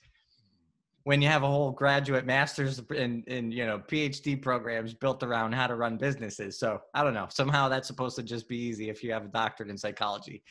When 1.08 1.22
you 1.22 1.28
have 1.28 1.42
a 1.42 1.46
whole 1.46 1.70
graduate 1.70 2.26
masters 2.26 2.82
and, 2.94 3.24
you 3.26 3.64
know 3.64 3.78
PhD 3.78 4.42
programs 4.42 4.92
built 4.92 5.22
around 5.22 5.54
how 5.54 5.66
to 5.66 5.74
run 5.74 5.96
businesses, 5.96 6.58
so 6.58 6.82
I 6.92 7.02
don't 7.02 7.14
know. 7.14 7.28
Somehow 7.30 7.70
that's 7.70 7.88
supposed 7.88 8.14
to 8.16 8.22
just 8.22 8.46
be 8.46 8.58
easy 8.58 8.90
if 8.90 9.02
you 9.02 9.10
have 9.14 9.24
a 9.24 9.28
doctorate 9.28 9.70
in 9.70 9.78
psychology. 9.78 10.42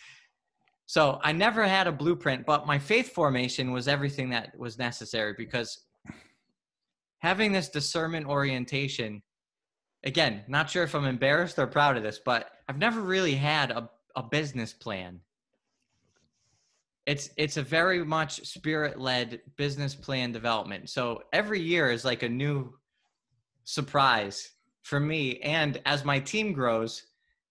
So 0.87 1.19
I 1.21 1.31
never 1.31 1.67
had 1.67 1.85
a 1.85 1.91
blueprint, 1.91 2.47
but 2.47 2.65
my 2.65 2.79
faith 2.79 3.11
formation 3.11 3.71
was 3.71 3.87
everything 3.87 4.31
that 4.31 4.57
was 4.57 4.79
necessary 4.79 5.35
because 5.37 5.85
having 7.19 7.51
this 7.51 7.69
discernment 7.69 8.25
orientation, 8.25 9.21
again, 10.05 10.43
not 10.47 10.71
sure 10.71 10.81
if 10.81 10.95
I'm 10.95 11.05
embarrassed 11.05 11.59
or 11.59 11.67
proud 11.67 11.97
of 11.97 12.01
this, 12.01 12.19
but 12.25 12.49
I've 12.67 12.79
never 12.79 13.01
really 13.01 13.35
had 13.35 13.69
a, 13.69 13.87
a 14.15 14.23
business 14.23 14.73
plan. 14.73 15.19
It's 17.07 17.29
it's 17.37 17.55
a 17.55 17.63
very 17.63 18.03
much 18.03 18.45
spirit 18.45 18.99
led 18.99 19.39
business 19.55 19.95
plan 19.95 20.33
development. 20.33 20.89
So 20.89 21.23
every 21.31 21.61
year 21.61 21.89
is 21.89 22.03
like 22.03 22.21
a 22.21 22.29
new 22.29 22.73
surprise 23.63 24.51
for 24.83 24.99
me. 24.99 25.39
And 25.39 25.81
as 25.85 26.03
my 26.03 26.19
team 26.19 26.51
grows, 26.51 27.03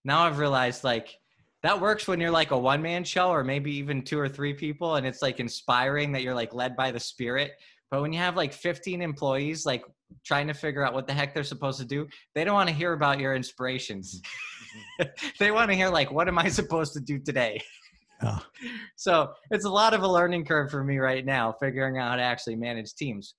now 0.05 0.21
I've 0.25 0.37
realized 0.37 0.83
like 0.83 1.17
that 1.63 1.81
works 1.81 2.07
when 2.07 2.21
you're 2.21 2.31
like 2.31 2.51
a 2.51 2.57
one 2.57 2.83
man 2.83 3.03
show 3.03 3.29
or 3.29 3.43
maybe 3.43 3.75
even 3.75 4.03
two 4.03 4.19
or 4.19 4.29
three 4.29 4.53
people 4.53 4.95
and 4.95 5.07
it's 5.07 5.23
like 5.23 5.39
inspiring 5.39 6.11
that 6.11 6.21
you're 6.21 6.35
like 6.35 6.53
led 6.53 6.75
by 6.75 6.91
the 6.91 6.99
spirit. 6.99 7.53
But 7.89 8.03
when 8.03 8.13
you 8.13 8.19
have 8.19 8.35
like 8.35 8.53
15 8.53 9.01
employees, 9.01 9.65
like 9.65 9.83
trying 10.23 10.47
to 10.47 10.53
figure 10.53 10.85
out 10.85 10.93
what 10.93 11.07
the 11.07 11.13
heck 11.13 11.33
they're 11.33 11.43
supposed 11.43 11.79
to 11.79 11.85
do, 11.85 12.07
they 12.35 12.43
don't 12.43 12.53
want 12.53 12.69
to 12.69 12.75
hear 12.75 12.93
about 12.93 13.19
your 13.19 13.33
inspirations. 13.33 14.21
they 15.39 15.49
want 15.49 15.71
to 15.71 15.75
hear 15.75 15.89
like, 15.89 16.11
what 16.11 16.27
am 16.27 16.37
I 16.37 16.47
supposed 16.47 16.93
to 16.93 16.99
do 16.99 17.17
today? 17.17 17.59
Oh. 18.23 18.43
So 18.95 19.31
it's 19.51 19.65
a 19.65 19.69
lot 19.69 19.93
of 19.93 20.03
a 20.03 20.07
learning 20.07 20.45
curve 20.45 20.71
for 20.71 20.83
me 20.83 20.97
right 20.97 21.25
now, 21.25 21.51
figuring 21.59 21.97
out 21.97 22.09
how 22.09 22.15
to 22.15 22.21
actually 22.21 22.55
manage 22.55 22.93
teams. 22.95 23.35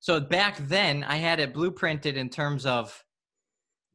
So 0.00 0.20
back 0.20 0.56
then, 0.68 1.04
I 1.04 1.16
had 1.16 1.40
it 1.40 1.52
blueprinted 1.52 2.14
in 2.14 2.28
terms 2.28 2.64
of 2.64 3.02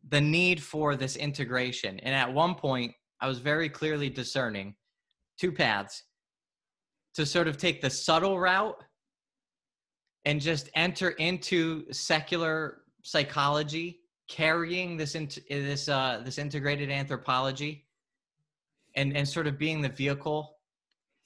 the 0.09 0.21
need 0.21 0.61
for 0.61 0.95
this 0.95 1.15
integration. 1.15 1.99
And 1.99 2.13
at 2.13 2.31
one 2.31 2.55
point, 2.55 2.93
I 3.19 3.27
was 3.27 3.39
very 3.39 3.69
clearly 3.69 4.09
discerning 4.09 4.75
two 5.39 5.51
paths 5.51 6.03
to 7.15 7.25
sort 7.25 7.47
of 7.47 7.57
take 7.57 7.81
the 7.81 7.89
subtle 7.89 8.39
route 8.39 8.83
and 10.25 10.39
just 10.39 10.69
enter 10.75 11.09
into 11.11 11.91
secular 11.91 12.81
psychology 13.03 13.99
carrying 14.29 14.95
this 14.95 15.15
into 15.15 15.41
this 15.49 15.89
uh, 15.89 16.21
this 16.23 16.37
integrated 16.37 16.89
anthropology 16.89 17.85
and 18.95 19.15
and 19.15 19.27
sort 19.27 19.47
of 19.47 19.57
being 19.57 19.81
the 19.81 19.89
vehicle 19.89 20.57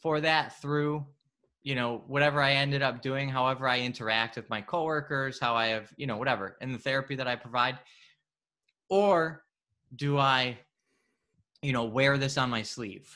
for 0.02 0.22
that 0.22 0.60
through 0.62 1.06
you 1.64 1.74
know 1.76 2.04
whatever 2.08 2.42
i 2.42 2.54
ended 2.54 2.82
up 2.82 3.02
doing 3.02 3.28
however 3.28 3.68
i 3.68 3.80
interact 3.80 4.36
with 4.36 4.50
my 4.50 4.62
coworkers 4.62 5.40
how 5.40 5.56
i 5.56 5.68
have 5.68 5.92
you 5.98 6.08
know 6.08 6.18
whatever 6.18 6.58
and 6.62 6.74
the 6.74 6.80
therapy 6.80 7.16
that 7.16 7.28
i 7.28 7.36
provide. 7.36 7.78
Or 8.88 9.44
do 9.96 10.18
i 10.18 10.58
you 11.62 11.74
know 11.74 11.84
wear 11.84 12.18
this 12.18 12.38
on 12.38 12.50
my 12.50 12.62
sleeve? 12.62 13.14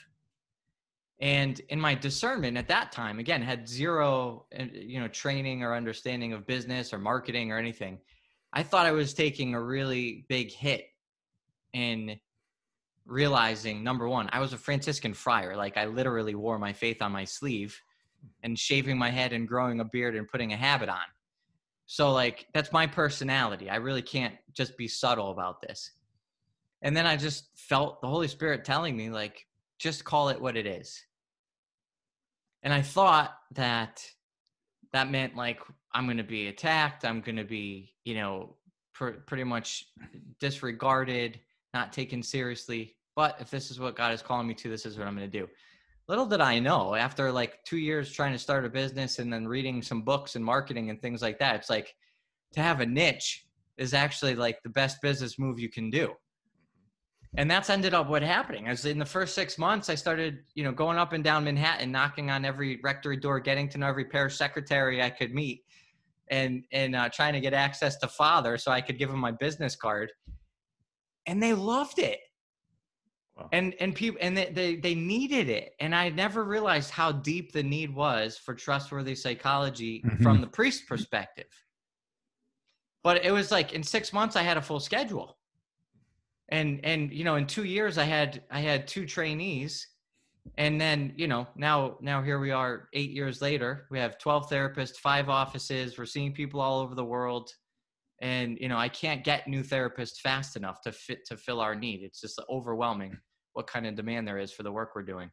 And 1.22 1.60
in 1.70 1.80
my 1.80 1.96
discernment 1.96 2.58
at 2.58 2.70
that 2.70 2.92
time 2.92 3.20
again 3.20 3.42
had 3.42 3.70
zero 3.70 4.46
uh, 4.58 4.64
you 4.74 5.00
know 5.00 5.08
training 5.08 5.62
or 5.62 5.76
understanding 5.76 6.34
of 6.34 6.48
business 6.48 6.92
or 6.92 6.98
marketing 6.98 7.52
or 7.52 7.58
anything. 7.58 8.00
I 8.52 8.64
thought 8.64 8.88
i 8.88 8.92
was 8.92 9.14
taking 9.14 9.54
a 9.54 9.62
really 9.62 10.26
big 10.28 10.52
hit 10.52 10.86
in 11.74 12.20
realizing 13.10 13.84
number 13.84 14.08
one 14.08 14.30
i 14.32 14.40
was 14.40 14.54
a 14.54 14.58
franciscan 14.58 15.14
friar 15.14 15.56
like 15.56 15.78
i 15.78 15.86
literally 15.86 16.36
wore 16.36 16.60
my 16.60 16.72
faith 16.72 17.02
on 17.02 17.12
my 17.12 17.24
sleeve 17.24 17.80
and 18.44 18.58
shaving 18.58 18.98
my 18.98 19.10
head 19.10 19.34
and 19.34 19.48
growing 19.48 19.80
a 19.80 19.86
beard 19.86 20.16
and 20.16 20.28
putting 20.28 20.54
a 20.54 20.58
habit 20.58 20.90
on 20.90 20.98
so 21.86 22.12
like 22.12 22.48
that's 22.54 22.72
my 22.72 22.86
personality 22.86 23.70
i 23.70 23.76
really 23.76 24.02
can't 24.02 24.36
just 24.54 24.78
be 24.78 24.88
subtle 24.88 25.32
about 25.32 25.62
this 25.62 25.92
and 26.82 26.96
then 26.96 27.06
i 27.06 27.16
just 27.16 27.50
felt 27.56 28.02
the 28.02 28.08
holy 28.08 28.28
spirit 28.28 28.64
telling 28.64 28.96
me 28.96 29.10
like 29.10 29.46
just 29.80 30.04
call 30.04 30.30
it 30.30 30.40
what 30.40 30.56
it 30.56 30.66
is 30.66 31.02
and 32.64 32.74
I 32.74 32.82
thought 32.82 33.36
that 33.54 34.06
that 34.92 35.10
meant 35.10 35.36
like 35.36 35.62
I'm 35.94 36.06
going 36.06 36.18
to 36.18 36.24
be 36.24 36.48
attacked. 36.48 37.06
I'm 37.06 37.22
going 37.22 37.38
to 37.38 37.44
be, 37.44 37.94
you 38.04 38.16
know, 38.16 38.56
pr- 38.94 39.22
pretty 39.26 39.44
much 39.44 39.86
disregarded, 40.40 41.40
not 41.74 41.94
taken 41.94 42.22
seriously. 42.22 42.96
But 43.20 43.36
if 43.42 43.50
this 43.50 43.70
is 43.70 43.82
what 43.82 43.98
God 43.98 44.14
is 44.14 44.22
calling 44.22 44.48
me 44.48 44.54
to, 44.54 44.70
this 44.70 44.86
is 44.86 44.98
what 44.98 45.06
I'm 45.06 45.14
going 45.14 45.30
to 45.30 45.40
do. 45.40 45.46
Little 46.08 46.26
did 46.26 46.40
I 46.40 46.58
know, 46.58 46.96
after 46.96 47.34
like 47.34 47.62
two 47.66 47.78
years 47.78 48.14
trying 48.14 48.32
to 48.32 48.40
start 48.40 48.64
a 48.64 48.70
business 48.70 49.20
and 49.20 49.32
then 49.34 49.46
reading 49.46 49.82
some 49.82 50.04
books 50.04 50.38
and 50.38 50.46
marketing 50.46 50.90
and 50.90 51.02
things 51.02 51.22
like 51.22 51.38
that, 51.40 51.58
it's 51.58 51.70
like 51.70 51.94
to 52.54 52.62
have 52.62 52.80
a 52.80 52.86
niche 52.86 53.46
is 53.78 53.94
actually 53.94 54.36
like 54.36 54.64
the 54.64 54.70
best 54.70 55.02
business 55.02 55.38
move 55.38 55.60
you 55.60 55.68
can 55.68 55.90
do. 55.90 56.14
And 57.36 57.52
that's 57.52 57.70
ended 57.70 57.94
up 57.94 58.08
what 58.08 58.24
happening. 58.24 58.70
As 58.70 58.86
in 58.86 58.98
the 58.98 59.06
first 59.06 59.36
six 59.36 59.58
months 59.58 59.90
i 59.90 59.96
started 59.96 60.38
you 60.56 60.64
know 60.64 60.72
going 60.72 60.98
up 60.98 61.12
and 61.12 61.22
down 61.22 61.44
manhattan 61.44 61.92
knocking 61.92 62.32
on 62.32 62.46
every 62.46 62.80
rectory 62.86 63.18
door 63.18 63.42
getting 63.42 63.68
to 63.68 63.78
know 63.78 63.88
every 63.88 64.06
parish 64.06 64.38
secretary 64.38 65.04
i 65.04 65.10
could 65.10 65.34
meet 65.34 65.66
and 66.32 66.64
and 66.72 66.96
uh, 66.96 67.10
trying 67.10 67.34
to 67.34 67.42
get 67.42 67.54
access 67.54 67.98
to 67.98 68.08
father 68.08 68.58
so 68.58 68.72
i 68.72 68.80
could 68.80 68.98
give 68.98 69.10
him 69.10 69.20
my 69.20 69.32
business 69.32 69.76
card. 69.76 70.10
And 71.28 71.44
they 71.44 71.54
loved 71.54 72.00
it 72.00 72.20
wow. 73.40 73.50
and 73.52 73.76
and 73.80 73.96
people 73.96 74.20
and 74.22 74.38
they, 74.38 74.52
they 74.52 74.76
they 74.76 74.96
needed 74.96 75.50
it. 75.50 75.74
And 75.80 75.96
i 75.96 76.10
never 76.10 76.44
realized 76.44 76.92
how 76.92 77.12
deep 77.12 77.52
the 77.52 77.64
need 77.64 77.94
was 77.94 78.38
for 78.38 78.54
trustworthy 78.54 79.16
psychology 79.16 80.04
mm-hmm. 80.06 80.24
from 80.24 80.42
the 80.42 80.48
priest 80.48 80.88
perspective. 80.88 81.48
But 83.04 83.26
it 83.26 83.32
was 83.32 83.52
like 83.52 83.74
in 83.74 83.84
six 83.84 84.14
months 84.14 84.36
i 84.36 84.44
had 84.44 84.58
a 84.58 84.62
full 84.62 84.80
schedule. 84.80 85.38
And 86.50 86.80
and 86.84 87.12
you 87.12 87.24
know 87.24 87.36
in 87.36 87.48
two 87.48 87.64
years 87.64 87.98
i 87.98 88.04
had 88.04 88.44
i 88.52 88.60
had 88.60 88.88
two 88.88 89.06
trainees. 89.06 89.88
And 90.58 90.80
then 90.82 91.14
you 91.16 91.28
know 91.28 91.48
now 91.56 91.98
now 92.02 92.22
here 92.22 92.40
we 92.40 92.52
are 92.52 92.90
eight 92.94 93.12
years 93.12 93.42
later. 93.42 93.88
We 93.92 94.00
have 94.00 94.18
12 94.18 94.50
therapists 94.50 94.98
five 94.98 95.30
offices. 95.30 95.98
We're 95.98 96.06
seeing 96.06 96.34
people 96.34 96.60
all 96.60 96.80
over 96.80 96.96
the 96.96 97.06
world. 97.06 97.52
And 98.22 98.58
you 98.60 98.68
know 98.68 98.78
i 98.78 98.90
can't 98.90 99.24
get 99.24 99.48
new 99.48 99.64
therapists 99.64 100.20
fast 100.20 100.58
enough 100.58 100.82
to 100.82 100.92
fit 100.92 101.26
to 101.28 101.38
fill 101.38 101.62
our 101.62 101.76
need. 101.76 102.02
It's 102.04 102.20
just 102.20 102.42
overwhelming 102.50 103.18
what 103.54 103.68
kind 103.68 103.86
of 103.86 103.96
demand 103.96 104.28
there 104.28 104.38
is 104.38 104.52
for 104.52 104.64
the 104.64 104.72
work 104.72 104.92
we're 104.96 105.02
doing 105.02 105.30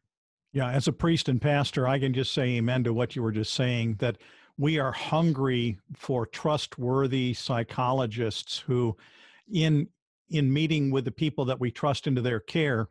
yeah 0.52 0.70
as 0.70 0.88
a 0.88 0.92
priest 0.92 1.28
and 1.28 1.40
pastor 1.40 1.86
i 1.86 1.98
can 1.98 2.12
just 2.12 2.32
say 2.32 2.56
amen 2.56 2.84
to 2.84 2.92
what 2.92 3.16
you 3.16 3.22
were 3.22 3.32
just 3.32 3.54
saying 3.54 3.94
that 3.98 4.16
we 4.58 4.78
are 4.78 4.92
hungry 4.92 5.78
for 5.94 6.26
trustworthy 6.26 7.34
psychologists 7.34 8.58
who 8.58 8.96
in 9.52 9.88
in 10.30 10.52
meeting 10.52 10.90
with 10.90 11.04
the 11.04 11.12
people 11.12 11.44
that 11.44 11.60
we 11.60 11.70
trust 11.70 12.06
into 12.06 12.20
their 12.20 12.40
care, 12.40 12.88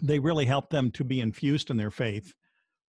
they 0.00 0.18
really 0.18 0.44
help 0.44 0.70
them 0.70 0.90
to 0.92 1.04
be 1.04 1.20
infused 1.20 1.70
in 1.70 1.76
their 1.76 1.90
faith 1.90 2.34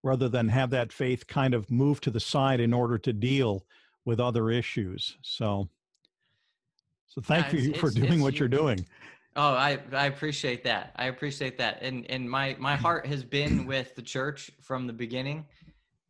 rather 0.04 0.30
than 0.30 0.50
have 0.50 0.70
that 0.70 0.94
faith 0.94 1.26
kind 1.28 1.54
of 1.54 1.72
move 1.72 2.00
to 2.02 2.12
the 2.12 2.20
side 2.20 2.60
in 2.60 2.74
order 2.74 2.98
to 2.98 3.12
deal 3.12 3.66
with 4.06 4.20
other 4.20 4.52
issues. 4.52 5.18
So, 5.22 5.70
so 7.08 7.22
thank 7.22 7.52
yeah, 7.52 7.60
you 7.60 7.74
for 7.74 7.90
doing 7.90 8.22
what 8.22 8.40
you're 8.40 8.48
doing. 8.48 8.86
Oh, 9.38 9.54
I, 9.54 9.80
I 9.94 10.08
appreciate 10.08 10.64
that. 10.64 10.94
I 10.96 11.06
appreciate 11.06 11.58
that. 11.60 11.82
And, 11.82 12.10
and 12.10 12.30
my, 12.30 12.56
my 12.60 12.76
heart 12.76 13.06
has 13.06 13.24
been 13.24 13.66
with 13.66 13.96
the 13.96 14.02
church 14.02 14.52
from 14.62 14.88
the 14.88 14.94
beginning. 14.94 15.46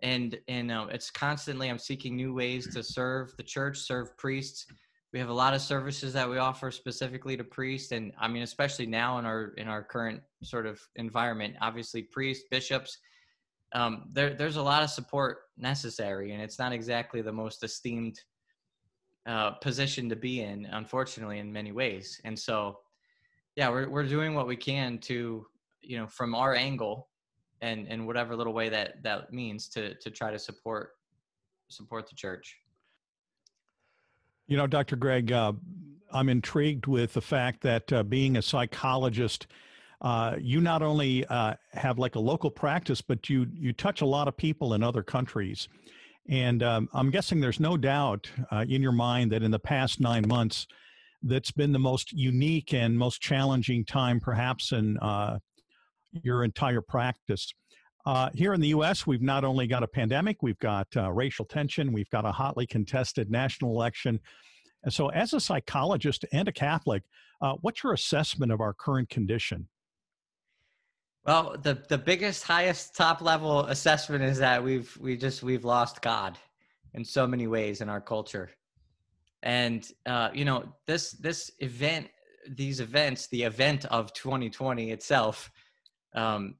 And, 0.01 0.39
and 0.47 0.71
uh, 0.71 0.87
it's 0.89 1.11
constantly, 1.11 1.69
I'm 1.69 1.79
seeking 1.79 2.15
new 2.15 2.33
ways 2.33 2.73
to 2.73 2.81
serve 2.81 3.35
the 3.35 3.43
church, 3.43 3.79
serve 3.79 4.15
priests, 4.17 4.65
we 5.13 5.19
have 5.19 5.29
a 5.29 5.33
lot 5.33 5.53
of 5.53 5.61
services 5.61 6.13
that 6.13 6.29
we 6.29 6.37
offer 6.37 6.69
specifically 6.69 7.37
to 7.37 7.43
priests. 7.43 7.91
And 7.91 8.11
i 8.19 8.27
mean 8.27 8.43
especially 8.43 8.85
now 8.85 9.17
in 9.19 9.25
our 9.25 9.53
in 9.57 9.67
our 9.67 9.83
current 9.83 10.21
sort 10.43 10.65
of 10.65 10.79
environment 10.95 11.55
obviously 11.61 12.03
priests 12.03 12.45
bishops 12.51 12.99
um, 13.73 14.03
there, 14.13 14.33
there's 14.33 14.55
a 14.55 14.61
lot 14.61 14.81
of 14.81 14.89
support 14.89 15.39
necessary. 15.57 16.31
And 16.31 16.41
it's 16.41 16.57
not 16.57 16.71
exactly 16.71 17.21
the 17.21 17.33
most 17.33 17.63
esteemed 17.63 18.17
uh, 19.25 19.51
position 19.51 20.07
to 20.07 20.15
be 20.15 20.41
in 20.41 20.65
unfortunately 20.67 21.39
in 21.39 21.51
many 21.51 21.73
ways. 21.73 22.21
And 22.23 22.37
so 22.37 22.79
yeah 23.57 23.69
we're, 23.69 23.89
we're 23.89 24.07
doing 24.07 24.33
what 24.33 24.47
we 24.47 24.55
can 24.55 24.97
to 24.97 25.45
you 25.81 25.97
know 25.97 26.07
from 26.07 26.33
our 26.33 26.55
angle 26.55 27.09
and 27.59 27.87
and 27.89 28.07
whatever 28.07 28.37
little 28.37 28.53
way 28.53 28.69
that 28.69 29.03
that 29.03 29.33
means 29.33 29.67
to 29.67 29.93
to 29.95 30.09
try 30.09 30.31
to 30.31 30.39
support 30.39 30.91
support 31.67 32.07
the 32.07 32.15
church 32.15 32.57
you 34.47 34.55
know, 34.55 34.65
Dr. 34.65 34.95
Greg, 34.95 35.31
uh, 35.31 35.53
I'm 36.11 36.29
intrigued 36.29 36.87
with 36.87 37.13
the 37.13 37.21
fact 37.21 37.61
that 37.61 37.91
uh, 37.91 38.03
being 38.03 38.37
a 38.37 38.41
psychologist, 38.41 39.47
uh, 40.01 40.35
you 40.39 40.61
not 40.61 40.81
only 40.81 41.25
uh, 41.25 41.55
have 41.73 41.99
like 41.99 42.15
a 42.15 42.19
local 42.19 42.49
practice, 42.49 43.01
but 43.01 43.29
you 43.29 43.47
you 43.53 43.73
touch 43.73 44.01
a 44.01 44.05
lot 44.05 44.27
of 44.27 44.37
people 44.37 44.73
in 44.73 44.83
other 44.83 45.03
countries. 45.03 45.67
And 46.29 46.63
um, 46.63 46.89
I'm 46.93 47.09
guessing 47.09 47.41
there's 47.41 47.59
no 47.59 47.75
doubt 47.77 48.29
uh, 48.51 48.65
in 48.67 48.81
your 48.81 48.91
mind 48.91 49.31
that 49.31 49.43
in 49.43 49.51
the 49.51 49.59
past 49.59 49.99
nine 49.99 50.25
months, 50.27 50.67
that's 51.23 51.51
been 51.51 51.71
the 51.71 51.79
most 51.79 52.11
unique 52.11 52.73
and 52.73 52.97
most 52.97 53.21
challenging 53.21 53.85
time, 53.85 54.19
perhaps 54.19 54.71
in 54.71 54.97
uh, 54.99 55.39
your 56.11 56.43
entire 56.43 56.81
practice. 56.81 57.53
Uh, 58.05 58.29
here 58.33 58.53
in 58.53 58.61
the 58.61 58.69
U.S., 58.69 59.05
we've 59.05 59.21
not 59.21 59.43
only 59.43 59.67
got 59.67 59.83
a 59.83 59.87
pandemic, 59.87 60.41
we've 60.41 60.59
got 60.59 60.87
uh, 60.95 61.11
racial 61.11 61.43
tension, 61.43 61.91
we've 61.91 62.09
got 62.09 62.25
a 62.25 62.31
hotly 62.31 62.65
contested 62.65 63.29
national 63.29 63.71
election. 63.71 64.19
And 64.83 64.93
so, 64.93 65.09
as 65.09 65.33
a 65.33 65.41
psychologist 65.41 66.23
and 66.31 66.47
a 66.47 66.51
Catholic, 66.51 67.03
uh, 67.41 67.55
what's 67.61 67.83
your 67.83 67.93
assessment 67.93 68.51
of 68.51 68.61
our 68.61 68.73
current 68.73 69.09
condition? 69.09 69.67
Well, 71.25 71.57
the 71.61 71.83
the 71.89 71.97
biggest, 71.97 72.43
highest, 72.43 72.95
top 72.95 73.21
level 73.21 73.65
assessment 73.65 74.23
is 74.23 74.37
that 74.37 74.63
we've 74.63 74.95
we 74.97 75.17
just 75.17 75.43
we've 75.43 75.65
lost 75.65 76.01
God 76.01 76.37
in 76.93 77.03
so 77.03 77.27
many 77.27 77.47
ways 77.47 77.81
in 77.81 77.89
our 77.89 77.99
culture, 77.99 78.49
and 79.43 79.87
uh, 80.05 80.29
you 80.33 80.45
know 80.45 80.63
this 80.85 81.11
this 81.11 81.51
event 81.59 82.07
these 82.49 82.79
events, 82.79 83.27
the 83.27 83.43
event 83.43 83.85
of 83.85 84.13
2020 84.13 84.91
itself, 84.91 85.51
um, 86.15 86.55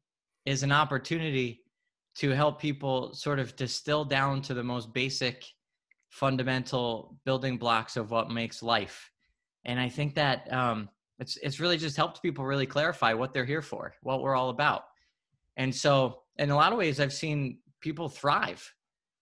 is 0.46 0.64
an 0.64 0.72
opportunity 0.72 1.64
to 2.16 2.32
help 2.32 2.60
people 2.60 3.14
sort 3.14 3.40
of 3.40 3.56
distill 3.56 4.04
down 4.04 4.42
to 4.42 4.54
the 4.54 4.64
most 4.64 4.94
basic, 4.94 5.46
fundamental 6.10 7.18
building 7.26 7.58
blocks 7.58 7.96
of 7.96 8.12
what 8.12 8.32
makes 8.32 8.64
life. 8.64 9.12
And 9.66 9.80
I 9.80 9.90
think 9.90 10.16
that 10.16 10.52
um, 10.52 10.90
it's 11.20 11.38
it's 11.38 11.60
really 11.60 11.78
just 11.78 11.98
helped 11.98 12.22
people 12.22 12.46
really 12.46 12.66
clarify 12.66 13.14
what 13.14 13.34
they're 13.34 13.46
here 13.46 13.62
for, 13.62 13.94
what 14.02 14.22
we're 14.22 14.36
all 14.36 14.50
about. 14.50 14.84
And 15.58 15.74
so, 15.74 16.22
in 16.38 16.52
a 16.52 16.56
lot 16.56 16.72
of 16.72 16.78
ways, 16.78 17.00
I've 17.00 17.14
seen 17.14 17.60
people 17.82 18.10
thrive. 18.10 18.74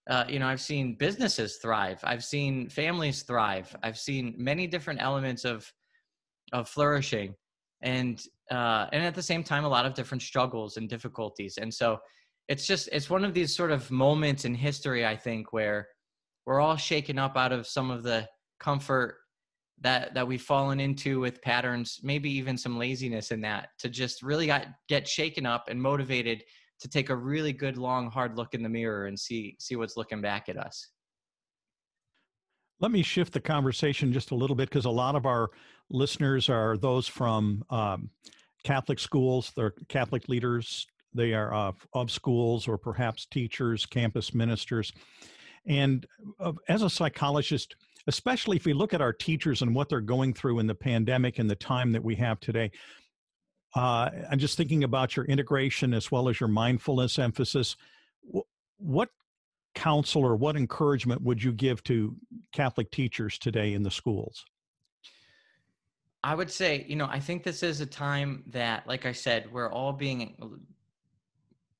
Uh, 0.09 0.23
you 0.27 0.39
know, 0.39 0.47
I've 0.47 0.61
seen 0.61 0.95
businesses 0.95 1.57
thrive. 1.57 1.99
I've 2.03 2.23
seen 2.23 2.69
families 2.69 3.23
thrive. 3.23 3.75
I've 3.81 3.97
seen 3.97 4.35
many 4.37 4.67
different 4.67 5.01
elements 5.01 5.45
of 5.45 5.71
of 6.53 6.69
flourishing, 6.69 7.33
and 7.81 8.21
uh, 8.51 8.85
and 8.93 9.03
at 9.03 9.15
the 9.15 9.23
same 9.23 9.43
time, 9.43 9.65
a 9.65 9.69
lot 9.69 9.85
of 9.85 9.95
different 9.95 10.21
struggles 10.21 10.77
and 10.77 10.87
difficulties. 10.87 11.57
And 11.59 11.73
so, 11.73 11.97
it's 12.47 12.67
just 12.67 12.87
it's 12.91 13.09
one 13.09 13.25
of 13.25 13.33
these 13.33 13.55
sort 13.55 13.71
of 13.71 13.89
moments 13.89 14.45
in 14.45 14.53
history, 14.53 15.05
I 15.05 15.15
think, 15.15 15.53
where 15.53 15.87
we're 16.45 16.61
all 16.61 16.77
shaken 16.77 17.17
up 17.17 17.35
out 17.35 17.51
of 17.51 17.65
some 17.65 17.89
of 17.89 18.03
the 18.03 18.27
comfort 18.59 19.17
that 19.81 20.13
that 20.13 20.27
we've 20.27 20.41
fallen 20.41 20.79
into 20.79 21.19
with 21.19 21.41
patterns 21.41 21.99
maybe 22.01 22.29
even 22.29 22.57
some 22.57 22.77
laziness 22.77 23.31
in 23.31 23.41
that 23.41 23.69
to 23.79 23.89
just 23.89 24.21
really 24.21 24.47
got, 24.47 24.67
get 24.87 25.07
shaken 25.07 25.45
up 25.45 25.65
and 25.67 25.81
motivated 25.81 26.43
to 26.79 26.87
take 26.87 27.09
a 27.09 27.15
really 27.15 27.53
good 27.53 27.77
long 27.77 28.09
hard 28.09 28.37
look 28.37 28.53
in 28.53 28.63
the 28.63 28.69
mirror 28.69 29.05
and 29.05 29.19
see 29.19 29.55
see 29.59 29.75
what's 29.75 29.97
looking 29.97 30.21
back 30.21 30.49
at 30.49 30.57
us. 30.57 30.89
Let 32.79 32.91
me 32.91 33.03
shift 33.03 33.33
the 33.33 33.39
conversation 33.39 34.11
just 34.11 34.31
a 34.31 34.35
little 34.35 34.55
bit 34.55 34.69
because 34.69 34.85
a 34.85 34.89
lot 34.89 35.15
of 35.15 35.25
our 35.25 35.49
listeners 35.89 36.49
are 36.49 36.77
those 36.77 37.07
from 37.07 37.63
um, 37.69 38.09
catholic 38.63 38.99
schools. 38.99 39.53
They're 39.55 39.73
catholic 39.87 40.27
leaders. 40.27 40.85
They 41.13 41.33
are 41.33 41.53
uh, 41.53 41.71
of 41.93 42.11
schools 42.11 42.67
or 42.67 42.77
perhaps 42.77 43.25
teachers 43.25 43.85
campus 43.85 44.33
ministers. 44.33 44.91
And 45.65 46.05
uh, 46.39 46.51
as 46.67 46.81
a 46.81 46.89
psychologist 46.89 47.75
especially 48.07 48.57
if 48.57 48.65
we 48.65 48.73
look 48.73 48.93
at 48.93 49.01
our 49.01 49.13
teachers 49.13 49.61
and 49.61 49.73
what 49.73 49.89
they're 49.89 50.01
going 50.01 50.33
through 50.33 50.59
in 50.59 50.67
the 50.67 50.75
pandemic 50.75 51.39
and 51.39 51.49
the 51.49 51.55
time 51.55 51.91
that 51.91 52.03
we 52.03 52.15
have 52.15 52.39
today. 52.39 52.71
Uh, 53.75 54.09
I'm 54.31 54.39
just 54.39 54.57
thinking 54.57 54.83
about 54.83 55.15
your 55.15 55.25
integration 55.25 55.93
as 55.93 56.11
well 56.11 56.29
as 56.29 56.39
your 56.39 56.47
mindfulness 56.47 57.19
emphasis. 57.19 57.75
What 58.77 59.09
counsel 59.73 60.23
or 60.23 60.35
what 60.35 60.55
encouragement 60.55 61.21
would 61.21 61.43
you 61.43 61.51
give 61.51 61.83
to 61.83 62.15
Catholic 62.53 62.89
teachers 62.91 63.37
today 63.37 63.73
in 63.73 63.83
the 63.83 63.91
schools? 63.91 64.45
I 66.23 66.33
would 66.33 66.49
say, 66.49 66.85
you 66.87 66.95
know, 66.95 67.07
I 67.07 67.19
think 67.19 67.43
this 67.43 67.61
is 67.61 67.81
a 67.81 67.85
time 67.85 68.43
that, 68.47 68.87
like 68.87 69.05
I 69.05 69.11
said, 69.11 69.51
we're 69.51 69.71
all 69.71 69.93
being 69.93 70.57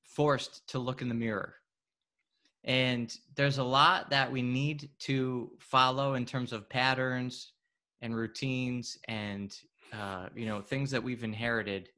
forced 0.04 0.66
to 0.68 0.78
look 0.78 1.02
in 1.02 1.08
the 1.08 1.14
mirror 1.14 1.54
and 2.66 3.16
there's 3.36 3.58
a 3.58 3.64
lot 3.64 4.10
that 4.10 4.30
we 4.30 4.42
need 4.42 4.90
to 4.98 5.50
follow 5.58 6.14
in 6.14 6.26
terms 6.26 6.52
of 6.52 6.68
patterns 6.68 7.52
and 8.02 8.14
routines 8.14 8.98
and 9.06 9.56
uh, 9.92 10.28
you 10.34 10.46
know 10.46 10.60
things 10.60 10.90
that 10.90 11.02
we've 11.02 11.24
inherited 11.24 11.88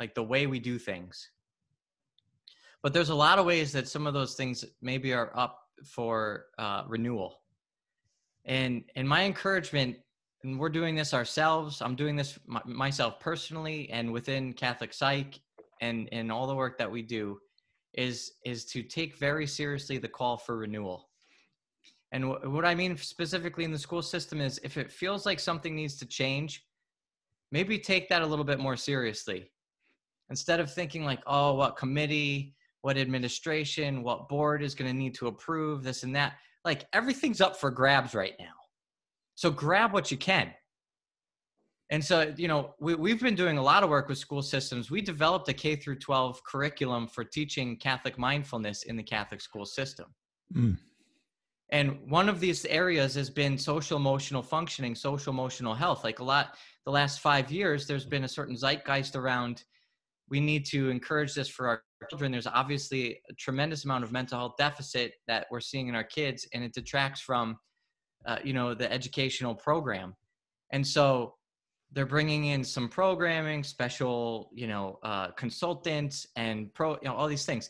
like 0.00 0.14
the 0.14 0.22
way 0.22 0.46
we 0.46 0.58
do 0.58 0.78
things 0.78 1.30
but 2.82 2.92
there's 2.92 3.10
a 3.10 3.14
lot 3.14 3.38
of 3.38 3.46
ways 3.46 3.72
that 3.72 3.86
some 3.86 4.06
of 4.06 4.14
those 4.14 4.34
things 4.34 4.64
maybe 4.80 5.12
are 5.12 5.30
up 5.34 5.68
for 5.84 6.46
uh, 6.58 6.82
renewal 6.88 7.40
and 8.44 8.84
and 8.96 9.08
my 9.08 9.24
encouragement 9.24 9.96
and 10.42 10.58
we're 10.58 10.68
doing 10.68 10.94
this 10.94 11.14
ourselves 11.14 11.80
i'm 11.80 11.94
doing 11.94 12.16
this 12.16 12.38
myself 12.64 13.20
personally 13.20 13.88
and 13.90 14.10
within 14.10 14.52
catholic 14.52 14.92
psych 14.92 15.40
and 15.80 16.08
and 16.12 16.32
all 16.32 16.46
the 16.46 16.54
work 16.54 16.78
that 16.78 16.90
we 16.90 17.02
do 17.02 17.38
is 17.94 18.32
is 18.44 18.64
to 18.64 18.82
take 18.82 19.16
very 19.18 19.46
seriously 19.46 19.98
the 19.98 20.08
call 20.08 20.38
for 20.38 20.56
renewal. 20.56 21.08
And 22.12 22.28
what 22.28 22.64
I 22.64 22.74
mean 22.74 22.96
specifically 22.96 23.64
in 23.64 23.72
the 23.72 23.78
school 23.78 24.02
system 24.02 24.40
is 24.40 24.60
if 24.62 24.76
it 24.76 24.90
feels 24.90 25.24
like 25.24 25.40
something 25.40 25.74
needs 25.74 25.96
to 25.96 26.06
change, 26.06 26.64
maybe 27.52 27.78
take 27.78 28.08
that 28.08 28.22
a 28.22 28.26
little 28.26 28.44
bit 28.44 28.58
more 28.58 28.76
seriously. 28.76 29.50
Instead 30.30 30.58
of 30.58 30.72
thinking 30.72 31.04
like, 31.04 31.20
oh, 31.26 31.54
what 31.54 31.76
committee, 31.76 32.56
what 32.80 32.96
administration, 32.96 34.02
what 34.02 34.28
board 34.28 34.62
is 34.62 34.74
going 34.74 34.90
to 34.90 34.96
need 34.96 35.14
to 35.14 35.28
approve 35.28 35.84
this 35.84 36.02
and 36.02 36.16
that. 36.16 36.34
Like 36.64 36.86
everything's 36.92 37.40
up 37.40 37.56
for 37.56 37.70
grabs 37.70 38.14
right 38.14 38.34
now. 38.40 38.54
So 39.34 39.50
grab 39.50 39.92
what 39.92 40.10
you 40.10 40.16
can. 40.16 40.52
And 41.90 42.02
so, 42.02 42.32
you 42.38 42.48
know, 42.48 42.74
we, 42.80 42.94
we've 42.94 43.20
been 43.20 43.34
doing 43.34 43.58
a 43.58 43.62
lot 43.62 43.82
of 43.82 43.90
work 43.90 44.08
with 44.08 44.16
school 44.16 44.40
systems. 44.40 44.90
We 44.90 45.02
developed 45.02 45.48
a 45.50 45.52
K 45.52 45.76
through 45.76 45.98
12 45.98 46.42
curriculum 46.44 47.06
for 47.06 47.22
teaching 47.22 47.76
Catholic 47.76 48.18
mindfulness 48.18 48.84
in 48.84 48.96
the 48.96 49.02
Catholic 49.02 49.42
school 49.42 49.66
system. 49.66 50.06
Mm. 50.54 50.78
And 51.72 51.98
one 52.08 52.28
of 52.28 52.38
these 52.38 52.64
areas 52.66 53.14
has 53.14 53.30
been 53.30 53.58
social 53.58 53.96
emotional 53.96 54.42
functioning, 54.42 54.94
social 54.94 55.32
emotional 55.32 55.74
health. 55.74 56.04
Like 56.04 56.20
a 56.20 56.24
lot, 56.24 56.54
the 56.84 56.92
last 56.92 57.20
five 57.20 57.50
years, 57.50 57.86
there's 57.86 58.04
been 58.04 58.24
a 58.24 58.28
certain 58.28 58.54
zeitgeist 58.54 59.16
around 59.16 59.64
we 60.32 60.40
need 60.40 60.64
to 60.64 60.88
encourage 60.88 61.34
this 61.34 61.48
for 61.48 61.68
our 61.68 61.82
children. 62.08 62.32
There's 62.32 62.46
obviously 62.46 63.20
a 63.28 63.34
tremendous 63.34 63.84
amount 63.84 64.02
of 64.02 64.12
mental 64.12 64.38
health 64.38 64.54
deficit 64.58 65.12
that 65.28 65.46
we're 65.50 65.60
seeing 65.60 65.88
in 65.88 65.94
our 65.94 66.04
kids, 66.04 66.48
and 66.54 66.64
it 66.64 66.72
detracts 66.72 67.20
from, 67.20 67.58
uh, 68.26 68.38
you 68.42 68.54
know, 68.54 68.72
the 68.72 68.90
educational 68.90 69.54
program. 69.54 70.14
And 70.72 70.86
so 70.86 71.34
they're 71.92 72.06
bringing 72.06 72.46
in 72.46 72.64
some 72.64 72.88
programming, 72.88 73.62
special, 73.62 74.50
you 74.54 74.66
know, 74.66 74.98
uh, 75.02 75.32
consultants 75.32 76.26
and 76.36 76.72
pro, 76.72 76.92
you 76.92 77.08
know, 77.08 77.14
all 77.14 77.28
these 77.28 77.44
things. 77.44 77.68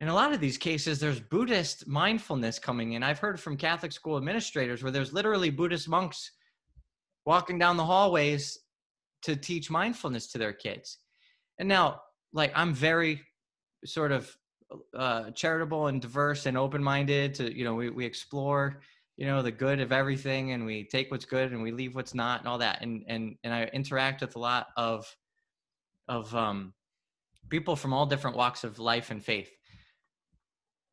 In 0.00 0.08
a 0.08 0.14
lot 0.14 0.32
of 0.32 0.40
these 0.40 0.56
cases, 0.56 0.98
there's 0.98 1.20
Buddhist 1.20 1.86
mindfulness 1.86 2.58
coming 2.58 2.92
in. 2.92 3.02
I've 3.02 3.18
heard 3.18 3.38
from 3.38 3.56
Catholic 3.56 3.92
school 3.92 4.16
administrators 4.16 4.82
where 4.82 4.92
there's 4.92 5.12
literally 5.12 5.50
Buddhist 5.50 5.88
monks 5.88 6.32
walking 7.26 7.58
down 7.58 7.76
the 7.76 7.84
hallways 7.84 8.58
to 9.22 9.36
teach 9.36 9.70
mindfulness 9.70 10.32
to 10.32 10.38
their 10.38 10.54
kids. 10.54 10.98
And 11.58 11.68
now, 11.68 12.00
like, 12.32 12.50
I'm 12.54 12.72
very 12.72 13.20
sort 13.84 14.10
of 14.10 14.34
uh, 14.96 15.32
charitable 15.32 15.88
and 15.88 16.00
diverse 16.00 16.46
and 16.46 16.56
open-minded 16.56 17.34
to, 17.34 17.54
you 17.54 17.64
know, 17.64 17.74
we, 17.74 17.90
we 17.90 18.06
explore 18.06 18.80
you 19.20 19.26
know 19.26 19.42
the 19.42 19.52
good 19.52 19.80
of 19.80 19.92
everything 19.92 20.52
and 20.52 20.64
we 20.64 20.82
take 20.82 21.10
what's 21.10 21.26
good 21.26 21.52
and 21.52 21.62
we 21.62 21.70
leave 21.70 21.94
what's 21.94 22.14
not 22.14 22.40
and 22.40 22.48
all 22.48 22.56
that 22.56 22.80
and 22.80 23.04
and 23.06 23.36
and 23.44 23.52
i 23.52 23.64
interact 23.74 24.22
with 24.22 24.34
a 24.34 24.38
lot 24.38 24.68
of 24.78 25.14
of 26.08 26.34
um 26.34 26.72
people 27.50 27.76
from 27.76 27.92
all 27.92 28.06
different 28.06 28.34
walks 28.34 28.64
of 28.64 28.78
life 28.78 29.10
and 29.10 29.22
faith 29.22 29.50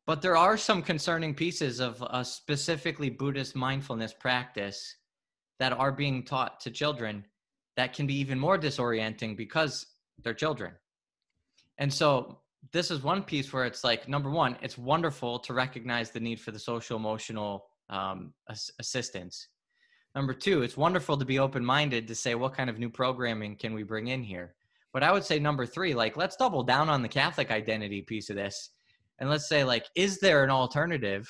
but 0.08 0.20
there 0.20 0.36
are 0.36 0.56
some 0.56 0.82
concerning 0.82 1.32
pieces 1.34 1.78
of 1.78 2.02
a 2.10 2.24
specifically 2.24 3.10
buddhist 3.10 3.54
mindfulness 3.54 4.12
practice 4.12 4.96
that 5.60 5.72
are 5.72 5.92
being 5.92 6.24
taught 6.24 6.58
to 6.58 6.70
children 6.72 7.24
that 7.76 7.92
can 7.92 8.08
be 8.08 8.14
even 8.14 8.40
more 8.40 8.58
disorienting 8.58 9.36
because 9.36 9.86
they're 10.24 10.34
children 10.34 10.72
and 11.78 11.92
so 11.92 12.40
this 12.72 12.90
is 12.90 13.04
one 13.04 13.22
piece 13.22 13.52
where 13.52 13.64
it's 13.64 13.84
like 13.84 14.08
number 14.08 14.30
one 14.30 14.56
it's 14.62 14.76
wonderful 14.76 15.38
to 15.38 15.54
recognize 15.54 16.10
the 16.10 16.18
need 16.18 16.40
for 16.40 16.50
the 16.50 16.58
social 16.58 16.96
emotional 16.96 17.68
um, 17.90 18.32
assistance. 18.78 19.48
Number 20.14 20.34
two, 20.34 20.62
it's 20.62 20.76
wonderful 20.76 21.16
to 21.16 21.24
be 21.24 21.38
open 21.38 21.64
minded 21.64 22.08
to 22.08 22.14
say 22.14 22.34
what 22.34 22.54
kind 22.54 22.68
of 22.70 22.78
new 22.78 22.90
programming 22.90 23.56
can 23.56 23.74
we 23.74 23.82
bring 23.82 24.08
in 24.08 24.22
here. 24.22 24.54
But 24.92 25.02
I 25.02 25.12
would 25.12 25.24
say 25.24 25.38
number 25.38 25.66
three, 25.66 25.94
like 25.94 26.16
let's 26.16 26.36
double 26.36 26.62
down 26.62 26.88
on 26.88 27.02
the 27.02 27.08
Catholic 27.08 27.50
identity 27.50 28.02
piece 28.02 28.30
of 28.30 28.36
this, 28.36 28.70
and 29.20 29.28
let's 29.28 29.48
say 29.48 29.64
like, 29.64 29.86
is 29.94 30.18
there 30.20 30.44
an 30.44 30.50
alternative 30.50 31.28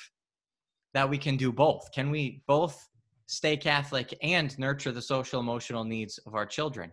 that 0.93 1.09
we 1.09 1.17
can 1.17 1.37
do 1.37 1.51
both? 1.51 1.91
Can 1.93 2.09
we 2.09 2.41
both 2.47 2.87
stay 3.27 3.57
Catholic 3.57 4.15
and 4.21 4.57
nurture 4.57 4.91
the 4.91 5.01
social 5.01 5.39
emotional 5.39 5.83
needs 5.83 6.17
of 6.25 6.35
our 6.35 6.45
children? 6.45 6.91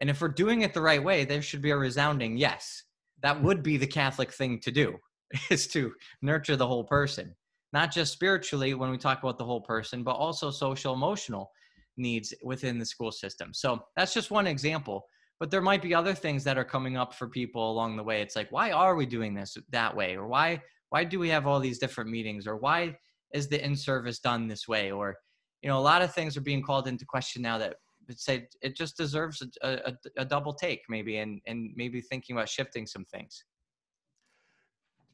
And 0.00 0.10
if 0.10 0.20
we're 0.20 0.28
doing 0.28 0.62
it 0.62 0.74
the 0.74 0.82
right 0.82 1.02
way, 1.02 1.24
there 1.24 1.42
should 1.42 1.62
be 1.62 1.70
a 1.70 1.76
resounding 1.76 2.36
yes. 2.36 2.82
That 3.22 3.42
would 3.42 3.62
be 3.62 3.76
the 3.76 3.86
Catholic 3.86 4.32
thing 4.32 4.60
to 4.60 4.70
do, 4.70 4.96
is 5.50 5.66
to 5.68 5.92
nurture 6.22 6.56
the 6.56 6.66
whole 6.66 6.84
person 6.84 7.34
not 7.74 7.90
just 7.90 8.12
spiritually 8.12 8.72
when 8.72 8.88
we 8.88 8.96
talk 8.96 9.20
about 9.20 9.36
the 9.36 9.44
whole 9.44 9.60
person, 9.60 10.04
but 10.04 10.12
also 10.12 10.50
social 10.50 10.94
emotional 10.94 11.50
needs 11.96 12.32
within 12.44 12.78
the 12.78 12.86
school 12.86 13.10
system. 13.10 13.52
So 13.52 13.80
that's 13.96 14.14
just 14.14 14.30
one 14.30 14.46
example. 14.46 15.04
But 15.44 15.50
there 15.50 15.60
might 15.60 15.82
be 15.82 15.94
other 15.94 16.14
things 16.14 16.42
that 16.44 16.56
are 16.56 16.64
coming 16.64 16.96
up 16.96 17.12
for 17.12 17.28
people 17.28 17.70
along 17.70 17.98
the 17.98 18.02
way. 18.02 18.22
It's 18.22 18.34
like, 18.34 18.50
why 18.50 18.72
are 18.72 18.96
we 18.96 19.04
doing 19.04 19.34
this 19.34 19.58
that 19.72 19.94
way? 19.94 20.16
Or 20.16 20.26
why 20.26 20.62
why 20.88 21.04
do 21.04 21.18
we 21.18 21.28
have 21.28 21.46
all 21.46 21.60
these 21.60 21.78
different 21.78 22.08
meetings? 22.08 22.46
Or 22.46 22.56
why 22.56 22.96
is 23.34 23.46
the 23.46 23.62
in-service 23.62 24.20
done 24.20 24.48
this 24.48 24.66
way? 24.66 24.90
Or, 24.90 25.18
you 25.60 25.68
know, 25.68 25.78
a 25.78 25.84
lot 25.92 26.00
of 26.00 26.14
things 26.14 26.34
are 26.38 26.40
being 26.40 26.62
called 26.62 26.88
into 26.88 27.04
question 27.04 27.42
now 27.42 27.58
that 27.58 27.74
say 28.16 28.48
it 28.62 28.74
just 28.74 28.96
deserves 28.96 29.42
a, 29.60 29.68
a, 29.90 29.92
a 30.16 30.24
double 30.24 30.54
take 30.54 30.80
maybe 30.88 31.18
and 31.18 31.42
and 31.46 31.72
maybe 31.76 32.00
thinking 32.00 32.34
about 32.34 32.48
shifting 32.48 32.86
some 32.86 33.04
things. 33.04 33.44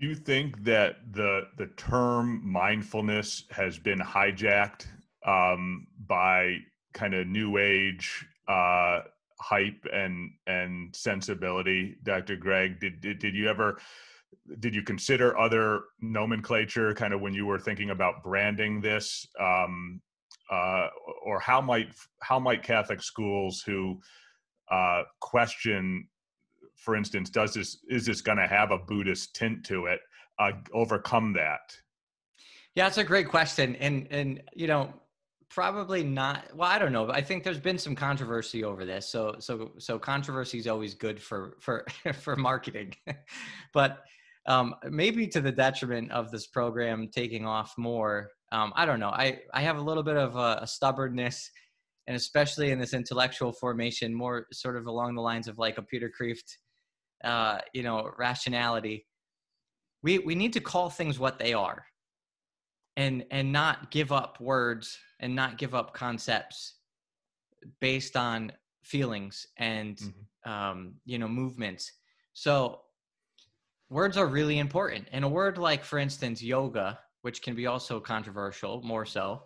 Do 0.00 0.06
you 0.06 0.14
think 0.14 0.62
that 0.62 0.98
the 1.10 1.48
the 1.58 1.66
term 1.76 2.40
mindfulness 2.48 3.46
has 3.50 3.80
been 3.80 3.98
hijacked 3.98 4.86
um, 5.26 5.88
by 6.06 6.58
kind 6.94 7.14
of 7.14 7.26
new 7.26 7.56
age 7.56 8.24
uh, 8.46 9.00
hype 9.40 9.86
and 9.92 10.30
and 10.46 10.94
sensibility. 10.94 11.96
Dr. 12.02 12.36
Greg, 12.36 12.78
did, 12.80 13.00
did 13.00 13.18
did 13.18 13.34
you 13.34 13.48
ever 13.48 13.78
did 14.58 14.74
you 14.74 14.82
consider 14.82 15.36
other 15.38 15.82
nomenclature 16.00 16.94
kind 16.94 17.12
of 17.12 17.20
when 17.20 17.34
you 17.34 17.46
were 17.46 17.58
thinking 17.58 17.90
about 17.90 18.22
branding 18.22 18.80
this 18.80 19.26
um, 19.38 20.00
uh, 20.50 20.88
or 21.24 21.40
how 21.40 21.60
might 21.60 21.92
how 22.20 22.38
might 22.38 22.62
catholic 22.62 23.02
schools 23.02 23.62
who 23.64 23.98
uh, 24.70 25.02
question 25.20 26.06
for 26.76 26.96
instance 26.96 27.30
does 27.30 27.54
this 27.54 27.78
is 27.88 28.06
this 28.06 28.20
going 28.20 28.38
to 28.38 28.46
have 28.46 28.70
a 28.70 28.78
buddhist 28.78 29.34
tint 29.34 29.64
to 29.64 29.86
it 29.86 30.00
uh, 30.38 30.52
overcome 30.72 31.32
that 31.32 31.60
yeah 32.74 32.86
it's 32.86 32.98
a 32.98 33.04
great 33.04 33.28
question 33.28 33.76
and 33.76 34.06
and 34.10 34.42
you 34.54 34.66
know 34.66 34.92
probably 35.50 36.04
not 36.04 36.44
well 36.54 36.70
i 36.70 36.78
don't 36.78 36.92
know 36.92 37.10
i 37.10 37.20
think 37.20 37.42
there's 37.42 37.58
been 37.58 37.78
some 37.78 37.94
controversy 37.94 38.62
over 38.62 38.84
this 38.84 39.08
so 39.08 39.34
so 39.40 39.72
so 39.78 39.98
controversy 39.98 40.58
is 40.58 40.66
always 40.66 40.94
good 40.94 41.20
for 41.20 41.56
for 41.60 41.84
for 42.14 42.36
marketing 42.36 42.94
but 43.74 44.04
um, 44.46 44.74
maybe 44.88 45.26
to 45.28 45.40
the 45.40 45.52
detriment 45.52 46.10
of 46.10 46.30
this 46.30 46.46
program 46.46 47.08
taking 47.08 47.46
off 47.46 47.74
more. 47.76 48.30
Um, 48.52 48.72
I 48.74 48.86
don't 48.86 49.00
know. 49.00 49.10
I, 49.10 49.40
I 49.52 49.62
have 49.62 49.76
a 49.76 49.82
little 49.82 50.02
bit 50.02 50.16
of 50.16 50.36
a, 50.36 50.60
a, 50.62 50.66
stubbornness, 50.66 51.50
and 52.06 52.16
especially 52.16 52.70
in 52.70 52.78
this 52.78 52.94
intellectual 52.94 53.52
formation, 53.52 54.14
more 54.14 54.46
sort 54.52 54.76
of 54.76 54.86
along 54.86 55.14
the 55.14 55.20
lines 55.20 55.46
of 55.46 55.58
like 55.58 55.78
a 55.78 55.82
Peter 55.82 56.10
Kreeft, 56.10 56.56
uh, 57.22 57.58
you 57.74 57.82
know, 57.82 58.10
rationality. 58.18 59.06
We 60.02 60.18
we 60.18 60.34
need 60.34 60.54
to 60.54 60.60
call 60.60 60.88
things 60.88 61.18
what 61.18 61.38
they 61.38 61.52
are, 61.52 61.84
and 62.96 63.24
and 63.30 63.52
not 63.52 63.90
give 63.90 64.12
up 64.12 64.40
words 64.40 64.98
and 65.20 65.34
not 65.34 65.58
give 65.58 65.74
up 65.74 65.94
concepts 65.94 66.74
based 67.80 68.16
on 68.16 68.52
feelings 68.82 69.46
and 69.56 69.96
mm-hmm. 69.96 70.50
um, 70.50 70.94
you 71.04 71.18
know 71.18 71.28
movements. 71.28 71.92
So 72.32 72.80
words 73.90 74.16
are 74.16 74.26
really 74.26 74.58
important. 74.58 75.08
And 75.12 75.24
a 75.24 75.28
word 75.28 75.58
like, 75.58 75.84
for 75.84 75.98
instance, 75.98 76.42
yoga, 76.42 76.98
which 77.22 77.42
can 77.42 77.54
be 77.54 77.66
also 77.66 78.00
controversial, 78.00 78.80
more 78.82 79.04
so, 79.04 79.42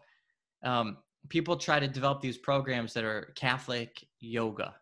um, 0.63 0.99
people 1.29 1.57
try 1.57 1.81
to 1.81 1.89
develop 1.89 2.21
these 2.21 2.39
programs 2.39 2.93
that 2.93 3.05
are 3.05 3.33
Catholic 3.35 4.07
yoga. 4.21 4.75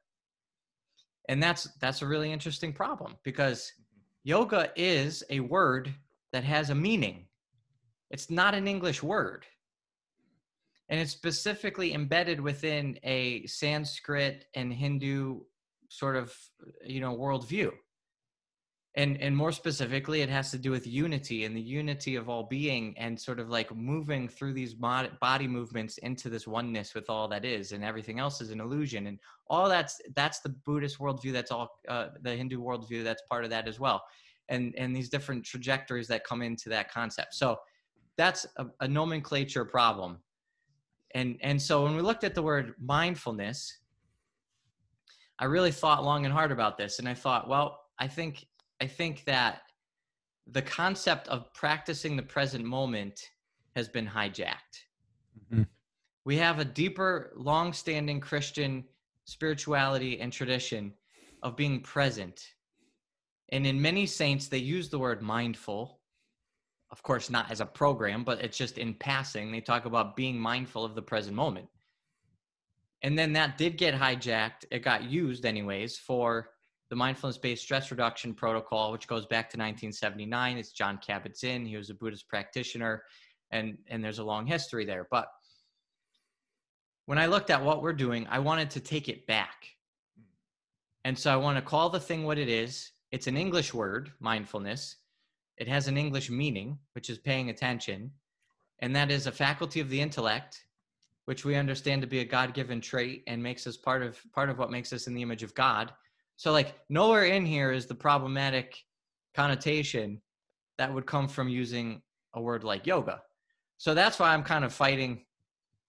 And 1.28 1.42
that's 1.42 1.64
that's 1.80 2.02
a 2.02 2.06
really 2.06 2.32
interesting 2.32 2.72
problem 2.72 3.16
because 3.22 3.72
yoga 4.24 4.70
is 4.76 5.22
a 5.30 5.40
word 5.40 5.94
that 6.32 6.44
has 6.44 6.70
a 6.70 6.74
meaning. 6.74 7.26
It's 8.12 8.30
not 8.30 8.54
an 8.54 8.68
English 8.68 9.02
word. 9.02 9.46
And 10.90 11.00
it's 11.00 11.12
specifically 11.12 11.94
embedded 11.94 12.40
within 12.40 12.98
a 13.02 13.46
Sanskrit 13.46 14.44
and 14.54 14.72
Hindu 14.72 15.40
sort 15.88 16.16
of, 16.16 16.34
you 16.84 17.00
know, 17.00 17.16
worldview. 17.16 17.72
And 18.94 19.16
and 19.22 19.34
more 19.34 19.52
specifically 19.52 20.20
it 20.20 20.28
has 20.28 20.50
to 20.50 20.58
do 20.58 20.70
with 20.70 20.86
unity 20.86 21.46
and 21.46 21.56
the 21.56 21.62
unity 21.62 22.14
of 22.16 22.28
all 22.28 22.42
being 22.42 22.94
and 22.98 23.18
sort 23.18 23.40
of 23.40 23.48
like 23.48 23.74
moving 23.74 24.28
through 24.28 24.52
these 24.52 24.74
body 24.74 25.48
movements 25.48 25.96
into 25.98 26.28
this 26.28 26.46
oneness 26.46 26.94
with 26.94 27.08
all 27.08 27.26
that 27.28 27.46
is 27.46 27.72
and 27.72 27.82
everything 27.82 28.18
else 28.18 28.42
is 28.42 28.50
an 28.50 28.60
illusion. 28.60 29.06
And 29.06 29.18
all 29.46 29.66
that's 29.66 29.98
that's 30.14 30.40
the 30.40 30.50
buddhist 30.66 30.98
worldview 30.98 31.32
that's 31.32 31.50
all 31.50 31.80
uh, 31.88 32.08
the 32.20 32.36
hindu 32.36 32.60
worldview 32.60 33.02
that's 33.02 33.22
part 33.30 33.44
of 33.44 33.50
that 33.50 33.66
as 33.66 33.80
well. 33.80 34.02
And 34.50 34.74
and 34.76 34.94
these 34.94 35.08
different 35.08 35.42
trajectories 35.46 36.08
that 36.08 36.24
come 36.24 36.42
into 36.42 36.68
that 36.68 36.92
concept. 36.92 37.32
So 37.32 37.56
that's 38.16 38.46
a, 38.56 38.66
a 38.80 38.88
nomenclature 38.88 39.64
problem 39.64 40.18
and 41.14 41.38
and 41.42 41.60
so 41.60 41.84
when 41.84 41.96
we 41.96 42.02
looked 42.02 42.24
at 42.24 42.34
the 42.34 42.42
word 42.42 42.74
mindfulness 42.80 43.78
i 45.38 45.44
really 45.44 45.72
thought 45.72 46.04
long 46.04 46.24
and 46.24 46.32
hard 46.32 46.52
about 46.52 46.76
this 46.76 46.98
and 46.98 47.08
i 47.08 47.14
thought 47.14 47.48
well 47.48 47.80
i 47.98 48.06
think 48.06 48.46
I 48.82 48.86
think 48.88 49.24
that 49.26 49.60
the 50.48 50.60
concept 50.60 51.28
of 51.28 51.54
practicing 51.54 52.16
the 52.16 52.22
present 52.24 52.64
moment 52.64 53.20
has 53.76 53.88
been 53.88 54.08
hijacked. 54.08 54.74
Mm-hmm. 55.38 55.62
We 56.24 56.36
have 56.38 56.58
a 56.58 56.64
deeper, 56.64 57.32
long-standing 57.36 58.18
Christian 58.18 58.82
spirituality 59.24 60.20
and 60.20 60.32
tradition 60.32 60.94
of 61.44 61.56
being 61.56 61.78
present. 61.80 62.44
And 63.52 63.64
in 63.64 63.80
many 63.80 64.04
saints, 64.04 64.48
they 64.48 64.58
use 64.58 64.88
the 64.88 64.98
word 64.98 65.22
mindful. 65.22 66.00
Of 66.92 67.02
course, 67.02 67.30
not 67.30 67.50
as 67.50 67.60
a 67.60 67.66
program, 67.66 68.22
but 68.22 68.44
it's 68.44 68.56
just 68.56 68.76
in 68.76 68.94
passing. 68.94 69.50
They 69.50 69.62
talk 69.62 69.86
about 69.86 70.14
being 70.14 70.38
mindful 70.38 70.84
of 70.84 70.94
the 70.94 71.02
present 71.02 71.34
moment. 71.34 71.66
And 73.02 73.18
then 73.18 73.32
that 73.32 73.58
did 73.58 73.78
get 73.78 73.94
hijacked. 73.94 74.66
It 74.70 74.80
got 74.80 75.04
used, 75.04 75.44
anyways, 75.44 75.96
for 75.96 76.50
the 76.90 76.96
mindfulness 76.96 77.38
based 77.38 77.62
stress 77.62 77.90
reduction 77.90 78.34
protocol, 78.34 78.92
which 78.92 79.08
goes 79.08 79.24
back 79.24 79.48
to 79.50 79.56
1979. 79.56 80.58
It's 80.58 80.72
Jon 80.72 80.98
Kabat 80.98 81.36
Zinn. 81.36 81.64
He 81.64 81.78
was 81.78 81.88
a 81.88 81.94
Buddhist 81.94 82.28
practitioner, 82.28 83.02
and, 83.50 83.78
and 83.88 84.04
there's 84.04 84.18
a 84.18 84.24
long 84.24 84.46
history 84.46 84.84
there. 84.84 85.08
But 85.10 85.28
when 87.06 87.18
I 87.18 87.26
looked 87.26 87.48
at 87.48 87.64
what 87.64 87.82
we're 87.82 87.94
doing, 87.94 88.26
I 88.28 88.38
wanted 88.38 88.70
to 88.70 88.80
take 88.80 89.08
it 89.08 89.26
back. 89.26 89.66
And 91.04 91.18
so 91.18 91.32
I 91.32 91.36
want 91.36 91.56
to 91.56 91.62
call 91.62 91.88
the 91.88 91.98
thing 91.98 92.24
what 92.24 92.38
it 92.38 92.48
is. 92.48 92.92
It's 93.10 93.26
an 93.26 93.36
English 93.36 93.74
word, 93.74 94.12
mindfulness. 94.20 94.96
It 95.58 95.68
has 95.68 95.88
an 95.88 95.96
English 95.96 96.30
meaning, 96.30 96.78
which 96.94 97.10
is 97.10 97.18
paying 97.18 97.50
attention. 97.50 98.10
And 98.80 98.94
that 98.96 99.10
is 99.10 99.26
a 99.26 99.32
faculty 99.32 99.80
of 99.80 99.88
the 99.88 100.00
intellect, 100.00 100.64
which 101.26 101.44
we 101.44 101.54
understand 101.56 102.02
to 102.02 102.08
be 102.08 102.20
a 102.20 102.24
God-given 102.24 102.80
trait 102.80 103.22
and 103.26 103.42
makes 103.42 103.66
us 103.66 103.76
part 103.76 104.02
of 104.02 104.20
part 104.32 104.50
of 104.50 104.58
what 104.58 104.70
makes 104.70 104.92
us 104.92 105.06
in 105.06 105.14
the 105.14 105.22
image 105.22 105.42
of 105.42 105.54
God 105.54 105.92
so 106.36 106.50
like 106.50 106.74
nowhere 106.88 107.26
in 107.26 107.46
here 107.46 107.70
is 107.70 107.86
the 107.86 107.94
problematic 107.94 108.76
connotation 109.34 110.20
that 110.76 110.92
would 110.92 111.06
come 111.06 111.28
from 111.28 111.48
using 111.48 112.02
a 112.34 112.40
word 112.40 112.64
like 112.64 112.84
yoga. 112.84 113.22
So 113.78 113.94
that's 113.94 114.18
why 114.18 114.34
I'm 114.34 114.42
kind 114.42 114.64
of 114.64 114.72
fighting 114.72 115.24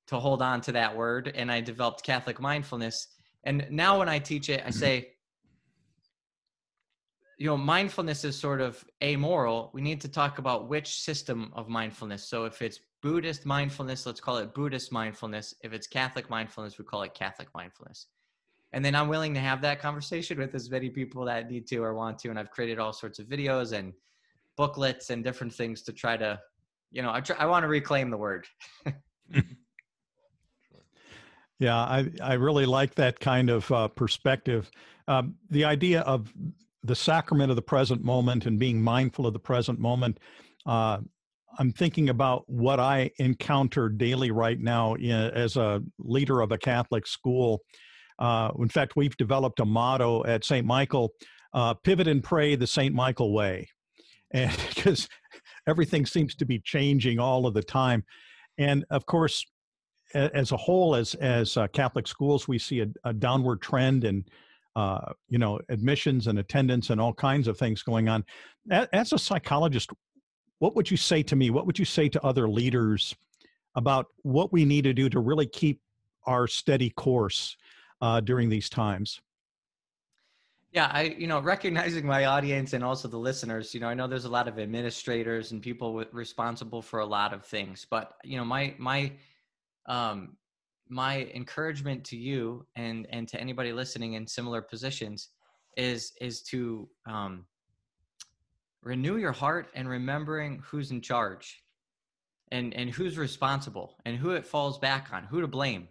to 0.08 0.20
hold 0.20 0.44
on 0.44 0.62
to 0.62 0.72
that 0.74 0.96
word 0.96 1.32
and 1.34 1.52
I 1.52 1.62
developed 1.62 2.04
Catholic 2.04 2.40
mindfulness. 2.40 3.08
And 3.46 3.66
now 3.72 3.98
when 3.98 4.10
I 4.10 4.20
teach 4.20 4.50
it, 4.50 4.60
I 4.60 4.70
mm-hmm. 4.70 4.80
say 4.80 5.08
you 7.44 7.50
know 7.50 7.58
mindfulness 7.58 8.24
is 8.24 8.40
sort 8.40 8.62
of 8.62 8.86
amoral. 9.04 9.70
We 9.74 9.82
need 9.82 10.00
to 10.00 10.08
talk 10.08 10.38
about 10.38 10.70
which 10.70 11.02
system 11.02 11.52
of 11.54 11.68
mindfulness. 11.68 12.26
So 12.26 12.46
if 12.46 12.62
it's 12.62 12.80
buddhist 13.02 13.46
mindfulness 13.46 14.06
let's 14.06 14.22
call 14.22 14.38
it 14.38 14.54
buddhist 14.54 14.94
mindfulness. 14.94 15.54
If 15.62 15.74
it's 15.74 15.86
catholic 15.86 16.30
mindfulness 16.30 16.78
we 16.78 16.86
call 16.86 17.02
it 17.02 17.14
catholic 17.14 17.50
mindfulness. 17.54 18.08
And 18.72 18.84
then 18.86 18.96
i'm 18.96 19.10
willing 19.10 19.34
to 19.34 19.42
have 19.42 19.62
that 19.62 19.82
conversation 19.82 20.38
with 20.38 20.56
as 20.56 20.70
many 20.70 20.90
people 20.90 21.26
that 21.26 21.52
need 21.52 21.68
to 21.68 21.84
or 21.84 21.94
want 21.94 22.18
to. 22.20 22.30
And 22.30 22.40
i've 22.40 22.50
created 22.50 22.80
all 22.80 22.94
sorts 22.94 23.20
of 23.20 23.26
videos 23.28 23.78
and 23.78 23.92
booklets 24.56 25.10
and 25.10 25.22
different 25.22 25.54
things 25.54 25.82
to 25.82 25.92
try 25.92 26.16
to 26.16 26.40
you 26.92 27.02
know 27.02 27.12
i, 27.12 27.20
try, 27.20 27.36
I 27.38 27.46
want 27.48 27.64
to 27.64 27.68
reclaim 27.68 28.10
the 28.10 28.18
word. 28.18 28.48
Yeah 31.60 31.78
i 31.78 32.10
i 32.22 32.34
really 32.34 32.66
like 32.66 32.96
that 32.96 33.20
kind 33.20 33.50
of 33.50 33.72
uh, 33.72 33.88
perspective. 33.90 34.72
Um, 35.08 35.36
the 35.50 35.66
idea 35.66 36.02
of 36.02 36.34
the 36.84 36.96
sacrament 36.96 37.50
of 37.50 37.56
the 37.56 37.62
present 37.62 38.04
moment 38.04 38.46
and 38.46 38.60
being 38.60 38.82
mindful 38.82 39.26
of 39.26 39.34
the 39.34 39.40
present 39.40 39.80
moment 39.80 40.20
uh, 40.66 40.98
i'm 41.60 41.72
thinking 41.72 42.10
about 42.10 42.44
what 42.48 42.80
i 42.80 43.10
encounter 43.20 43.90
daily 43.90 44.32
right 44.32 44.60
now 44.60 44.94
in, 44.96 45.12
as 45.12 45.56
a 45.56 45.82
leader 46.00 46.42
of 46.42 46.52
a 46.52 46.58
catholic 46.58 47.08
school 47.08 47.62
uh, 48.20 48.52
in 48.60 48.70
fact, 48.70 48.96
we've 48.96 49.18
developed 49.18 49.60
a 49.60 49.66
motto 49.66 50.26
at 50.26 50.46
St. 50.46 50.66
Michael 50.66 51.14
uh, 51.54 51.74
pivot 51.74 52.08
and 52.08 52.24
pray 52.24 52.56
the 52.56 52.68
St. 52.68 52.94
Michael 52.94 53.34
way. 53.34 53.68
And 54.36 54.52
because 54.70 55.08
everything 55.68 56.08
seems 56.08 56.34
to 56.38 56.46
be 56.46 56.58
changing 56.58 57.20
all 57.20 57.46
of 57.46 57.54
the 57.54 57.62
time. 57.62 58.04
And 58.58 58.84
of 58.90 59.06
course, 59.06 59.46
as 60.16 60.52
a 60.52 60.58
whole, 60.58 60.96
as 60.96 61.14
as 61.14 61.56
uh, 61.56 61.68
Catholic 61.68 62.08
schools, 62.08 62.48
we 62.48 62.58
see 62.58 62.80
a, 62.80 62.88
a 63.04 63.14
downward 63.14 63.62
trend 63.62 64.06
in, 64.06 64.26
uh, 64.76 65.14
you 65.30 65.38
know, 65.38 65.60
admissions 65.70 66.28
and 66.28 66.40
attendance 66.40 66.90
and 66.90 67.00
all 67.00 67.14
kinds 67.14 67.48
of 67.48 67.58
things 67.58 67.84
going 67.84 68.10
on. 68.10 68.24
As 68.72 69.14
a 69.14 69.20
psychologist, 69.20 69.92
what 70.60 70.76
would 70.76 70.90
you 70.90 70.98
say 70.98 71.22
to 71.24 71.36
me? 71.36 71.50
What 71.50 71.66
would 71.66 71.78
you 71.78 71.86
say 71.86 72.10
to 72.10 72.24
other 72.24 72.50
leaders 72.50 73.16
about 73.76 74.08
what 74.22 74.52
we 74.54 74.66
need 74.66 74.84
to 74.84 74.94
do 74.94 75.10
to 75.10 75.20
really 75.20 75.48
keep 75.48 75.82
our 76.26 76.48
steady 76.48 76.90
course 76.90 77.58
uh, 78.02 78.20
during 78.22 78.50
these 78.50 78.70
times? 78.70 79.22
Yeah, 80.72 80.90
I 80.92 81.04
you 81.04 81.28
know 81.28 81.40
recognizing 81.40 82.04
my 82.04 82.26
audience 82.26 82.74
and 82.74 82.84
also 82.84 83.08
the 83.08 83.18
listeners, 83.18 83.76
you 83.76 83.80
know, 83.80 83.88
I 83.88 83.94
know 83.94 84.08
there's 84.08 84.26
a 84.26 84.30
lot 84.30 84.48
of 84.48 84.58
administrators 84.58 85.52
and 85.52 85.62
people 85.62 85.94
with, 85.94 86.12
responsible 86.12 86.82
for 86.82 87.00
a 87.00 87.06
lot 87.06 87.32
of 87.32 87.46
things, 87.46 87.86
but 87.88 88.14
you 88.24 88.38
know, 88.38 88.46
my 88.46 88.74
my 88.80 89.12
um, 89.86 90.36
my 90.90 91.30
encouragement 91.34 92.04
to 92.06 92.18
you 92.18 92.66
and 92.76 93.08
and 93.10 93.28
to 93.28 93.40
anybody 93.40 93.72
listening 93.72 94.14
in 94.14 94.28
similar 94.28 94.62
positions 94.62 95.30
is 95.78 96.14
is 96.22 96.42
to 96.42 96.88
um, 97.06 97.46
renew 98.82 99.18
your 99.18 99.32
heart 99.32 99.70
and 99.76 99.88
remembering 99.90 100.62
who's 100.66 100.92
in 100.92 101.02
charge 101.02 101.64
and 102.52 102.74
and 102.74 102.90
who's 102.90 103.18
responsible 103.18 103.98
and 104.06 104.18
who 104.18 104.32
it 104.32 104.46
falls 104.46 104.78
back 104.78 105.10
on, 105.12 105.24
who 105.24 105.42
to 105.42 105.48
blame 105.48 105.88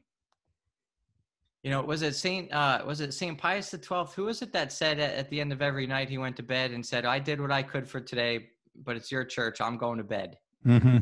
you 1.62 1.70
know, 1.70 1.80
was 1.82 2.02
it 2.02 2.14
Saint 2.16 2.52
uh, 2.52 2.82
was 2.84 3.00
it 3.00 3.14
Saint 3.14 3.38
Pius 3.38 3.70
the 3.70 3.78
Twelfth? 3.78 4.14
Who 4.14 4.24
was 4.24 4.42
it 4.42 4.52
that 4.52 4.72
said 4.72 4.98
at, 4.98 5.14
at 5.14 5.30
the 5.30 5.40
end 5.40 5.52
of 5.52 5.62
every 5.62 5.86
night 5.86 6.08
he 6.08 6.18
went 6.18 6.36
to 6.36 6.42
bed 6.42 6.72
and 6.72 6.84
said, 6.84 7.04
"I 7.04 7.20
did 7.20 7.40
what 7.40 7.52
I 7.52 7.62
could 7.62 7.88
for 7.88 8.00
today, 8.00 8.48
but 8.84 8.96
it's 8.96 9.12
your 9.12 9.24
church. 9.24 9.60
I'm 9.60 9.76
going 9.78 9.98
to 9.98 10.04
bed." 10.04 10.38
Mm-hmm. 10.66 10.98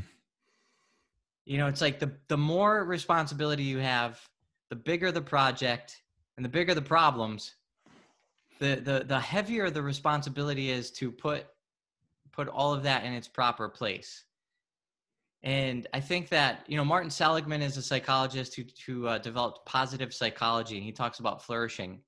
You 1.50 1.58
know, 1.58 1.66
it's 1.66 1.80
like 1.80 1.98
the 1.98 2.12
the 2.28 2.38
more 2.38 2.84
responsibility 2.84 3.64
you 3.64 3.78
have, 3.78 4.24
the 4.68 4.76
bigger 4.76 5.10
the 5.10 5.20
project 5.20 6.00
and 6.36 6.44
the 6.44 6.48
bigger 6.48 6.74
the 6.74 6.80
problems, 6.96 7.56
the 8.60 8.76
the 8.76 9.04
the 9.04 9.18
heavier 9.18 9.68
the 9.68 9.82
responsibility 9.82 10.70
is 10.70 10.92
to 10.92 11.10
put 11.10 11.48
put 12.30 12.46
all 12.46 12.72
of 12.72 12.84
that 12.84 13.02
in 13.02 13.12
its 13.12 13.26
proper 13.26 13.68
place. 13.68 14.26
And 15.42 15.88
I 15.92 15.98
think 15.98 16.28
that 16.28 16.66
you 16.68 16.76
know 16.76 16.84
Martin 16.84 17.10
Seligman 17.10 17.62
is 17.62 17.76
a 17.76 17.82
psychologist 17.82 18.54
who 18.54 18.62
who 18.86 19.08
uh, 19.08 19.18
developed 19.18 19.66
positive 19.66 20.14
psychology, 20.14 20.76
and 20.76 20.84
he 20.84 20.92
talks 20.92 21.18
about 21.18 21.42
flourishing. 21.42 21.98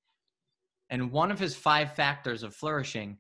And 0.88 1.10
one 1.10 1.32
of 1.32 1.40
his 1.40 1.56
five 1.56 1.96
factors 1.96 2.44
of 2.44 2.54
flourishing 2.54 3.18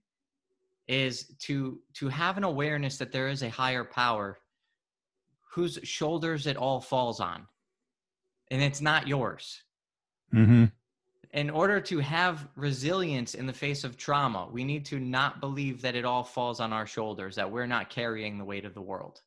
is 0.86 1.34
to 1.40 1.80
to 1.94 2.06
have 2.06 2.36
an 2.36 2.44
awareness 2.44 2.96
that 2.98 3.10
there 3.10 3.26
is 3.26 3.42
a 3.42 3.48
higher 3.48 3.82
power 3.82 4.38
whose 5.52 5.78
shoulders 5.82 6.46
it 6.46 6.56
all 6.56 6.80
falls 6.80 7.20
on, 7.20 7.46
and 8.50 8.62
it's 8.62 8.80
not 8.80 9.06
yours. 9.06 9.62
Mm-hmm. 10.34 10.64
In 11.32 11.50
order 11.50 11.80
to 11.80 11.98
have 11.98 12.48
resilience 12.56 13.34
in 13.34 13.46
the 13.46 13.52
face 13.52 13.84
of 13.84 13.96
trauma, 13.96 14.48
we 14.50 14.64
need 14.64 14.84
to 14.86 15.00
not 15.00 15.40
believe 15.40 15.80
that 15.82 15.94
it 15.94 16.04
all 16.04 16.24
falls 16.24 16.60
on 16.60 16.72
our 16.72 16.86
shoulders, 16.86 17.36
that 17.36 17.50
we're 17.50 17.66
not 17.66 17.88
carrying 17.88 18.36
the 18.36 18.44
weight 18.44 18.66
of 18.66 18.74
the 18.74 18.82
world 18.82 19.22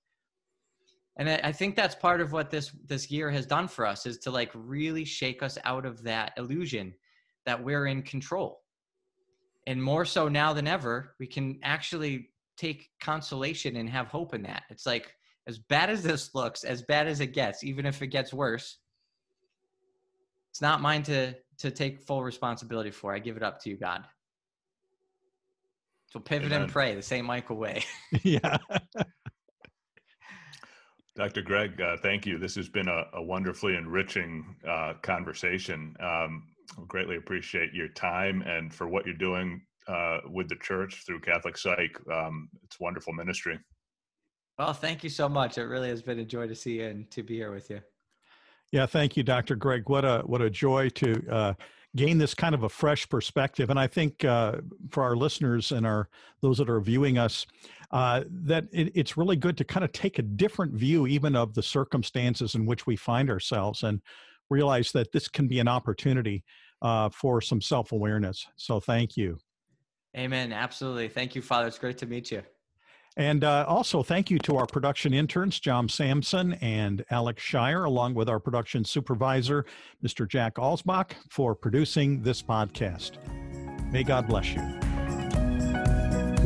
and 1.17 1.29
I, 1.29 1.51
think 1.51 1.75
that's 1.75 1.95
part 1.95 2.19
of 2.19 2.33
what 2.33 2.51
this 2.51 2.71
this 2.85 3.09
year 3.09 3.29
has 3.29 3.45
done 3.45 3.67
for 3.67 3.85
us 3.85 4.05
is 4.05 4.17
to 4.19 4.31
like 4.31 4.51
really 4.53 5.05
shake 5.05 5.41
us 5.41 5.57
out 5.63 5.85
of 5.85 6.03
that 6.03 6.33
illusion 6.37 6.93
that 7.45 7.63
we're 7.63 7.87
in 7.87 8.01
control 8.01 8.61
and 9.67 9.81
more 9.81 10.05
so 10.05 10.27
now 10.27 10.53
than 10.53 10.67
ever 10.67 11.15
we 11.19 11.27
can 11.27 11.59
actually 11.63 12.29
take 12.57 12.89
consolation 12.99 13.77
and 13.77 13.89
have 13.89 14.07
hope 14.07 14.33
in 14.33 14.43
that 14.43 14.63
it's 14.69 14.85
like 14.85 15.13
as 15.47 15.57
bad 15.57 15.89
as 15.89 16.03
this 16.03 16.33
looks 16.33 16.63
as 16.63 16.81
bad 16.81 17.07
as 17.07 17.19
it 17.19 17.27
gets 17.27 17.63
even 17.63 17.85
if 17.85 18.01
it 18.01 18.07
gets 18.07 18.33
worse 18.33 18.77
it's 20.51 20.61
not 20.61 20.81
mine 20.81 21.03
to 21.03 21.33
to 21.57 21.71
take 21.71 22.01
full 22.01 22.23
responsibility 22.23 22.91
for 22.91 23.13
i 23.13 23.19
give 23.19 23.37
it 23.37 23.43
up 23.43 23.59
to 23.61 23.69
you 23.69 23.77
god 23.77 24.05
so 26.07 26.19
pivot 26.19 26.47
Amen. 26.47 26.63
and 26.63 26.71
pray 26.71 26.95
the 26.95 27.01
St. 27.01 27.25
Michael 27.25 27.57
way 27.57 27.83
yeah 28.23 28.57
Dr. 31.15 31.43
Greg, 31.43 31.79
uh, 31.79 31.95
thank 32.01 32.25
you. 32.25 32.37
This 32.37 32.55
has 32.55 32.67
been 32.67 32.89
a, 32.89 33.05
a 33.13 33.23
wonderfully 33.23 33.77
enriching 33.77 34.53
uh, 34.67 34.95
conversation. 35.01 35.95
Um, 36.01 36.43
greatly 36.87 37.15
appreciate 37.15 37.73
your 37.73 37.87
time 37.89 38.41
and 38.41 38.73
for 38.73 38.89
what 38.89 39.05
you're 39.05 39.15
doing 39.15 39.61
uh, 39.87 40.19
with 40.29 40.49
the 40.49 40.57
church 40.57 41.03
through 41.05 41.21
Catholic 41.21 41.57
Psych. 41.57 41.97
Um, 42.11 42.49
it's 42.63 42.81
wonderful 42.81 43.13
ministry. 43.13 43.57
Well, 44.57 44.73
thank 44.73 45.03
you 45.03 45.09
so 45.09 45.27
much. 45.27 45.57
It 45.57 45.65
really 45.65 45.89
has 45.89 46.01
been 46.01 46.19
a 46.19 46.25
joy 46.25 46.47
to 46.47 46.55
see 46.55 46.79
you 46.79 46.85
and 46.85 47.11
to 47.11 47.23
be 47.23 47.35
here 47.35 47.51
with 47.51 47.69
you. 47.69 47.81
Yeah, 48.71 48.85
thank 48.85 49.17
you, 49.17 49.23
Dr. 49.23 49.55
Greg. 49.55 49.89
What 49.89 50.05
a 50.05 50.21
what 50.25 50.41
a 50.41 50.49
joy 50.49 50.89
to 50.89 51.29
uh, 51.29 51.53
gain 51.95 52.17
this 52.17 52.33
kind 52.33 52.55
of 52.55 52.63
a 52.63 52.69
fresh 52.69 53.07
perspective. 53.07 53.69
And 53.69 53.79
I 53.79 53.87
think 53.87 54.25
uh, 54.25 54.57
for 54.89 55.03
our 55.03 55.15
listeners 55.15 55.71
and 55.71 55.85
our 55.85 56.09
those 56.41 56.57
that 56.57 56.69
are 56.69 56.79
viewing 56.81 57.17
us, 57.17 57.45
uh, 57.91 58.23
that 58.29 58.65
it, 58.71 58.91
it's 58.95 59.17
really 59.17 59.35
good 59.35 59.57
to 59.57 59.63
kind 59.63 59.83
of 59.83 59.91
take 59.91 60.19
a 60.19 60.23
different 60.23 60.73
view, 60.73 61.05
even 61.07 61.35
of 61.35 61.53
the 61.53 61.63
circumstances 61.63 62.55
in 62.55 62.65
which 62.65 62.87
we 62.87 62.95
find 62.95 63.29
ourselves, 63.29 63.83
and 63.83 64.01
realize 64.49 64.91
that 64.93 65.11
this 65.11 65.27
can 65.27 65.47
be 65.47 65.59
an 65.59 65.67
opportunity 65.67 66.43
uh, 66.81 67.09
for 67.09 67.41
some 67.41 67.61
self 67.61 67.91
awareness. 67.91 68.45
So, 68.55 68.79
thank 68.79 69.15
you. 69.15 69.37
Amen. 70.17 70.53
Absolutely. 70.53 71.09
Thank 71.09 71.35
you, 71.35 71.41
Father. 71.41 71.67
It's 71.67 71.79
great 71.79 71.97
to 71.97 72.05
meet 72.05 72.31
you. 72.31 72.41
And 73.17 73.43
uh, 73.43 73.65
also, 73.67 74.03
thank 74.03 74.29
you 74.29 74.37
to 74.39 74.57
our 74.57 74.65
production 74.65 75.13
interns, 75.13 75.59
John 75.59 75.87
Sampson 75.87 76.53
and 76.55 77.05
Alex 77.09 77.41
Shire, 77.41 77.85
along 77.85 78.13
with 78.13 78.27
our 78.27 78.39
production 78.39 78.83
supervisor, 78.83 79.65
Mr. 80.03 80.27
Jack 80.27 80.55
Alsbach, 80.55 81.11
for 81.29 81.55
producing 81.55 82.21
this 82.23 82.41
podcast. 82.41 83.11
May 83.91 84.03
God 84.03 84.27
bless 84.27 84.53
you. 84.53 84.61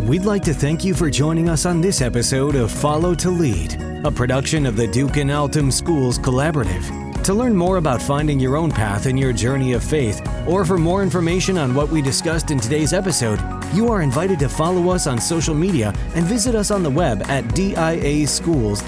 We'd 0.07 0.25
like 0.25 0.43
to 0.43 0.53
thank 0.53 0.85
you 0.85 0.93
for 0.93 1.09
joining 1.09 1.49
us 1.49 1.65
on 1.65 1.81
this 1.81 2.01
episode 2.01 2.55
of 2.55 2.71
Follow 2.71 3.15
to 3.15 3.29
Lead, 3.29 3.73
a 4.05 4.11
production 4.11 4.65
of 4.65 4.75
the 4.75 4.87
Duc 4.87 5.17
in 5.17 5.29
Altum 5.29 5.71
Schools 5.71 6.17
Collaborative. 6.19 6.98
To 7.29 7.35
learn 7.35 7.55
more 7.55 7.77
about 7.77 8.01
finding 8.01 8.39
your 8.39 8.57
own 8.57 8.71
path 8.71 9.05
in 9.05 9.15
your 9.15 9.31
journey 9.31 9.73
of 9.73 9.83
faith, 9.83 10.19
or 10.47 10.65
for 10.65 10.79
more 10.79 11.03
information 11.03 11.59
on 11.59 11.75
what 11.75 11.87
we 11.89 12.01
discussed 12.01 12.49
in 12.49 12.59
today's 12.59 12.91
episode, 12.91 13.39
you 13.71 13.87
are 13.87 14.01
invited 14.01 14.39
to 14.39 14.49
follow 14.49 14.89
us 14.89 15.05
on 15.05 15.21
social 15.21 15.53
media 15.53 15.93
and 16.15 16.25
visit 16.25 16.55
us 16.55 16.71
on 16.71 16.81
the 16.81 16.89
web 16.89 17.21
at 17.29 17.43
diaschools.org. 17.49 18.79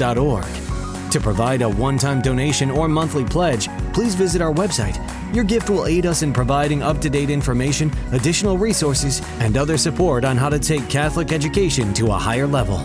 To 1.11 1.19
provide 1.19 1.61
a 1.61 1.69
one 1.69 1.99
time 1.99 2.19
donation 2.19 2.71
or 2.71 2.87
monthly 2.87 3.25
pledge, 3.25 3.69
please 3.93 4.15
visit 4.15 4.41
our 4.41 4.51
website. 4.51 4.97
Your 5.35 5.43
gift 5.43 5.69
will 5.69 5.85
aid 5.85 6.07
us 6.07 6.23
in 6.23 6.33
providing 6.33 6.81
up 6.81 6.99
to 7.01 7.11
date 7.11 7.29
information, 7.29 7.91
additional 8.11 8.57
resources, 8.57 9.21
and 9.37 9.55
other 9.55 9.77
support 9.77 10.25
on 10.25 10.35
how 10.35 10.49
to 10.49 10.57
take 10.57 10.89
Catholic 10.89 11.31
education 11.31 11.93
to 11.93 12.07
a 12.07 12.17
higher 12.17 12.47
level. 12.47 12.83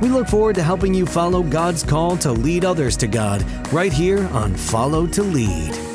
We 0.00 0.08
look 0.08 0.28
forward 0.28 0.54
to 0.56 0.62
helping 0.62 0.94
you 0.94 1.06
follow 1.06 1.42
God's 1.42 1.82
call 1.82 2.16
to 2.18 2.30
lead 2.30 2.64
others 2.64 2.96
to 2.98 3.08
God 3.08 3.44
right 3.72 3.92
here 3.92 4.26
on 4.28 4.54
Follow 4.54 5.06
to 5.08 5.22
Lead. 5.22 5.87